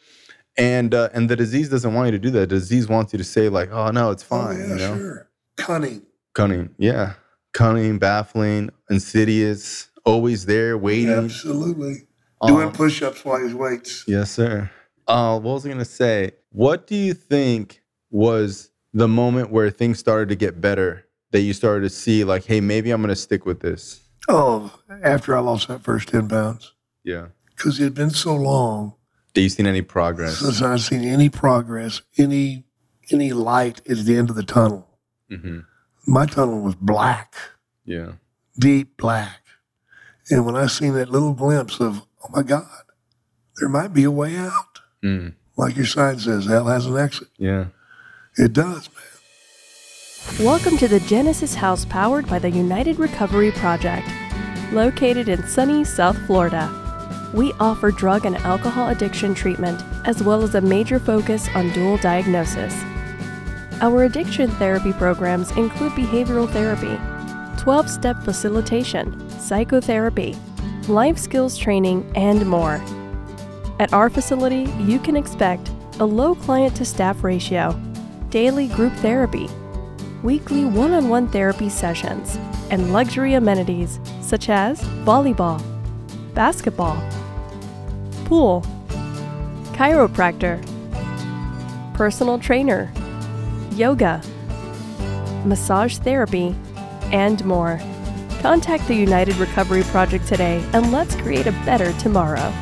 And 0.56 0.94
uh, 0.94 1.08
and 1.14 1.28
the 1.30 1.34
disease 1.36 1.68
doesn't 1.70 1.94
want 1.94 2.06
you 2.06 2.12
to 2.12 2.18
do 2.18 2.30
that. 2.30 2.40
The 2.50 2.56
disease 2.56 2.86
wants 2.86 3.12
you 3.14 3.16
to 3.18 3.24
say 3.24 3.48
like, 3.48 3.70
"Oh 3.72 3.90
no, 3.90 4.10
it's 4.10 4.22
fine." 4.22 4.56
oh, 4.56 4.58
yeah, 4.58 4.66
you 4.68 4.74
know, 4.76 4.96
sure. 4.98 5.30
Cunning. 5.56 6.02
cunning. 6.34 6.68
Yeah, 6.76 7.14
cunning, 7.52 7.98
baffling, 7.98 8.70
insidious, 8.90 9.88
always 10.04 10.46
there, 10.46 10.76
waiting. 10.78 11.10
Absolutely. 11.10 12.06
Uh, 12.40 12.46
Doing 12.48 12.70
push 12.72 13.02
ups 13.02 13.24
while 13.24 13.46
he 13.46 13.54
waits. 13.54 14.04
Yes, 14.06 14.30
sir. 14.30 14.70
Uh, 15.06 15.38
what 15.38 15.54
was 15.54 15.66
I 15.66 15.68
gonna 15.70 15.84
say? 15.84 16.32
What 16.50 16.86
do 16.86 16.94
you 16.96 17.14
think 17.14 17.82
was 18.10 18.70
the 18.92 19.08
moment 19.08 19.50
where 19.50 19.70
things 19.70 19.98
started 19.98 20.28
to 20.30 20.36
get 20.36 20.60
better? 20.60 21.06
That 21.30 21.40
you 21.40 21.54
started 21.54 21.82
to 21.84 21.90
see, 21.90 22.24
like, 22.24 22.44
hey, 22.44 22.60
maybe 22.60 22.90
I'm 22.90 23.00
gonna 23.00 23.16
stick 23.16 23.46
with 23.46 23.60
this. 23.60 24.00
Oh, 24.28 24.70
after 25.02 25.36
I 25.36 25.40
lost 25.40 25.68
that 25.68 25.82
first 25.82 26.08
10 26.08 26.28
pounds. 26.28 26.72
Yeah. 27.04 27.28
Because 27.56 27.80
it 27.80 27.84
had 27.84 27.94
been 27.94 28.10
so 28.10 28.34
long 28.36 28.94
Do 29.34 29.40
you 29.40 29.48
seen 29.48 29.66
any 29.66 29.82
progress? 29.82 30.38
since 30.38 30.60
I'd 30.62 30.80
seen 30.80 31.02
any 31.04 31.28
progress, 31.28 32.02
any 32.18 32.64
any 33.10 33.32
light 33.32 33.80
at 33.88 33.98
the 34.04 34.16
end 34.16 34.30
of 34.30 34.36
the 34.36 34.42
tunnel. 34.42 34.88
hmm 35.30 35.60
My 36.06 36.26
tunnel 36.26 36.60
was 36.60 36.74
black, 36.74 37.34
Yeah. 37.84 38.12
deep 38.58 38.96
black. 38.96 39.40
And 40.30 40.44
when 40.44 40.56
I 40.56 40.66
seen 40.66 40.94
that 40.94 41.10
little 41.10 41.32
glimpse 41.32 41.80
of, 41.80 42.02
oh 42.24 42.28
my 42.30 42.42
God, 42.42 42.66
there 43.60 43.68
might 43.68 43.92
be 43.92 44.04
a 44.04 44.10
way 44.10 44.36
out. 44.36 44.80
Mm. 45.04 45.34
Like 45.56 45.76
your 45.76 45.86
sign 45.86 46.18
says, 46.18 46.46
hell 46.46 46.64
has 46.66 46.86
an 46.86 46.96
exit. 46.96 47.28
Yeah. 47.38 47.66
It 48.36 48.52
does, 48.52 48.88
man. 48.88 50.44
Welcome 50.46 50.76
to 50.78 50.88
the 50.88 51.00
Genesis 51.00 51.54
House 51.54 51.84
powered 51.84 52.26
by 52.28 52.38
the 52.38 52.50
United 52.50 52.98
Recovery 52.98 53.52
Project. 53.52 54.08
Located 54.72 55.28
in 55.28 55.46
sunny 55.46 55.84
South 55.84 56.16
Florida, 56.26 56.70
we 57.34 57.52
offer 57.60 57.90
drug 57.90 58.24
and 58.26 58.36
alcohol 58.38 58.88
addiction 58.88 59.34
treatment 59.34 59.82
as 60.06 60.22
well 60.22 60.42
as 60.42 60.54
a 60.54 60.60
major 60.60 60.98
focus 60.98 61.48
on 61.54 61.70
dual 61.72 61.96
diagnosis. 61.98 62.74
Our 63.82 64.04
addiction 64.04 64.48
therapy 64.48 64.92
programs 64.92 65.50
include 65.56 65.90
behavioral 65.94 66.48
therapy, 66.48 67.00
12 67.60 67.90
step 67.90 68.16
facilitation, 68.22 69.28
psychotherapy, 69.40 70.36
life 70.86 71.18
skills 71.18 71.58
training, 71.58 72.08
and 72.14 72.46
more. 72.46 72.80
At 73.80 73.92
our 73.92 74.08
facility, 74.08 74.70
you 74.78 75.00
can 75.00 75.16
expect 75.16 75.72
a 75.98 76.04
low 76.04 76.36
client 76.36 76.76
to 76.76 76.84
staff 76.84 77.24
ratio, 77.24 77.76
daily 78.30 78.68
group 78.68 78.92
therapy, 78.98 79.48
weekly 80.22 80.64
one 80.64 80.92
on 80.92 81.08
one 81.08 81.26
therapy 81.26 81.68
sessions, 81.68 82.38
and 82.70 82.92
luxury 82.92 83.34
amenities 83.34 83.98
such 84.20 84.48
as 84.48 84.80
volleyball, 85.04 85.60
basketball, 86.34 87.02
pool, 88.26 88.62
chiropractor, 89.72 90.62
personal 91.94 92.38
trainer, 92.38 92.92
yoga, 93.72 94.22
massage 95.44 95.98
therapy, 95.98 96.54
and 97.12 97.44
more. 97.44 97.80
Contact 98.40 98.86
the 98.88 98.94
United 98.94 99.36
Recovery 99.36 99.82
Project 99.84 100.26
today 100.26 100.64
and 100.72 100.92
let's 100.92 101.14
create 101.16 101.46
a 101.46 101.52
better 101.64 101.92
tomorrow. 101.98 102.52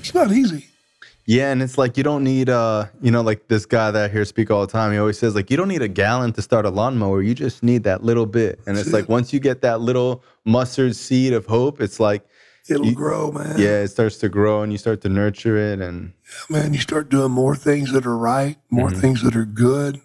It's 0.00 0.14
not 0.14 0.30
easy. 0.32 0.66
Yeah, 1.26 1.50
and 1.50 1.62
it's 1.62 1.78
like 1.78 1.96
you 1.96 2.02
don't 2.02 2.22
need 2.22 2.50
uh, 2.50 2.86
you 3.00 3.10
know, 3.10 3.22
like 3.22 3.48
this 3.48 3.64
guy 3.64 3.90
that 3.90 4.10
I 4.10 4.12
hear 4.12 4.26
speak 4.26 4.50
all 4.50 4.66
the 4.66 4.70
time. 4.70 4.92
He 4.92 4.98
always 4.98 5.18
says 5.18 5.34
like 5.34 5.50
you 5.50 5.56
don't 5.56 5.68
need 5.68 5.80
a 5.80 5.88
gallon 5.88 6.32
to 6.34 6.42
start 6.42 6.66
a 6.66 6.70
lawnmower. 6.70 7.22
You 7.22 7.34
just 7.34 7.62
need 7.62 7.84
that 7.84 8.04
little 8.04 8.26
bit. 8.26 8.60
And 8.66 8.76
it's 8.76 8.92
like 8.92 9.08
once 9.08 9.32
you 9.32 9.40
get 9.40 9.62
that 9.62 9.80
little 9.80 10.22
mustard 10.44 10.94
seed 10.94 11.32
of 11.32 11.46
hope, 11.46 11.80
it's 11.80 11.98
like 11.98 12.26
It'll 12.68 12.86
You- 12.86 12.94
grow, 12.94 13.30
man. 13.30 13.58
yeah, 13.58 13.80
it 13.82 13.88
starts 13.88 14.16
to 14.18 14.28
grow 14.28 14.62
and 14.62 14.72
you 14.72 14.78
start 14.78 15.00
to 15.02 15.08
nurture 15.08 15.56
it 15.56 15.80
and 15.80 16.12
yeah, 16.50 16.62
Man, 16.62 16.72
you 16.74 16.80
start 16.80 17.10
doing 17.10 17.30
more 17.30 17.54
things 17.56 17.92
that 17.92 18.06
are 18.06 18.16
right, 18.16 18.56
more 18.70 18.88
Mm-hmm. 18.88 19.00
things 19.00 19.22
that 19.22 19.36
are 19.36 19.44
good. 19.44 20.00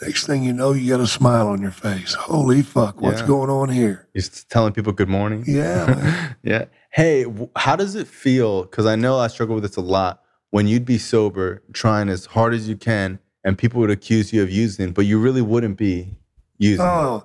The 0.00 0.06
next 0.06 0.26
thing 0.26 0.42
you 0.42 0.52
know, 0.52 0.72
you 0.72 0.90
got 0.90 1.00
a 1.00 1.06
smile 1.06 1.46
on 1.48 1.62
your 1.62 1.70
face. 1.70 2.14
Holy 2.14 2.62
fuck, 2.62 3.00
what's 3.00 3.20
Yeah. 3.20 3.26
going 3.26 3.50
on 3.50 3.68
here? 3.68 4.08
you're 4.14 4.24
telling 4.50 4.72
people 4.72 4.92
good 4.92 5.08
morning. 5.08 5.44
Yeah, 5.46 5.86
man. 5.88 6.36
Yeah. 6.42 6.64
Hey, 6.90 7.24
how 7.56 7.76
does 7.76 7.94
it 7.94 8.06
feel? 8.06 8.62
Because 8.64 8.86
I 8.86 8.96
know 8.96 9.18
I 9.18 9.28
struggle 9.28 9.54
with 9.54 9.64
this 9.64 9.76
a 9.76 9.80
lot. 9.80 10.20
When 10.50 10.68
you'd 10.68 10.84
be 10.84 10.98
sober, 10.98 11.62
trying 11.72 12.08
as 12.08 12.26
hard 12.26 12.54
as 12.54 12.68
you 12.68 12.76
can, 12.76 13.18
and 13.44 13.58
people 13.58 13.80
would 13.80 13.90
accuse 13.90 14.32
you 14.32 14.42
of 14.42 14.50
using, 14.50 14.92
but 14.92 15.04
you 15.04 15.18
really 15.18 15.42
wouldn't 15.42 15.76
be 15.76 16.16
using. 16.58 16.84
oh, 16.84 17.24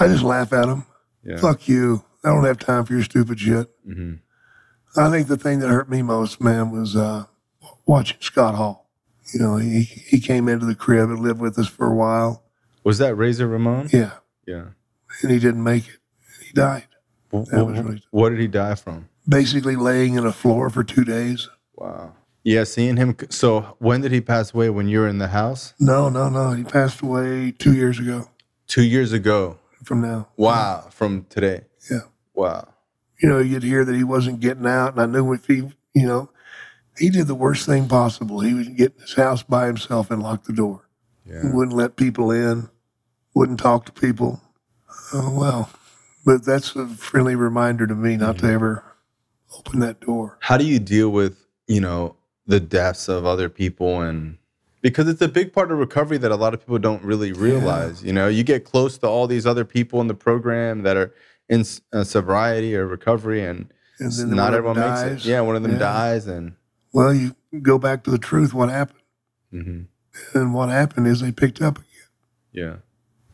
I 0.00 0.06
just 0.06 0.22
laugh 0.22 0.52
at 0.52 0.66
them. 0.66 0.86
Yeah. 1.24 1.36
Fuck 1.38 1.66
you. 1.68 2.04
I 2.26 2.34
don't 2.34 2.44
have 2.44 2.58
time 2.58 2.84
for 2.84 2.92
your 2.94 3.02
stupid 3.04 3.38
shit. 3.40 3.68
hmm 3.84 4.14
I 4.98 5.10
think 5.10 5.28
the 5.28 5.36
thing 5.36 5.58
that 5.60 5.68
hurt 5.68 5.90
me 5.90 6.00
most, 6.02 6.40
man, 6.40 6.70
was 6.70 6.96
uh, 6.96 7.24
watching 7.86 8.16
Scott 8.20 8.54
Hall. 8.54 8.88
You 9.34 9.40
know, 9.40 9.56
he 9.56 9.82
he 9.82 10.20
came 10.20 10.48
into 10.48 10.64
the 10.66 10.74
crib 10.74 11.10
and 11.10 11.20
lived 11.20 11.40
with 11.40 11.58
us 11.58 11.68
for 11.68 11.86
a 11.86 11.94
while. 11.94 12.44
Was 12.84 12.98
that 12.98 13.14
Razor 13.14 13.46
Ramon? 13.46 13.88
Yeah, 13.92 14.12
Yeah. 14.46 14.68
and 15.22 15.30
he 15.32 15.38
didn't 15.38 15.62
make 15.64 15.88
it. 15.88 15.98
He 16.46 16.52
died. 16.52 16.86
W- 17.32 17.50
That 17.50 17.64
was 17.66 17.78
really- 17.80 18.02
what 18.10 18.30
did 18.30 18.38
he 18.40 18.46
die 18.46 18.74
from? 18.76 19.08
Basically, 19.28 19.74
laying 19.76 20.14
in 20.14 20.24
a 20.24 20.32
floor 20.32 20.70
for 20.70 20.82
two 20.84 21.04
days. 21.04 21.48
Wow. 21.74 22.14
Yeah, 22.44 22.62
seeing 22.64 22.96
him. 22.96 23.16
So 23.28 23.76
when 23.80 24.00
did 24.00 24.12
he 24.12 24.20
pass 24.20 24.54
away? 24.54 24.70
When 24.70 24.88
you 24.88 25.00
were 25.00 25.08
in 25.08 25.18
the 25.18 25.28
house? 25.28 25.74
No, 25.80 26.08
no, 26.08 26.28
no. 26.30 26.52
He 26.52 26.62
passed 26.64 27.00
away 27.02 27.50
two 27.50 27.74
years 27.74 27.98
ago 27.98 28.28
Two 28.68 28.84
years 28.84 29.12
ago. 29.12 29.58
from 29.84 30.00
now. 30.00 30.28
Wow. 30.36 30.86
From 30.90 31.26
today. 31.28 31.62
Yeah. 31.90 32.02
Wow. 32.36 32.68
you 33.20 33.28
know, 33.28 33.38
you'd 33.38 33.62
hear 33.62 33.84
that 33.84 33.94
he 33.94 34.04
wasn't 34.04 34.40
getting 34.40 34.66
out. 34.66 34.92
And 34.92 35.00
I 35.00 35.06
knew 35.06 35.32
if 35.32 35.46
he, 35.46 35.72
you 35.94 36.06
know, 36.06 36.30
he 36.98 37.10
did 37.10 37.26
the 37.26 37.34
worst 37.34 37.66
thing 37.66 37.88
possible. 37.88 38.40
He 38.40 38.54
would 38.54 38.76
get 38.76 38.94
in 38.94 39.00
his 39.00 39.14
house 39.14 39.42
by 39.42 39.66
himself 39.66 40.10
and 40.10 40.22
lock 40.22 40.44
the 40.44 40.52
door. 40.52 40.88
He 41.24 41.48
wouldn't 41.48 41.76
let 41.76 41.96
people 41.96 42.30
in, 42.30 42.68
wouldn't 43.34 43.58
talk 43.58 43.86
to 43.86 43.92
people. 43.92 44.40
Oh, 45.12 45.36
well, 45.36 45.70
but 46.24 46.44
that's 46.44 46.76
a 46.76 46.86
friendly 46.86 47.34
reminder 47.34 47.84
to 47.86 47.96
me 47.96 48.16
not 48.16 48.38
to 48.38 48.46
ever 48.46 48.84
open 49.58 49.80
that 49.80 49.98
door. 50.00 50.38
How 50.40 50.56
do 50.56 50.64
you 50.64 50.78
deal 50.78 51.10
with, 51.10 51.44
you 51.66 51.80
know, 51.80 52.14
the 52.46 52.60
deaths 52.60 53.08
of 53.08 53.26
other 53.26 53.48
people 53.48 54.00
and 54.00 54.38
because 54.82 55.08
it's 55.08 55.20
a 55.20 55.26
big 55.26 55.52
part 55.52 55.72
of 55.72 55.78
recovery 55.78 56.16
that 56.18 56.30
a 56.30 56.36
lot 56.36 56.54
of 56.54 56.60
people 56.60 56.78
don't 56.78 57.02
really 57.02 57.32
realize. 57.32 58.04
You 58.04 58.12
know, 58.12 58.28
you 58.28 58.44
get 58.44 58.64
close 58.64 58.98
to 58.98 59.08
all 59.08 59.26
these 59.26 59.44
other 59.44 59.64
people 59.64 60.00
in 60.00 60.06
the 60.06 60.14
program 60.14 60.82
that 60.82 60.96
are 60.96 61.12
in 61.48 61.64
uh, 61.92 62.04
sobriety 62.04 62.76
or 62.76 62.86
recovery, 62.86 63.44
and, 63.44 63.72
And 64.00 64.30
not 64.32 64.54
everyone 64.54 64.76
makes 64.80 65.02
dies. 65.02 65.26
it. 65.26 65.28
Yeah, 65.30 65.40
one 65.42 65.56
of 65.56 65.62
them 65.62 65.72
Yeah. 65.72 65.78
dies, 65.78 66.26
and 66.26 66.52
Well, 66.92 67.14
you 67.14 67.34
go 67.62 67.78
back 67.78 68.04
to 68.04 68.10
the 68.10 68.18
truth. 68.18 68.52
What 68.54 68.68
happened? 68.70 69.00
mhm. 69.52 69.86
And 70.34 70.54
what 70.54 70.70
happened 70.70 71.06
is 71.06 71.20
they 71.20 71.32
picked 71.32 71.60
up 71.62 71.78
again. 71.78 71.88
Yeah. 72.52 72.76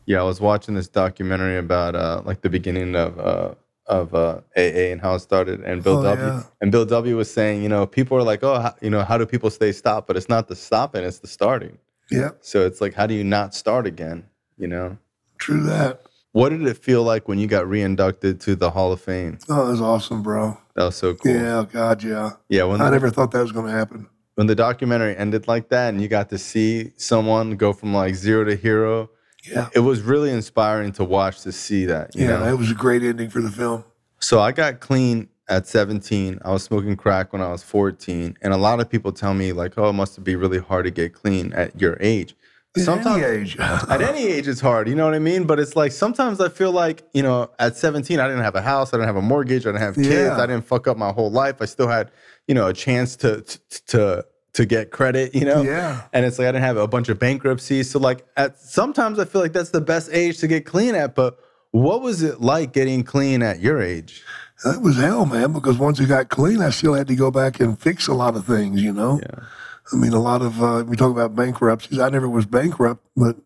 Yeah, 0.05 0.19
I 0.19 0.23
was 0.23 0.41
watching 0.41 0.75
this 0.75 0.89
documentary 0.89 1.57
about 1.57 1.95
uh 1.95 2.21
like 2.25 2.41
the 2.41 2.49
beginning 2.49 2.95
of 2.95 3.17
uh 3.19 3.55
of 3.87 4.13
uh 4.13 4.41
AA 4.57 4.91
and 4.91 4.99
how 5.01 5.15
it 5.15 5.19
started 5.19 5.61
and 5.61 5.81
Bill 5.83 5.99
Oh, 5.99 6.03
W. 6.03 6.25
yeah. 6.27 6.43
And 6.61 6.71
Bill 6.73 6.85
W 6.85 7.15
was 7.17 7.31
saying, 7.31 7.63
you 7.63 7.69
know, 7.69 7.85
people 7.87 8.17
are 8.17 8.23
like, 8.23 8.43
"Oh, 8.43 8.59
how, 8.59 8.75
you 8.81 8.89
know, 8.89 9.01
how 9.03 9.17
do 9.17 9.25
people 9.25 9.49
stay 9.49 9.71
stopped?" 9.71 10.07
But 10.07 10.17
it's 10.17 10.27
not 10.29 10.47
the 10.49 10.55
stopping, 10.57 11.03
it's 11.05 11.19
the 11.19 11.27
starting. 11.27 11.77
Yeah, 12.11 12.31
So 12.41 12.65
it's 12.65 12.81
like 12.81 12.93
how 12.93 13.07
do 13.07 13.13
you 13.13 13.23
not 13.23 13.55
start 13.55 13.87
again, 13.87 14.25
you 14.57 14.67
know? 14.67 14.97
true 15.39 15.63
that. 15.63 16.01
What 16.33 16.49
did 16.49 16.63
it 16.63 16.77
feel 16.77 17.03
like 17.03 17.27
when 17.27 17.37
you 17.37 17.45
got 17.47 17.67
reinducted 17.69 18.41
to 18.41 18.55
the 18.55 18.71
Hall 18.71 18.91
of 18.91 18.99
Fame? 18.99 19.37
Oh, 19.49 19.67
it 19.67 19.71
was 19.71 19.81
awesome, 19.81 20.23
bro. 20.23 20.57
That 20.75 20.85
was 20.85 20.95
so 20.95 21.13
cool. 21.13 21.31
Yeah, 21.31 21.63
God, 21.71 22.03
yeah. 22.03 22.31
Yeah, 22.49 22.63
when 22.63 22.81
I 22.81 22.85
the, 22.85 22.91
never 22.91 23.11
thought 23.11 23.31
that 23.31 23.41
was 23.41 23.51
going 23.51 23.67
to 23.67 23.71
happen. 23.71 24.07
when 24.35 24.47
the 24.47 24.55
documentary 24.55 25.15
ended 25.15 25.47
like 25.47 25.69
that 25.69 25.89
and 25.93 26.01
you 26.01 26.07
got 26.07 26.29
to 26.31 26.39
see 26.39 26.91
someone 26.97 27.55
go 27.55 27.71
from 27.71 27.93
like 27.93 28.15
zero 28.15 28.43
to 28.45 28.55
hero, 28.55 29.11
Yeah. 29.43 29.69
it 29.75 29.81
was 29.81 30.01
really 30.01 30.31
inspiring 30.31 30.91
to 30.93 31.03
watch 31.03 31.41
to 31.41 31.51
see 31.51 31.85
that, 31.85 32.15
you 32.15 32.23
Yeah, 32.25 32.39
know. 32.39 32.45
that 32.45 32.57
was 32.57 32.71
a 32.71 32.75
great 32.75 33.03
ending 33.03 33.29
for 33.29 33.41
the 33.41 33.51
film. 33.51 33.83
So 34.19 34.39
I 34.39 34.51
got 34.53 34.79
clean 34.79 35.29
at 35.49 35.67
17. 35.67 36.39
I 36.43 36.51
was 36.51 36.63
smoking 36.63 36.95
crack 36.95 37.31
when 37.31 37.43
I 37.43 37.51
was 37.51 37.61
14. 37.61 38.37
And 38.41 38.53
a 38.53 38.57
lot 38.57 38.79
of 38.79 38.89
people 38.89 39.11
tell 39.11 39.35
me, 39.35 39.51
like, 39.53 39.77
oh, 39.77 39.89
it 39.89 39.93
must 39.93 40.23
be 40.23 40.35
really 40.35 40.57
hard 40.59 40.85
to 40.85 40.91
get 40.91 41.13
clean 41.13 41.53
at 41.53 41.79
your 41.79 41.95
age. 41.99 42.35
At 42.75 42.83
Sometimes 42.83 43.23
any 43.23 43.41
age. 43.41 43.57
at 43.59 44.01
any 44.01 44.25
age 44.25 44.47
it's 44.47 44.59
hard, 44.59 44.87
you 44.87 44.95
know 44.95 45.05
what 45.05 45.13
I 45.13 45.19
mean? 45.19 45.45
But 45.45 45.59
it's 45.59 45.75
like 45.75 45.91
sometimes 45.91 46.41
I 46.41 46.49
feel 46.49 46.71
like, 46.71 47.03
you 47.13 47.21
know, 47.21 47.51
at 47.59 47.77
17, 47.77 48.19
I 48.19 48.27
didn't 48.27 48.41
have 48.43 48.55
a 48.55 48.61
house, 48.61 48.93
I 48.93 48.97
didn't 48.97 49.07
have 49.07 49.15
a 49.15 49.21
mortgage, 49.21 49.63
I 49.67 49.69
didn't 49.69 49.81
have 49.81 49.95
kids, 49.95 50.07
Yeah. 50.09 50.37
I 50.37 50.47
didn't 50.47 50.65
fuck 50.65 50.87
up 50.87 50.97
my 50.97 51.11
whole 51.11 51.29
life. 51.29 51.57
I 51.61 51.65
still 51.65 51.87
had, 51.87 52.09
you 52.47 52.55
know, 52.55 52.67
a 52.67 52.73
chance 52.73 53.15
to 53.17 53.41
to 53.41 53.59
to, 53.87 54.25
to 54.53 54.65
get 54.65 54.89
credit, 54.91 55.35
you 55.35 55.45
know? 55.45 55.61
Yeah. 55.61 56.01
And 56.13 56.25
it's 56.25 56.39
like 56.39 56.47
I 56.47 56.51
didn't 56.51 56.63
have 56.63 56.77
a 56.77 56.87
bunch 56.87 57.09
of 57.09 57.19
bankruptcies. 57.19 57.91
So 57.91 57.99
like 57.99 58.25
at 58.37 58.59
sometimes 58.59 59.19
I 59.19 59.25
feel 59.25 59.41
like 59.41 59.53
that's 59.53 59.69
the 59.69 59.81
best 59.81 60.09
age 60.11 60.39
to 60.39 60.47
get 60.47 60.65
clean 60.65 60.95
at, 60.95 61.13
but 61.13 61.37
what 61.71 62.01
was 62.01 62.23
it 62.23 62.41
like 62.41 62.73
getting 62.73 63.03
clean 63.03 63.43
at 63.43 63.59
your 63.59 63.81
age? 63.81 64.23
That 64.63 64.81
was 64.81 64.97
hell, 64.97 65.25
man, 65.25 65.51
because 65.53 65.77
once 65.77 65.99
I 65.99 66.05
got 66.05 66.29
clean, 66.29 66.61
I 66.61 66.69
still 66.69 66.93
had 66.93 67.07
to 67.07 67.15
go 67.15 67.29
back 67.31 67.59
and 67.59 67.77
fix 67.77 68.07
a 68.07 68.13
lot 68.13 68.35
of 68.35 68.45
things, 68.45 68.81
you 68.81 68.93
know? 68.93 69.19
Yeah. 69.21 69.43
I 69.91 69.95
mean, 69.95 70.13
a 70.13 70.19
lot 70.19 70.41
of, 70.41 70.61
uh, 70.63 70.83
we 70.87 70.95
talk 70.95 71.11
about 71.11 71.35
bankruptcies. 71.35 71.99
I 71.99 72.09
never 72.09 72.29
was 72.29 72.45
bankrupt, 72.45 73.05
but 73.15 73.37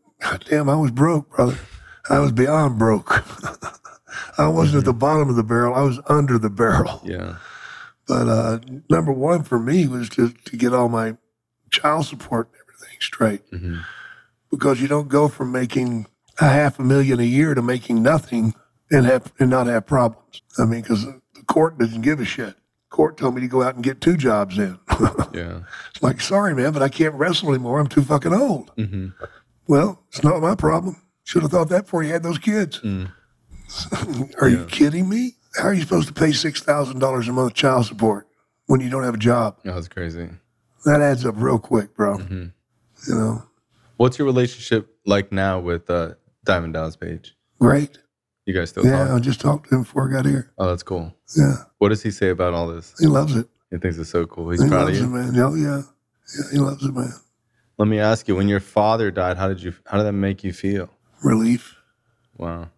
damn, 0.50 0.70
I 0.70 0.76
was 0.76 0.92
broke, 0.92 1.30
brother. 1.36 1.58
I 2.10 2.20
was 2.20 2.32
beyond 2.32 2.78
broke. 2.78 3.12
I 4.38 4.48
wasn't 4.48 4.80
at 4.80 4.86
the 4.86 4.94
bottom 4.94 5.30
of 5.30 5.36
the 5.36 5.44
barrel, 5.44 5.74
I 5.74 5.82
was 5.82 6.00
under 6.08 6.38
the 6.38 6.50
barrel. 6.50 7.02
Yeah. 7.04 7.38
But 8.08 8.28
uh, 8.30 8.60
number 8.90 9.12
one 9.12 9.44
for 9.44 9.60
me 9.60 9.88
was 9.88 10.10
to, 10.10 10.30
to 10.30 10.58
get 10.58 10.74
all 10.74 10.90
my 10.90 11.18
child 11.72 12.06
support 12.06 12.48
and 12.54 12.62
everything 12.62 12.98
straight. 13.02 13.52
Mhm. 13.52 13.82
because 14.50 14.80
you 14.82 14.88
don't 14.88 15.10
go 15.10 15.28
from 15.28 15.52
making 15.52 16.06
a 16.40 16.48
half 16.48 16.80
a 16.80 16.84
million 16.84 17.20
a 17.20 17.24
year 17.24 17.54
to 17.54 17.62
making 17.62 18.02
nothing 18.02 18.54
and 18.90 19.06
have 19.06 19.34
and 19.40 19.50
not 19.50 19.68
have 19.68 19.86
problems. 19.86 20.42
I 20.58 20.64
mean, 20.66 20.82
because 20.82 21.04
the 21.06 21.44
court 21.48 21.78
doesn't 21.78 22.02
give 22.02 22.20
a 22.22 22.26
shit. 22.26 22.56
Court 22.90 23.18
told 23.18 23.36
me 23.36 23.42
to 23.42 23.48
go 23.48 23.62
out 23.64 23.76
and 23.76 23.84
get 23.84 24.02
two 24.02 24.18
jobs 24.18 24.58
in. 24.58 24.80
Yeah. 25.34 25.60
It's 25.92 26.02
like, 26.02 26.20
sorry, 26.20 26.56
man, 26.56 26.74
but 26.74 26.82
I 26.82 26.90
can't 26.90 27.14
wrestle 27.14 27.50
anymore. 27.50 27.80
I'm 27.80 27.86
too 27.88 28.02
fucking 28.02 28.34
old. 28.34 28.72
hmm 28.76 29.10
Well, 29.68 30.02
it's 30.08 30.24
not 30.24 30.42
my 30.42 30.56
problem. 30.56 31.00
Should 31.26 31.44
have 31.44 31.52
thought 31.52 31.70
that 31.70 31.84
before 31.84 32.02
you 32.02 32.12
had 32.12 32.24
those 32.24 32.40
kids. 32.40 32.82
are 34.42 34.50
you 34.50 34.66
kidding 34.66 35.08
me? 35.10 35.36
How 35.56 35.66
are 35.68 35.74
you 35.74 35.82
supposed 35.82 36.08
to 36.08 36.14
pay 36.14 36.32
six 36.32 36.62
thousand 36.64 37.00
dollars 37.00 37.28
a 37.28 37.34
month 37.34 37.54
child 37.54 37.86
support 37.86 38.28
when 38.66 38.82
you 38.82 38.90
don't 38.90 39.04
have 39.04 39.14
a 39.16 39.20
job? 39.20 39.58
That 39.64 39.76
was 39.76 39.88
crazy. 39.88 40.30
That 40.86 41.02
adds 41.02 41.26
up 41.26 41.36
real 41.38 41.60
quick, 41.60 41.94
bro. 41.96 42.18
Mm-hmm. 42.18 42.46
You 43.08 43.16
know, 43.16 43.44
What's 43.98 44.18
your 44.18 44.26
relationship 44.26 44.96
like 45.06 45.32
now 45.32 45.60
with 45.60 45.90
uh, 45.90 46.14
Diamond 46.46 46.74
Dallas 46.74 46.96
Page? 46.96 47.36
great. 47.60 48.00
You 48.48 48.54
guys 48.54 48.70
still 48.70 48.86
Yeah, 48.86 49.04
I 49.04 49.08
talk? 49.10 49.22
just 49.22 49.42
talked 49.42 49.70
to 49.70 49.76
him 49.76 49.82
before 49.84 50.10
I 50.10 50.12
got 50.14 50.26
here. 50.26 50.52
Oh, 50.58 50.68
that's 50.70 50.82
cool. 50.82 51.14
Yeah, 51.36 51.56
What 51.80 51.90
does 51.90 52.02
he 52.02 52.12
say 52.12 52.30
about 52.30 52.54
all 52.54 52.68
this? 52.68 52.96
he 52.98 53.06
loves 53.06 53.36
it. 53.36 53.46
He 53.70 53.78
thinks 53.78 53.98
it's 53.98 54.10
so 54.10 54.26
cool. 54.26 54.50
He's 54.52 54.64
he 54.64 54.70
proud 54.70 54.88
of 54.90 54.96
you. 54.96 55.04
it, 55.04 55.08
man. 55.10 55.38
Oh, 55.38 55.54
yeah, 55.54 55.82
yeah, 56.34 56.44
he 56.54 56.58
loves 56.58 56.82
it, 56.86 56.94
man. 56.96 57.12
Let 57.78 57.90
me 57.90 58.00
ask 58.00 58.28
you: 58.30 58.38
When 58.38 58.48
your 58.48 58.62
father 58.62 59.12
died, 59.12 59.36
how 59.38 59.50
did 59.50 59.62
you? 59.62 59.74
How 59.86 59.98
did 59.98 60.06
that 60.06 60.14
make 60.14 60.44
you 60.46 60.54
feel? 60.54 60.90
Relief, 61.22 61.76
Wow. 62.38 62.70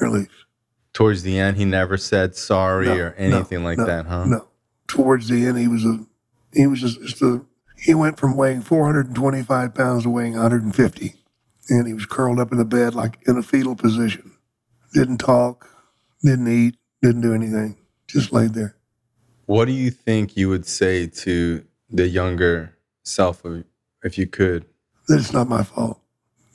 relief. 0.00 0.28
Towards 0.92 1.22
the 1.22 1.38
end, 1.38 1.56
he 1.56 1.64
never 1.64 1.96
said 1.96 2.36
sorry 2.36 2.86
No, 2.86 2.96
or 2.98 3.14
anything 3.16 3.64
like 3.64 3.78
no, 3.78 3.86
that, 3.86 4.04
huh? 4.06 4.26
No. 4.26 4.46
Towards 4.86 5.28
the 5.28 5.46
end, 5.46 5.58
he 5.58 5.66
was 5.68 5.84
a, 5.84 6.04
he 6.52 6.66
was 6.66 6.80
just, 6.80 7.00
just 7.02 7.22
a, 7.22 7.40
he 7.78 7.94
went 7.94 8.18
from 8.20 8.36
weighing 8.36 8.60
425 8.62 9.74
pounds 9.74 10.02
to 10.04 10.10
weighing 10.10 10.34
150, 10.34 11.14
and 11.70 11.86
he 11.86 11.92
was 11.94 12.06
curled 12.06 12.38
up 12.38 12.52
in 12.52 12.58
the 12.58 12.64
bed 12.64 12.94
like 12.94 13.18
in 13.26 13.36
a 13.38 13.42
fetal 13.42 13.74
position. 13.74 14.32
Didn't 14.96 15.18
talk, 15.18 15.68
didn't 16.22 16.48
eat, 16.48 16.76
didn't 17.02 17.20
do 17.20 17.34
anything. 17.34 17.76
Just 18.06 18.32
laid 18.32 18.54
there. 18.54 18.76
What 19.44 19.66
do 19.66 19.72
you 19.72 19.90
think 19.90 20.36
you 20.36 20.48
would 20.48 20.66
say 20.66 21.06
to 21.06 21.64
the 21.90 22.08
younger 22.08 22.76
self 23.02 23.44
of, 23.44 23.64
if 24.02 24.16
you 24.16 24.26
could? 24.26 24.64
That 25.08 25.18
it's 25.20 25.32
not 25.32 25.48
my 25.48 25.62
fault. 25.62 26.00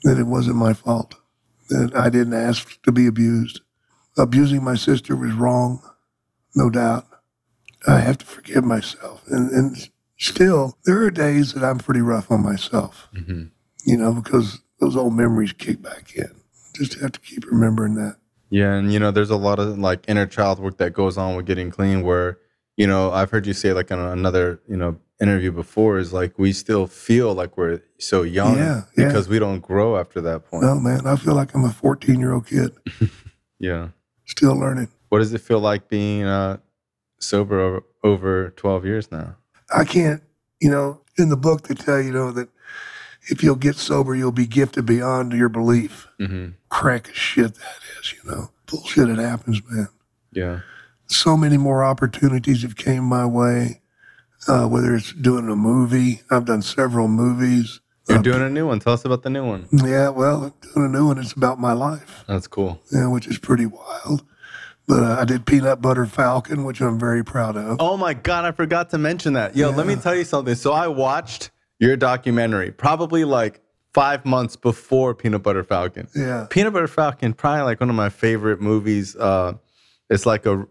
That 0.02 0.18
it 0.18 0.26
wasn't 0.26 0.56
my 0.56 0.72
fault. 0.74 1.14
That 1.68 1.92
I 1.94 2.10
didn't 2.10 2.34
ask 2.34 2.82
to 2.82 2.92
be 2.92 3.06
abused. 3.06 3.60
Abusing 4.18 4.62
my 4.62 4.74
sister 4.74 5.14
was 5.16 5.32
wrong, 5.32 5.80
no 6.54 6.68
doubt. 6.68 7.06
I 7.86 8.00
have 8.00 8.18
to 8.18 8.26
forgive 8.26 8.64
myself. 8.64 9.22
And, 9.28 9.50
and 9.52 9.88
still, 10.18 10.76
there 10.84 11.00
are 11.02 11.10
days 11.10 11.52
that 11.54 11.64
I'm 11.64 11.78
pretty 11.78 12.00
rough 12.02 12.30
on 12.30 12.42
myself, 12.42 13.08
Mm-hmm. 13.14 13.44
you 13.86 13.96
know, 13.96 14.12
because 14.12 14.60
those 14.80 14.96
old 14.96 15.14
memories 15.14 15.52
kick 15.52 15.80
back 15.80 16.14
in. 16.16 16.30
Just 16.74 17.00
have 17.00 17.12
to 17.12 17.20
keep 17.20 17.46
remembering 17.46 17.94
that. 17.94 18.16
Yeah, 18.52 18.74
and 18.74 18.92
you 18.92 19.00
know, 19.00 19.10
there's 19.12 19.30
a 19.30 19.36
lot 19.38 19.58
of 19.58 19.78
like 19.78 20.04
inner 20.08 20.26
child 20.26 20.60
work 20.60 20.78
that 20.78 20.92
goes 20.92 21.18
on 21.18 21.36
with 21.36 21.46
getting 21.46 21.70
clean. 21.70 22.02
Where 22.04 22.38
you 22.76 22.86
know, 22.86 23.10
I've 23.12 23.30
heard 23.30 23.46
you 23.46 23.54
say 23.54 23.72
like 23.72 23.90
in 23.90 23.98
another 23.98 24.60
you 24.68 24.76
know 24.76 24.98
interview 25.22 25.52
before 25.52 25.98
is 25.98 26.12
like 26.12 26.38
we 26.38 26.52
still 26.52 26.86
feel 26.86 27.34
like 27.34 27.56
we're 27.56 27.80
so 27.98 28.22
young 28.22 28.58
Yeah, 28.58 28.82
yeah. 28.98 29.06
because 29.08 29.28
we 29.28 29.38
don't 29.40 29.60
grow 29.60 29.96
after 29.98 30.20
that 30.22 30.46
point. 30.50 30.64
No, 30.64 30.80
man, 30.80 31.06
I 31.06 31.16
feel 31.16 31.34
like 31.34 31.54
I'm 31.54 31.64
a 31.64 31.72
14 31.72 32.20
year 32.20 32.34
old 32.34 32.46
kid, 32.46 32.72
Yeah. 33.60 33.88
still 34.26 34.56
learning. 34.58 34.88
What 35.10 35.20
does 35.20 35.32
it 35.34 35.40
feel 35.42 35.60
like 35.60 35.88
being 35.88 36.24
uh, 36.24 36.58
sober 37.20 37.60
over, 37.60 37.82
over 38.04 38.50
12 38.56 38.86
years 38.86 39.12
now? 39.12 39.36
I 39.74 39.84
can't, 39.84 40.22
you 40.60 40.70
know, 40.70 41.02
in 41.18 41.30
the 41.30 41.38
book 41.38 41.68
they 41.68 41.74
tell 41.76 42.00
you, 42.00 42.08
you 42.08 42.12
know, 42.14 42.32
that 42.32 42.50
if 43.28 43.42
you'll 43.42 43.56
get 43.56 43.76
sober, 43.76 44.14
you'll 44.14 44.32
be 44.32 44.46
gifted 44.46 44.86
beyond 44.86 45.32
your 45.32 45.48
belief. 45.48 46.08
Mm-hmm. 46.20 46.50
crack 46.68 47.08
as 47.10 47.16
shit 47.16 47.54
that 47.54 47.78
is, 48.00 48.12
you 48.12 48.30
know. 48.30 48.50
Bullshit 48.66 49.08
it 49.08 49.18
happens, 49.18 49.60
man. 49.70 49.88
Yeah. 50.32 50.60
So 51.08 51.36
many 51.36 51.56
more 51.58 51.84
opportunities 51.84 52.62
have 52.62 52.76
came 52.76 53.04
my 53.04 53.26
way. 53.26 53.80
Uh, 54.48 54.66
whether 54.66 54.94
it's 54.94 55.12
doing 55.12 55.48
a 55.48 55.56
movie, 55.56 56.22
I've 56.30 56.44
done 56.46 56.62
several 56.62 57.06
movies. 57.08 57.80
You're 58.08 58.18
Uh, 58.18 58.22
doing 58.22 58.42
a 58.42 58.48
new 58.50 58.66
one. 58.66 58.80
Tell 58.80 58.94
us 58.94 59.04
about 59.04 59.22
the 59.22 59.30
new 59.30 59.44
one. 59.46 59.68
Yeah, 59.72 60.08
well, 60.08 60.54
doing 60.74 60.86
a 60.86 60.88
new 60.88 61.06
one, 61.06 61.18
it's 61.18 61.32
about 61.32 61.60
my 61.60 61.72
life, 61.72 62.24
That's 62.26 62.48
cool. 62.48 62.80
yeah, 62.90 63.06
which 63.08 63.28
is 63.28 63.38
pretty 63.38 63.66
wild. 63.66 64.24
But 64.88 65.02
uh, 65.04 65.16
I 65.20 65.24
did 65.24 65.46
Peanut 65.46 65.80
Butter 65.80 66.06
Falcon, 66.06 66.64
which 66.64 66.80
I'm 66.80 66.98
very 66.98 67.24
proud 67.24 67.56
of. 67.56 67.76
Oh 67.78 67.96
my 67.96 68.14
God, 68.14 68.44
I 68.44 68.50
forgot 68.50 68.90
to 68.90 68.98
mention 68.98 69.34
that. 69.34 69.54
Yo, 69.54 69.70
let 69.70 69.86
me 69.86 69.94
tell 69.94 70.14
you 70.16 70.24
something. 70.24 70.56
So 70.56 70.72
I 70.72 70.88
watched 70.88 71.50
your 71.82 71.96
documentary 71.96 72.70
probably 72.70 73.24
like 73.24 73.60
five 73.92 74.24
months 74.24 74.54
before 74.54 75.14
Peanut 75.14 75.42
Butter 75.42 75.64
Falcon. 75.64 76.08
Yeah. 76.14 76.46
Peanut 76.48 76.72
Butter 76.72 76.86
Falcon, 76.86 77.34
probably 77.34 77.62
like 77.62 77.80
one 77.80 77.90
of 77.90 77.96
my 77.96 78.08
favorite 78.08 78.60
movies. 78.60 79.16
Uh, 79.16 79.54
it's 80.08 80.24
like 80.24 80.46
a 80.46 80.64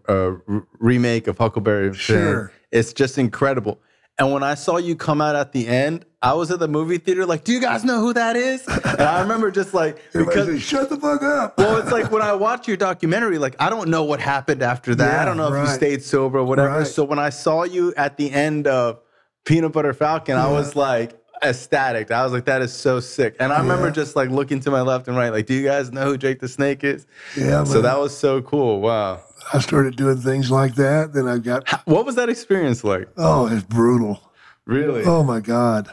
remake 0.78 1.26
of 1.26 1.36
Huckleberry 1.36 1.90
Finn. 1.90 1.98
Sure. 1.98 2.52
It's 2.70 2.92
just 2.94 3.18
incredible. 3.18 3.78
And 4.18 4.32
when 4.32 4.42
I 4.42 4.54
saw 4.54 4.78
you 4.78 4.96
come 4.96 5.20
out 5.20 5.36
at 5.36 5.52
the 5.52 5.66
end, 5.66 6.06
I 6.22 6.32
was 6.34 6.50
at 6.50 6.60
the 6.60 6.68
movie 6.68 6.98
theater 6.98 7.26
like, 7.26 7.44
do 7.44 7.52
you 7.52 7.60
guys 7.60 7.84
know 7.84 8.00
who 8.00 8.12
that 8.14 8.36
is? 8.36 8.66
And 8.68 9.02
I 9.02 9.20
remember 9.20 9.50
just 9.50 9.74
like, 9.74 9.98
because 10.12 10.62
shut 10.62 10.88
the 10.88 10.96
fuck 10.96 11.22
up. 11.22 11.58
well, 11.58 11.76
it's 11.76 11.90
like 11.92 12.10
when 12.10 12.22
I 12.22 12.32
watch 12.32 12.68
your 12.68 12.76
documentary, 12.76 13.38
like 13.38 13.56
I 13.60 13.68
don't 13.68 13.90
know 13.90 14.04
what 14.04 14.20
happened 14.20 14.62
after 14.62 14.94
that. 14.94 15.20
I 15.20 15.24
don't 15.26 15.36
know 15.36 15.52
if 15.52 15.68
you 15.68 15.74
stayed 15.74 16.02
sober 16.02 16.38
or 16.38 16.44
whatever. 16.44 16.78
Right. 16.78 16.86
So 16.86 17.04
when 17.04 17.18
I 17.18 17.30
saw 17.30 17.64
you 17.64 17.92
at 17.96 18.16
the 18.16 18.30
end 18.30 18.66
of 18.66 19.00
Peanut 19.44 19.72
Butter 19.72 19.92
Falcon, 19.92 20.36
I 20.36 20.48
was 20.50 20.76
like 20.76 21.18
ecstatic. 21.42 22.10
I 22.12 22.22
was 22.22 22.32
like, 22.32 22.44
that 22.44 22.62
is 22.62 22.72
so 22.72 23.00
sick. 23.00 23.34
And 23.40 23.52
I 23.52 23.58
remember 23.60 23.90
just 23.90 24.14
like 24.14 24.30
looking 24.30 24.60
to 24.60 24.70
my 24.70 24.80
left 24.82 25.08
and 25.08 25.16
right, 25.16 25.30
like, 25.30 25.46
do 25.46 25.54
you 25.54 25.64
guys 25.64 25.90
know 25.90 26.04
who 26.04 26.16
Jake 26.16 26.38
the 26.40 26.46
Snake 26.48 26.84
is? 26.84 27.06
yeah, 27.36 27.64
So 27.64 27.82
that 27.82 27.98
was 27.98 28.16
so 28.16 28.40
cool. 28.42 28.80
Wow. 28.80 29.20
I 29.52 29.58
started 29.58 29.96
doing 29.96 30.18
things 30.18 30.50
like 30.52 30.76
that. 30.76 31.12
Then 31.12 31.26
I 31.26 31.38
got, 31.38 31.68
What 31.86 32.06
was 32.06 32.14
that 32.14 32.28
experience 32.28 32.84
like? 32.84 33.08
oh, 33.16 33.46
it's 33.48 33.64
brutal. 33.64 34.30
Really? 34.66 35.02
Oh 35.04 35.24
my 35.24 35.40
God. 35.40 35.88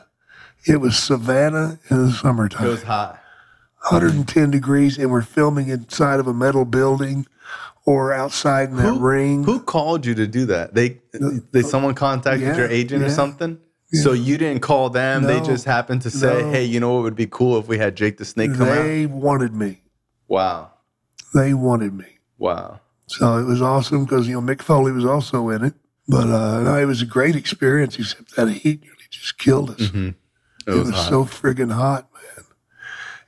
It 0.68 0.78
was 0.78 0.96
Savannah 0.98 1.80
in 1.90 2.06
the 2.06 2.12
summertime. 2.12 2.68
It 2.68 2.70
was 2.70 2.84
hot. 2.84 3.20
110 3.90 4.52
degrees 4.52 4.98
and 5.00 5.10
we're 5.10 5.22
filming 5.24 5.70
inside 5.70 6.20
of 6.20 6.28
a 6.28 6.34
metal 6.34 6.66
building 6.66 7.26
or 7.90 8.14
outside 8.14 8.70
in 8.70 8.76
that 8.76 8.84
Who, 8.84 9.00
ring. 9.00 9.44
who 9.44 9.60
called 9.60 10.06
you 10.06 10.14
to 10.16 10.28
do 10.28 10.46
that? 10.46 10.74
They, 10.76 11.00
they 11.52 11.64
someone 11.64 11.96
contacted 11.96 12.42
Yeah, 12.48 12.58
your 12.58 12.68
agent 12.70 13.02
or 13.02 13.08
yeah. 13.08 13.12
something? 13.14 13.60
So 13.92 14.12
you 14.12 14.38
didn't 14.38 14.62
call 14.62 14.92
them. 14.92 15.24
they 15.24 15.42
just 15.42 15.66
happened 15.66 16.04
to 16.04 16.12
say, 16.12 16.44
no. 16.44 16.52
"Hey, 16.52 16.64
you 16.64 16.80
know 16.80 16.94
what 16.94 17.02
would 17.04 17.16
be 17.16 17.26
cool 17.26 17.58
if 17.58 17.68
we 17.68 17.80
had 17.80 17.96
Jake 17.96 18.18
the 18.18 18.26
Snake 18.26 18.54
come 18.54 18.68
out." 18.68 18.84
They 18.84 19.08
wanted 19.08 19.56
me. 19.56 19.82
Wow. 20.28 20.74
They 21.34 21.56
wanted 21.56 21.94
me. 21.96 22.20
Wow. 22.38 22.82
So 23.08 23.38
it 23.40 23.46
was 23.46 23.62
awesome 23.64 24.06
because, 24.06 24.28
you 24.28 24.40
know, 24.40 24.42
Mick 24.42 24.62
Foley 24.62 24.92
was 24.92 25.06
also 25.06 25.50
in 25.50 25.64
it. 25.64 25.74
But 26.08 26.28
uh, 26.28 26.62
no, 26.62 26.78
it 26.78 26.86
was 26.86 27.02
a 27.02 27.06
great 27.08 27.36
experience, 27.36 27.98
except 27.98 28.36
that 28.36 28.48
heat 28.50 28.82
nearly 28.84 29.08
just 29.10 29.40
killed 29.40 29.72
us. 29.72 29.82
It 29.82 30.16
It 30.68 30.76
was, 30.76 30.92
was 30.92 31.08
so 31.08 31.26
friggin' 31.26 31.72
hot, 31.72 32.08
man. 32.14 32.46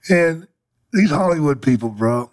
And 0.09 0.47
these 0.93 1.09
Hollywood 1.09 1.62
people, 1.62 1.89
bro, 1.89 2.30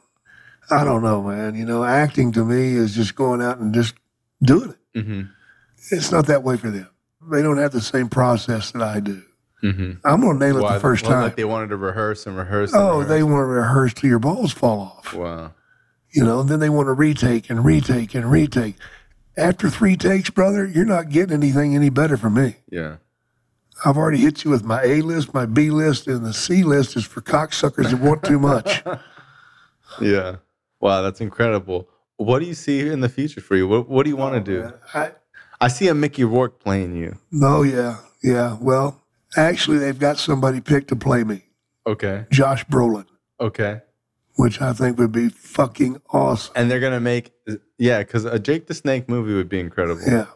I 0.71 0.85
don't 0.85 1.03
know, 1.03 1.23
man. 1.23 1.55
You 1.55 1.64
know, 1.64 1.85
acting 1.85 2.33
to 2.33 2.45
me 2.45 2.75
is 2.75 2.95
just 2.95 3.14
going 3.14 3.41
out 3.41 3.59
and 3.59 3.75
just 3.75 3.95
doing 4.43 4.71
it. 4.95 5.07
Mhm. 5.07 5.31
It's 5.91 6.12
not 6.12 6.27
that 6.27 6.43
way 6.43 6.57
for 6.57 6.71
them. 6.71 6.89
They 7.31 7.43
don't 7.43 7.59
have 7.59 7.73
the 7.73 7.81
same 7.81 8.09
process 8.09 8.73
that 8.73 8.83
I 8.83 9.01
do. 9.01 9.23
Mhm. 9.62 9.99
I'm 10.05 10.21
gonna 10.21 10.39
nail 10.39 10.59
it 10.59 10.73
the 10.73 10.81
first 10.81 11.05
well, 11.05 11.12
time. 11.12 11.23
Like 11.23 11.37
they 11.37 11.45
wanted 11.45 11.71
to 11.71 11.77
rehearse 11.77 12.27
and 12.27 12.37
rehearse. 12.37 12.73
And 12.73 12.83
oh, 12.83 12.99
rehearse. 12.99 13.09
they 13.09 13.23
want 13.23 13.41
to 13.41 13.47
rehearse 13.47 13.95
till 13.95 14.11
your 14.11 14.19
balls 14.19 14.53
fall 14.53 14.81
off. 14.81 15.14
Wow. 15.14 15.53
You 16.11 16.25
know, 16.25 16.41
and 16.41 16.49
then 16.49 16.61
they 16.61 16.69
want 16.71 16.87
to 16.87 16.93
retake 16.93 17.51
and 17.51 17.64
retake 17.64 18.14
and 18.14 18.31
retake. 18.31 18.77
After 19.37 19.69
three 19.69 19.97
takes, 19.97 20.31
brother, 20.31 20.66
you're 20.66 20.85
not 20.85 21.11
getting 21.11 21.35
anything 21.35 21.75
any 21.75 21.91
better 21.91 22.16
from 22.16 22.35
me. 22.35 22.57
Yeah. 22.71 22.97
I've 23.85 23.97
already 23.97 24.19
hit 24.19 24.45
you 24.45 24.51
with 24.51 24.64
my 24.64 24.83
A 24.83 25.03
list, 25.03 25.33
my 25.33 25.47
B 25.47 25.71
list, 25.71 26.09
and 26.09 26.25
the 26.25 26.33
C 26.33 26.64
list 26.64 26.97
is 26.97 27.05
for 27.05 27.21
cocksuckers 27.21 27.91
that 27.91 28.01
want 28.01 28.23
too 28.23 28.39
much. 28.39 28.83
Yeah. 30.01 30.37
Wow, 30.81 31.03
that's 31.03 31.20
incredible. 31.20 31.89
What 32.16 32.41
do 32.41 32.47
you 32.47 32.55
see 32.55 32.81
in 32.89 33.01
the 33.01 33.09
future 33.09 33.41
for 33.41 33.57
you? 33.57 33.66
What 33.68 33.89
What 33.89 34.05
do 34.05 34.11
you 34.11 34.16
want 34.16 34.35
to 34.35 34.41
do? 34.41 34.72
I, 34.95 35.12
I 35.61 35.68
see 35.68 35.89
a 35.89 35.95
Mickey 35.95 36.24
Rourke 36.24 36.59
playing 36.61 36.97
you. 36.97 37.16
no, 37.31 37.62
yeah, 37.62 37.99
yeah. 38.22 38.57
Well, 38.61 39.01
actually, 39.37 39.79
they've 39.79 39.99
got 39.99 40.18
somebody 40.18 40.61
picked 40.61 40.89
to 40.89 40.97
play 40.97 41.24
me, 41.24 41.43
Okay. 41.87 42.26
Josh 42.31 42.64
Brolin, 42.66 43.07
Okay. 43.41 43.81
which 44.37 44.61
I 44.61 44.72
think 44.72 44.99
would 44.99 45.12
be 45.12 45.29
fucking 45.31 46.01
awesome. 46.12 46.53
And 46.57 46.70
they're 46.70 46.81
gonna 46.81 47.01
make 47.01 47.33
yeah, 47.79 47.99
because 47.99 48.24
a 48.24 48.39
Jake 48.39 48.66
the 48.66 48.74
Snake 48.74 49.09
movie 49.09 49.35
would 49.35 49.49
be 49.49 49.61
incredible. 49.61 50.03
Yeah, 50.07 50.26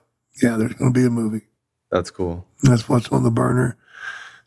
yeah. 0.43 0.57
There's 0.57 0.75
going 0.75 0.93
to 0.93 0.99
be 1.01 1.05
a 1.07 1.11
movie. 1.11 1.47
That's 1.91 2.11
cool. 2.11 2.47
That's 2.63 2.89
what's 2.89 3.09
on 3.11 3.23
the 3.25 3.31
burner. 3.31 3.77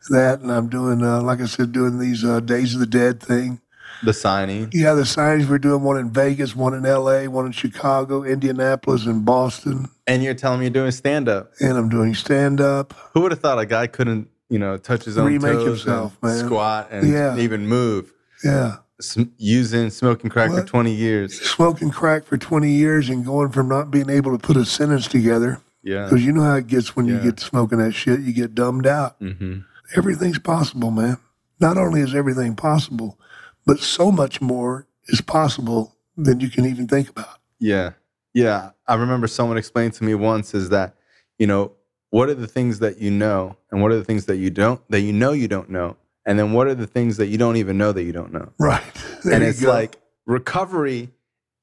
That, 0.10 0.39
and 0.41 0.52
I'm 0.52 0.70
doing, 0.70 1.04
uh, 1.04 1.22
like 1.22 1.41
I 1.41 1.46
said, 1.46 1.72
doing 1.72 2.00
these 2.00 2.24
uh, 2.24 2.39
Days 2.39 2.74
of 2.74 2.80
the 2.80 2.86
Dead 2.88 3.22
thing. 3.22 3.60
The 4.04 4.14
signing. 4.14 4.70
Yeah, 4.74 4.93
the 4.93 5.04
signings 5.04 5.48
we're 5.50 5.58
doing 5.58 5.82
one 5.84 5.98
in 5.98 6.12
Vegas, 6.12 6.56
one 6.56 6.74
in 6.74 6.86
L.A., 6.86 7.28
one 7.28 7.46
in 7.46 7.52
Chicago, 7.52 8.24
Indianapolis, 8.24 9.06
and 9.06 9.26
Boston. 9.26 9.89
And 10.08 10.24
you're 10.24 10.34
telling 10.34 10.60
me 10.60 10.66
you're 10.66 10.74
doing 10.74 10.91
stand 10.91 11.28
up. 11.30 11.52
And 11.60 11.78
I'm 11.78 11.89
doing 11.89 12.14
stand 12.14 12.62
up. 12.62 12.93
Who 13.14 13.22
would 13.22 13.32
have 13.32 13.39
thought 13.39 13.58
a 13.60 13.66
guy 13.66 13.88
couldn't 13.88 14.30
you 14.48 14.60
know, 14.60 14.78
touch 14.78 15.06
his 15.06 15.18
own 15.18 15.26
Remake 15.26 15.54
toes, 15.54 15.66
himself, 15.84 16.18
and 16.22 16.32
man. 16.36 16.46
squat, 16.46 16.89
and 16.91 17.08
Yeah. 17.10 17.36
even 17.38 17.68
move. 17.68 18.14
Yeah. 18.43 18.76
Sm- 19.02 19.24
using 19.38 19.89
smoking 19.89 20.30
crack 20.30 20.52
for 20.52 20.64
20 20.64 20.93
years. 20.93 21.41
Smoking 21.41 21.89
crack 21.89 22.26
for 22.26 22.38
20 22.38 22.70
years 22.70 23.10
and 23.10 23.26
going 23.26 23.50
from 23.50 23.68
not 23.68 23.89
being 23.89 24.10
able 24.10 24.38
to 24.38 24.38
put 24.38 24.56
a 24.56 24.64
sentence 24.64 25.08
together. 25.08 25.62
Yeah. 25.82 26.04
Because 26.04 26.24
you 26.24 26.32
know 26.32 26.43
how 26.43 26.56
it 26.56 26.68
gets 26.68 26.96
when 26.96 27.08
you 27.08 27.20
get 27.20 27.39
smoking 27.39 27.80
that 27.80 27.93
shit, 27.93 28.20
you 28.20 28.34
get 28.34 28.54
dumbed 28.54 28.86
out. 28.86 29.16
hmm 29.20 29.60
Everything's 29.96 30.39
possible, 30.39 30.91
man. 30.91 31.18
Not 31.60 31.78
only 31.78 32.02
is 32.02 32.14
everything 32.14 32.56
possible, 32.56 33.18
but 33.66 33.80
so 33.80 34.11
much 34.11 34.41
more 34.41 34.88
is 35.07 35.22
possible 35.22 35.95
than 36.18 36.39
you 36.39 36.49
can 36.49 36.66
even 36.66 36.88
think 36.88 37.09
about. 37.09 37.39
Yeah. 37.59 37.91
Yeah. 38.34 38.72
I 38.88 38.95
remember 38.95 39.28
someone 39.28 39.57
explained 39.57 39.93
to 39.95 40.03
me 40.03 40.13
once 40.16 40.53
is 40.53 40.70
that, 40.70 40.95
you 41.39 41.47
know, 41.47 41.72
what 42.09 42.30
are 42.30 42.34
the 42.36 42.47
things 42.47 42.80
that 42.80 42.99
you 42.99 43.11
know 43.11 43.57
and 43.72 43.82
what 43.82 43.91
are 43.91 43.97
the 43.97 44.03
things 44.03 44.26
that 44.28 44.38
you 44.38 44.49
don't, 44.49 44.82
that 44.89 45.01
you 45.01 45.11
know 45.13 45.32
you 45.32 45.47
don't 45.47 45.70
know? 45.70 45.97
And 46.26 46.39
then 46.39 46.53
what 46.53 46.68
are 46.68 46.76
the 46.76 46.88
things 46.88 47.18
that 47.18 47.28
you 47.28 47.38
don't 47.38 47.57
even 47.57 47.78
know 47.78 47.91
that 47.91 48.03
you 48.03 48.11
don't 48.11 48.32
know? 48.34 48.51
Right. 48.59 48.84
There 49.24 49.34
and 49.34 49.43
it's 49.43 49.61
go. 49.61 49.70
like 49.70 49.97
recovery 50.28 51.09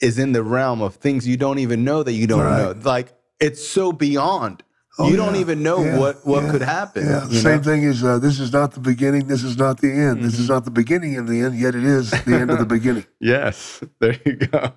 is 0.00 0.18
in 0.18 0.32
the 0.32 0.42
realm 0.42 0.82
of 0.82 0.96
things 0.96 1.28
you 1.28 1.36
don't 1.36 1.60
even 1.60 1.84
know 1.84 2.02
that 2.02 2.12
you 2.12 2.26
don't 2.26 2.40
Right. 2.44 2.76
know. 2.76 2.82
Like 2.82 3.12
it's 3.40 3.66
so 3.66 3.92
beyond. 3.92 4.62
Oh, 4.98 5.08
you 5.08 5.16
don't 5.16 5.36
even 5.36 5.62
know 5.62 5.82
Yeah. 5.82 5.98
what 5.98 6.26
what 6.26 6.44
Yeah. 6.44 6.50
could 6.52 6.62
happen. 6.62 7.30
Same 7.30 7.56
know? 7.58 7.62
thing 7.62 7.82
is 7.82 8.04
uh, 8.04 8.18
this 8.18 8.38
is 8.38 8.52
not 8.52 8.72
the 8.72 8.80
beginning, 8.80 9.26
this 9.26 9.42
is 9.42 9.56
not 9.56 9.80
the 9.80 9.90
end. 9.90 10.22
This 10.22 10.34
is 10.34 10.40
Mm-hmm. 10.46 10.52
not 10.52 10.64
the 10.66 10.70
beginning 10.70 11.16
of 11.16 11.26
the 11.26 11.40
end, 11.40 11.58
yet 11.58 11.74
it 11.74 11.84
is 11.84 12.10
the 12.10 12.34
end 12.36 12.50
of 12.50 12.58
the 12.58 12.66
beginning. 12.66 13.06
Yes. 13.20 13.82
There 14.00 14.18
you 14.26 14.34
go. 14.36 14.72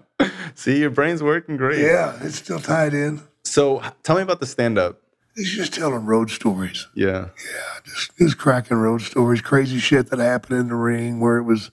See, 0.55 0.79
your 0.79 0.89
brain's 0.91 1.21
working 1.21 1.57
great. 1.57 1.79
Yeah, 1.79 2.17
it's 2.21 2.37
still 2.37 2.59
tied 2.59 2.93
in. 2.93 3.21
So 3.43 3.81
tell 4.03 4.15
me 4.15 4.21
about 4.21 4.39
the 4.39 4.45
stand 4.45 4.77
up. 4.77 5.01
He's 5.35 5.51
just 5.53 5.73
telling 5.73 6.05
road 6.05 6.31
stories. 6.31 6.87
Yeah. 6.95 7.07
Yeah, 7.35 7.79
just, 7.83 8.17
just 8.17 8.37
cracking 8.37 8.77
road 8.77 9.01
stories, 9.01 9.41
crazy 9.41 9.79
shit 9.79 10.09
that 10.11 10.19
happened 10.19 10.57
in 10.61 10.67
the 10.69 10.75
ring 10.75 11.19
where 11.19 11.37
it 11.37 11.43
was. 11.43 11.71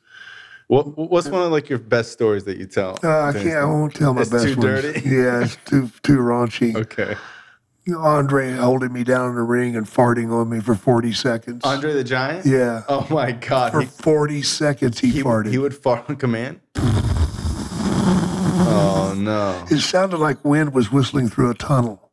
What 0.67 0.97
what's 0.99 1.29
one 1.29 1.43
of 1.43 1.53
like 1.53 1.69
your 1.69 1.79
best 1.79 2.11
stories 2.13 2.43
that 2.45 2.57
you 2.57 2.67
tell? 2.67 2.99
Uh, 3.05 3.27
I 3.29 3.33
can't. 3.35 3.51
I 3.57 3.65
won't 3.67 3.95
tell 3.95 4.15
my 4.15 4.23
It's 4.23 4.31
best 4.31 4.45
too 4.47 4.57
ones. 4.57 4.83
dirty? 4.83 5.09
Yeah, 5.09 5.45
it's 5.45 5.57
too 5.65 5.91
too 6.03 6.19
raunchy. 6.19 6.75
Okay. 6.85 7.15
Andre 7.97 8.53
holding 8.53 8.93
me 8.93 9.03
down 9.05 9.31
in 9.31 9.35
the 9.37 9.43
ring 9.43 9.75
and 9.77 9.87
farting 9.87 10.31
on 10.33 10.49
me 10.49 10.61
for 10.61 10.75
forty 10.75 11.13
seconds. 11.13 11.63
Andre 11.65 11.93
the 11.93 12.05
Giant? 12.05 12.47
Yeah, 12.47 12.83
Oh 12.89 13.07
my 13.11 13.33
God. 13.33 13.73
for 13.73 13.81
He, 13.81 13.87
forty 13.87 14.43
seconds 14.43 15.01
he, 15.01 15.09
he, 15.11 15.23
farted. 15.23 15.51
he 15.51 15.59
would 15.59 15.75
fart 15.75 16.09
on 16.09 16.17
command? 16.17 16.61
Oh 18.75 19.15
no. 19.17 19.65
it 19.71 19.81
sounded 19.81 20.17
like 20.19 20.45
wind 20.45 20.73
was 20.73 20.91
whistling 20.91 21.29
through 21.29 21.51
a 21.51 21.55
tunnel. 21.55 22.11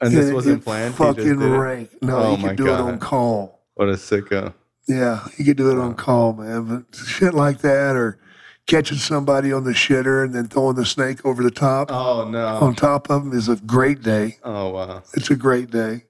And 0.00 0.12
this 0.14 0.32
wasn't 0.32 0.60
it 0.60 0.64
planned. 0.64 0.94
Fucking 0.94 1.38
rank. 1.38 1.90
No, 2.02 2.18
Oh 2.18 2.36
he 2.36 2.42
could 2.48 2.56
do 2.56 2.66
it 2.68 2.80
on 2.80 2.98
call. 2.98 3.60
What 3.74 3.88
a 3.88 3.92
sicko. 3.94 4.52
Yeah, 4.88 5.26
he 5.36 5.44
could 5.44 5.56
do 5.56 5.70
it 5.70 5.78
on 5.78 5.94
call, 5.94 6.34
man. 6.34 6.64
But 6.90 6.96
shit 6.96 7.34
like 7.34 7.58
that, 7.58 7.96
or 7.96 8.18
catching 8.66 8.98
somebody 8.98 9.52
on 9.52 9.64
the 9.64 9.72
shitter 9.72 10.24
and 10.24 10.34
then 10.34 10.46
throwing 10.48 10.76
the 10.76 10.86
snake 10.86 11.24
over 11.26 11.42
the 11.42 11.50
top 11.50 11.90
Oh 11.90 12.28
no. 12.28 12.46
on 12.46 12.74
top 12.74 13.10
of 13.10 13.22
him 13.22 13.32
is 13.32 13.48
a 13.48 13.56
great 13.56 14.02
day. 14.02 14.38
Oh 14.44 14.70
wow. 14.70 15.02
It's 15.14 15.30
a 15.30 15.36
great 15.36 15.70
day. 15.70 16.04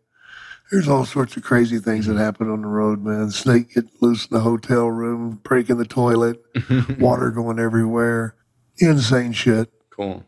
There's 0.70 0.88
all 0.88 1.05
sorts 1.05 1.36
of 1.36 1.42
crazy 1.42 1.78
things 1.78 2.07
that 2.07 2.16
happen 2.16 2.48
on 2.50 2.62
the 2.62 2.66
road, 2.68 3.03
man. 3.05 3.30
Snake 3.30 3.74
getting 3.74 3.90
loose 4.00 4.26
in 4.26 4.34
the 4.36 4.42
hotel 4.42 4.86
room, 4.88 5.38
breaking 5.42 5.76
the 5.76 5.84
toilet, 5.84 6.42
water 6.98 7.30
going 7.30 7.59
everywhere. 7.59 8.34
Insane 8.78 9.32
shit. 9.32 9.70
Cool. 9.90 10.24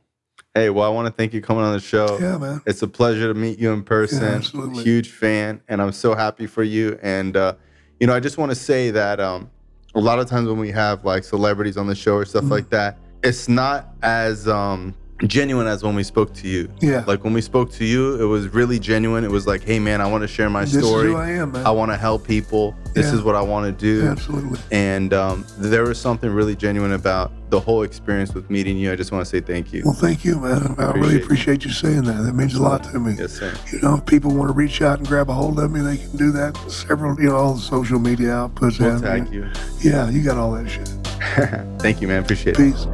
Hey, 0.52 0.68
well, 0.68 0.84
I 0.86 0.92
want 0.94 1.06
to 1.06 1.12
thank 1.12 1.32
you 1.32 1.40
for 1.40 1.46
coming 1.46 1.64
on 1.64 1.72
the 1.72 1.80
show. 1.80 2.18
Yeah, 2.20 2.36
man. 2.36 2.60
It's 2.66 2.82
a 2.82 2.86
pleasure 2.88 3.32
to 3.32 3.34
meet 3.38 3.58
you 3.58 3.72
in 3.72 3.82
person. 3.82 4.22
Yeah, 4.22 4.34
absolutely. 4.34 4.84
Huge 4.84 5.10
fan, 5.10 5.62
and 5.66 5.80
I'm 5.80 5.92
so 5.92 6.14
happy 6.14 6.46
for 6.46 6.62
you. 6.62 6.98
And 7.02 7.36
uh, 7.38 7.54
you 7.98 8.06
know, 8.06 8.14
I 8.14 8.20
just 8.20 8.36
want 8.36 8.50
to 8.50 8.54
say 8.54 8.90
that 8.90 9.20
um, 9.20 9.50
a 9.94 10.00
lot 10.00 10.18
of 10.18 10.28
times 10.28 10.48
when 10.48 10.58
we 10.58 10.70
have 10.72 11.04
like 11.04 11.24
celebrities 11.24 11.76
on 11.76 11.86
the 11.86 11.94
show 11.94 12.14
or 12.16 12.22
Mm-hmm. 12.24 12.30
stuff 12.30 12.44
like 12.50 12.70
that, 12.70 12.98
it's 13.22 13.48
not 13.48 13.88
as 14.02 14.48
um, 14.48 14.94
genuine 15.28 15.66
as 15.66 15.82
when 15.82 15.94
we 15.94 16.02
spoke 16.02 16.32
to 16.34 16.48
you. 16.48 16.68
Yeah. 16.80 17.04
Like 17.06 17.24
when 17.24 17.32
we 17.32 17.40
spoke 17.40 17.70
to 17.72 17.84
you, 17.84 18.20
it 18.22 18.24
was 18.26 18.48
really 18.48 18.78
genuine. 18.78 19.24
It 19.24 19.30
was 19.30 19.46
like, 19.46 19.62
hey, 19.62 19.78
man, 19.78 20.00
I 20.00 20.06
want 20.10 20.22
to 20.22 20.28
share 20.28 20.48
my 20.50 20.62
This 20.64 20.76
is 20.76 20.86
story. 20.86 21.08
who 21.08 21.16
I 21.16 21.30
am, 21.32 21.52
man. 21.52 21.66
I 21.66 21.70
want 21.70 21.90
to 21.90 21.96
help 21.96 22.26
people. 22.26 22.74
This 22.94 23.06
Yeah. 23.06 23.14
is 23.14 23.22
what 23.22 23.34
I 23.34 23.42
want 23.42 23.66
to 23.66 23.72
do. 23.72 24.06
Absolutely. 24.06 24.58
And 24.70 25.12
um, 25.14 25.44
there 25.58 25.82
was 25.84 26.00
something 26.00 26.30
really 26.30 26.54
genuine 26.56 26.92
about 26.92 27.32
the 27.50 27.60
whole 27.60 27.82
experience 27.82 28.34
with 28.34 28.50
meeting 28.50 28.76
you. 28.76 28.90
I 28.90 28.96
just 28.96 29.12
want 29.12 29.24
to 29.24 29.30
say 29.30 29.40
thank 29.40 29.72
you. 29.72 29.82
Well, 29.84 29.94
thank 29.94 30.24
you, 30.24 30.40
man. 30.40 30.74
I 30.78 30.90
really 30.92 31.22
Appreciate 31.22 31.62
you. 31.64 31.68
you 31.68 31.74
saying 31.74 32.02
that. 32.04 32.22
That 32.22 32.34
means 32.34 32.54
a 32.54 32.62
lot 32.62 32.82
to 32.84 32.98
me. 32.98 33.14
Yes, 33.18 33.32
sir. 33.32 33.54
You 33.72 33.80
know, 33.80 33.96
if 33.96 34.06
people 34.06 34.34
want 34.34 34.48
to 34.48 34.54
reach 34.54 34.82
out 34.82 34.98
and 34.98 35.06
grab 35.06 35.28
a 35.30 35.32
hold 35.34 35.58
of 35.60 35.70
me, 35.70 35.80
they 35.80 35.98
can 35.98 36.16
do 36.16 36.32
that. 36.32 36.56
Several, 36.70 37.16
you 37.20 37.28
know, 37.28 37.36
all 37.36 37.54
the 37.54 37.60
social 37.60 37.98
media 37.98 38.28
outputs. 38.30 38.80
We'll 38.80 39.00
tag 39.00 39.32
you. 39.32 39.48
Yeah, 39.80 40.08
you 40.10 40.22
got 40.22 40.36
all 40.36 40.52
that 40.52 40.68
shit. 40.68 40.88
Thank 41.80 42.00
you, 42.00 42.08
man. 42.08 42.22
Appreciate 42.22 42.58
it. 42.58 42.72
Peace. 42.72 42.86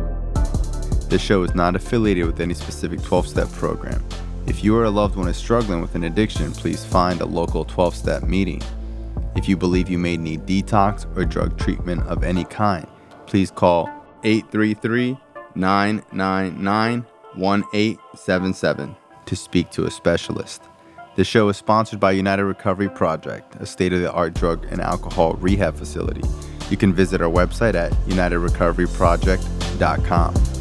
This 1.11 1.21
show 1.21 1.43
is 1.43 1.55
not 1.57 1.75
affiliated 1.75 2.25
with 2.25 2.39
any 2.39 2.55
specific 2.55 3.03
12 3.03 3.27
step 3.27 3.51
program. 3.51 4.01
If 4.47 4.63
you 4.63 4.77
or 4.77 4.85
a 4.85 4.91
loved 4.91 5.17
one 5.17 5.27
is 5.27 5.37
struggling 5.37 5.81
with 5.81 5.97
an 5.97 6.05
addiction, 6.05 6.53
please 6.53 6.85
find 6.85 7.21
a 7.21 7.27
local 7.27 7.65
12 7.65 7.97
step 7.97 8.23
meeting. 8.23 8.63
If 9.35 9.49
you 9.49 9.57
believe 9.57 9.91
you 9.91 9.99
may 9.99 10.17
need 10.17 10.47
detox 10.47 11.05
or 11.17 11.25
drug 11.25 11.59
treatment 11.59 12.03
of 12.03 12.23
any 12.23 12.45
kind, 12.45 12.87
please 13.27 13.51
call 13.51 13.91
833 14.23 15.19
999 15.57 17.05
1877 17.35 18.95
to 19.27 19.35
speak 19.35 19.69
to 19.71 19.87
a 19.87 19.91
specialist. 19.91 20.63
The 21.17 21.25
show 21.25 21.49
is 21.49 21.57
sponsored 21.57 21.99
by 21.99 22.13
United 22.13 22.45
Recovery 22.45 22.89
Project, 22.89 23.57
a 23.57 23.67
state 23.67 23.93
of 23.93 24.01
the 24.01 24.13
art 24.13 24.35
drug 24.35 24.65
and 24.71 24.81
alcohol 24.81 25.35
rehab 25.35 25.75
facility. 25.75 26.23
You 26.71 26.77
can 26.77 26.95
visit 26.95 27.21
our 27.21 27.29
website 27.29 27.75
at 27.75 27.91
unitedrecoveryproject.com. 28.07 30.60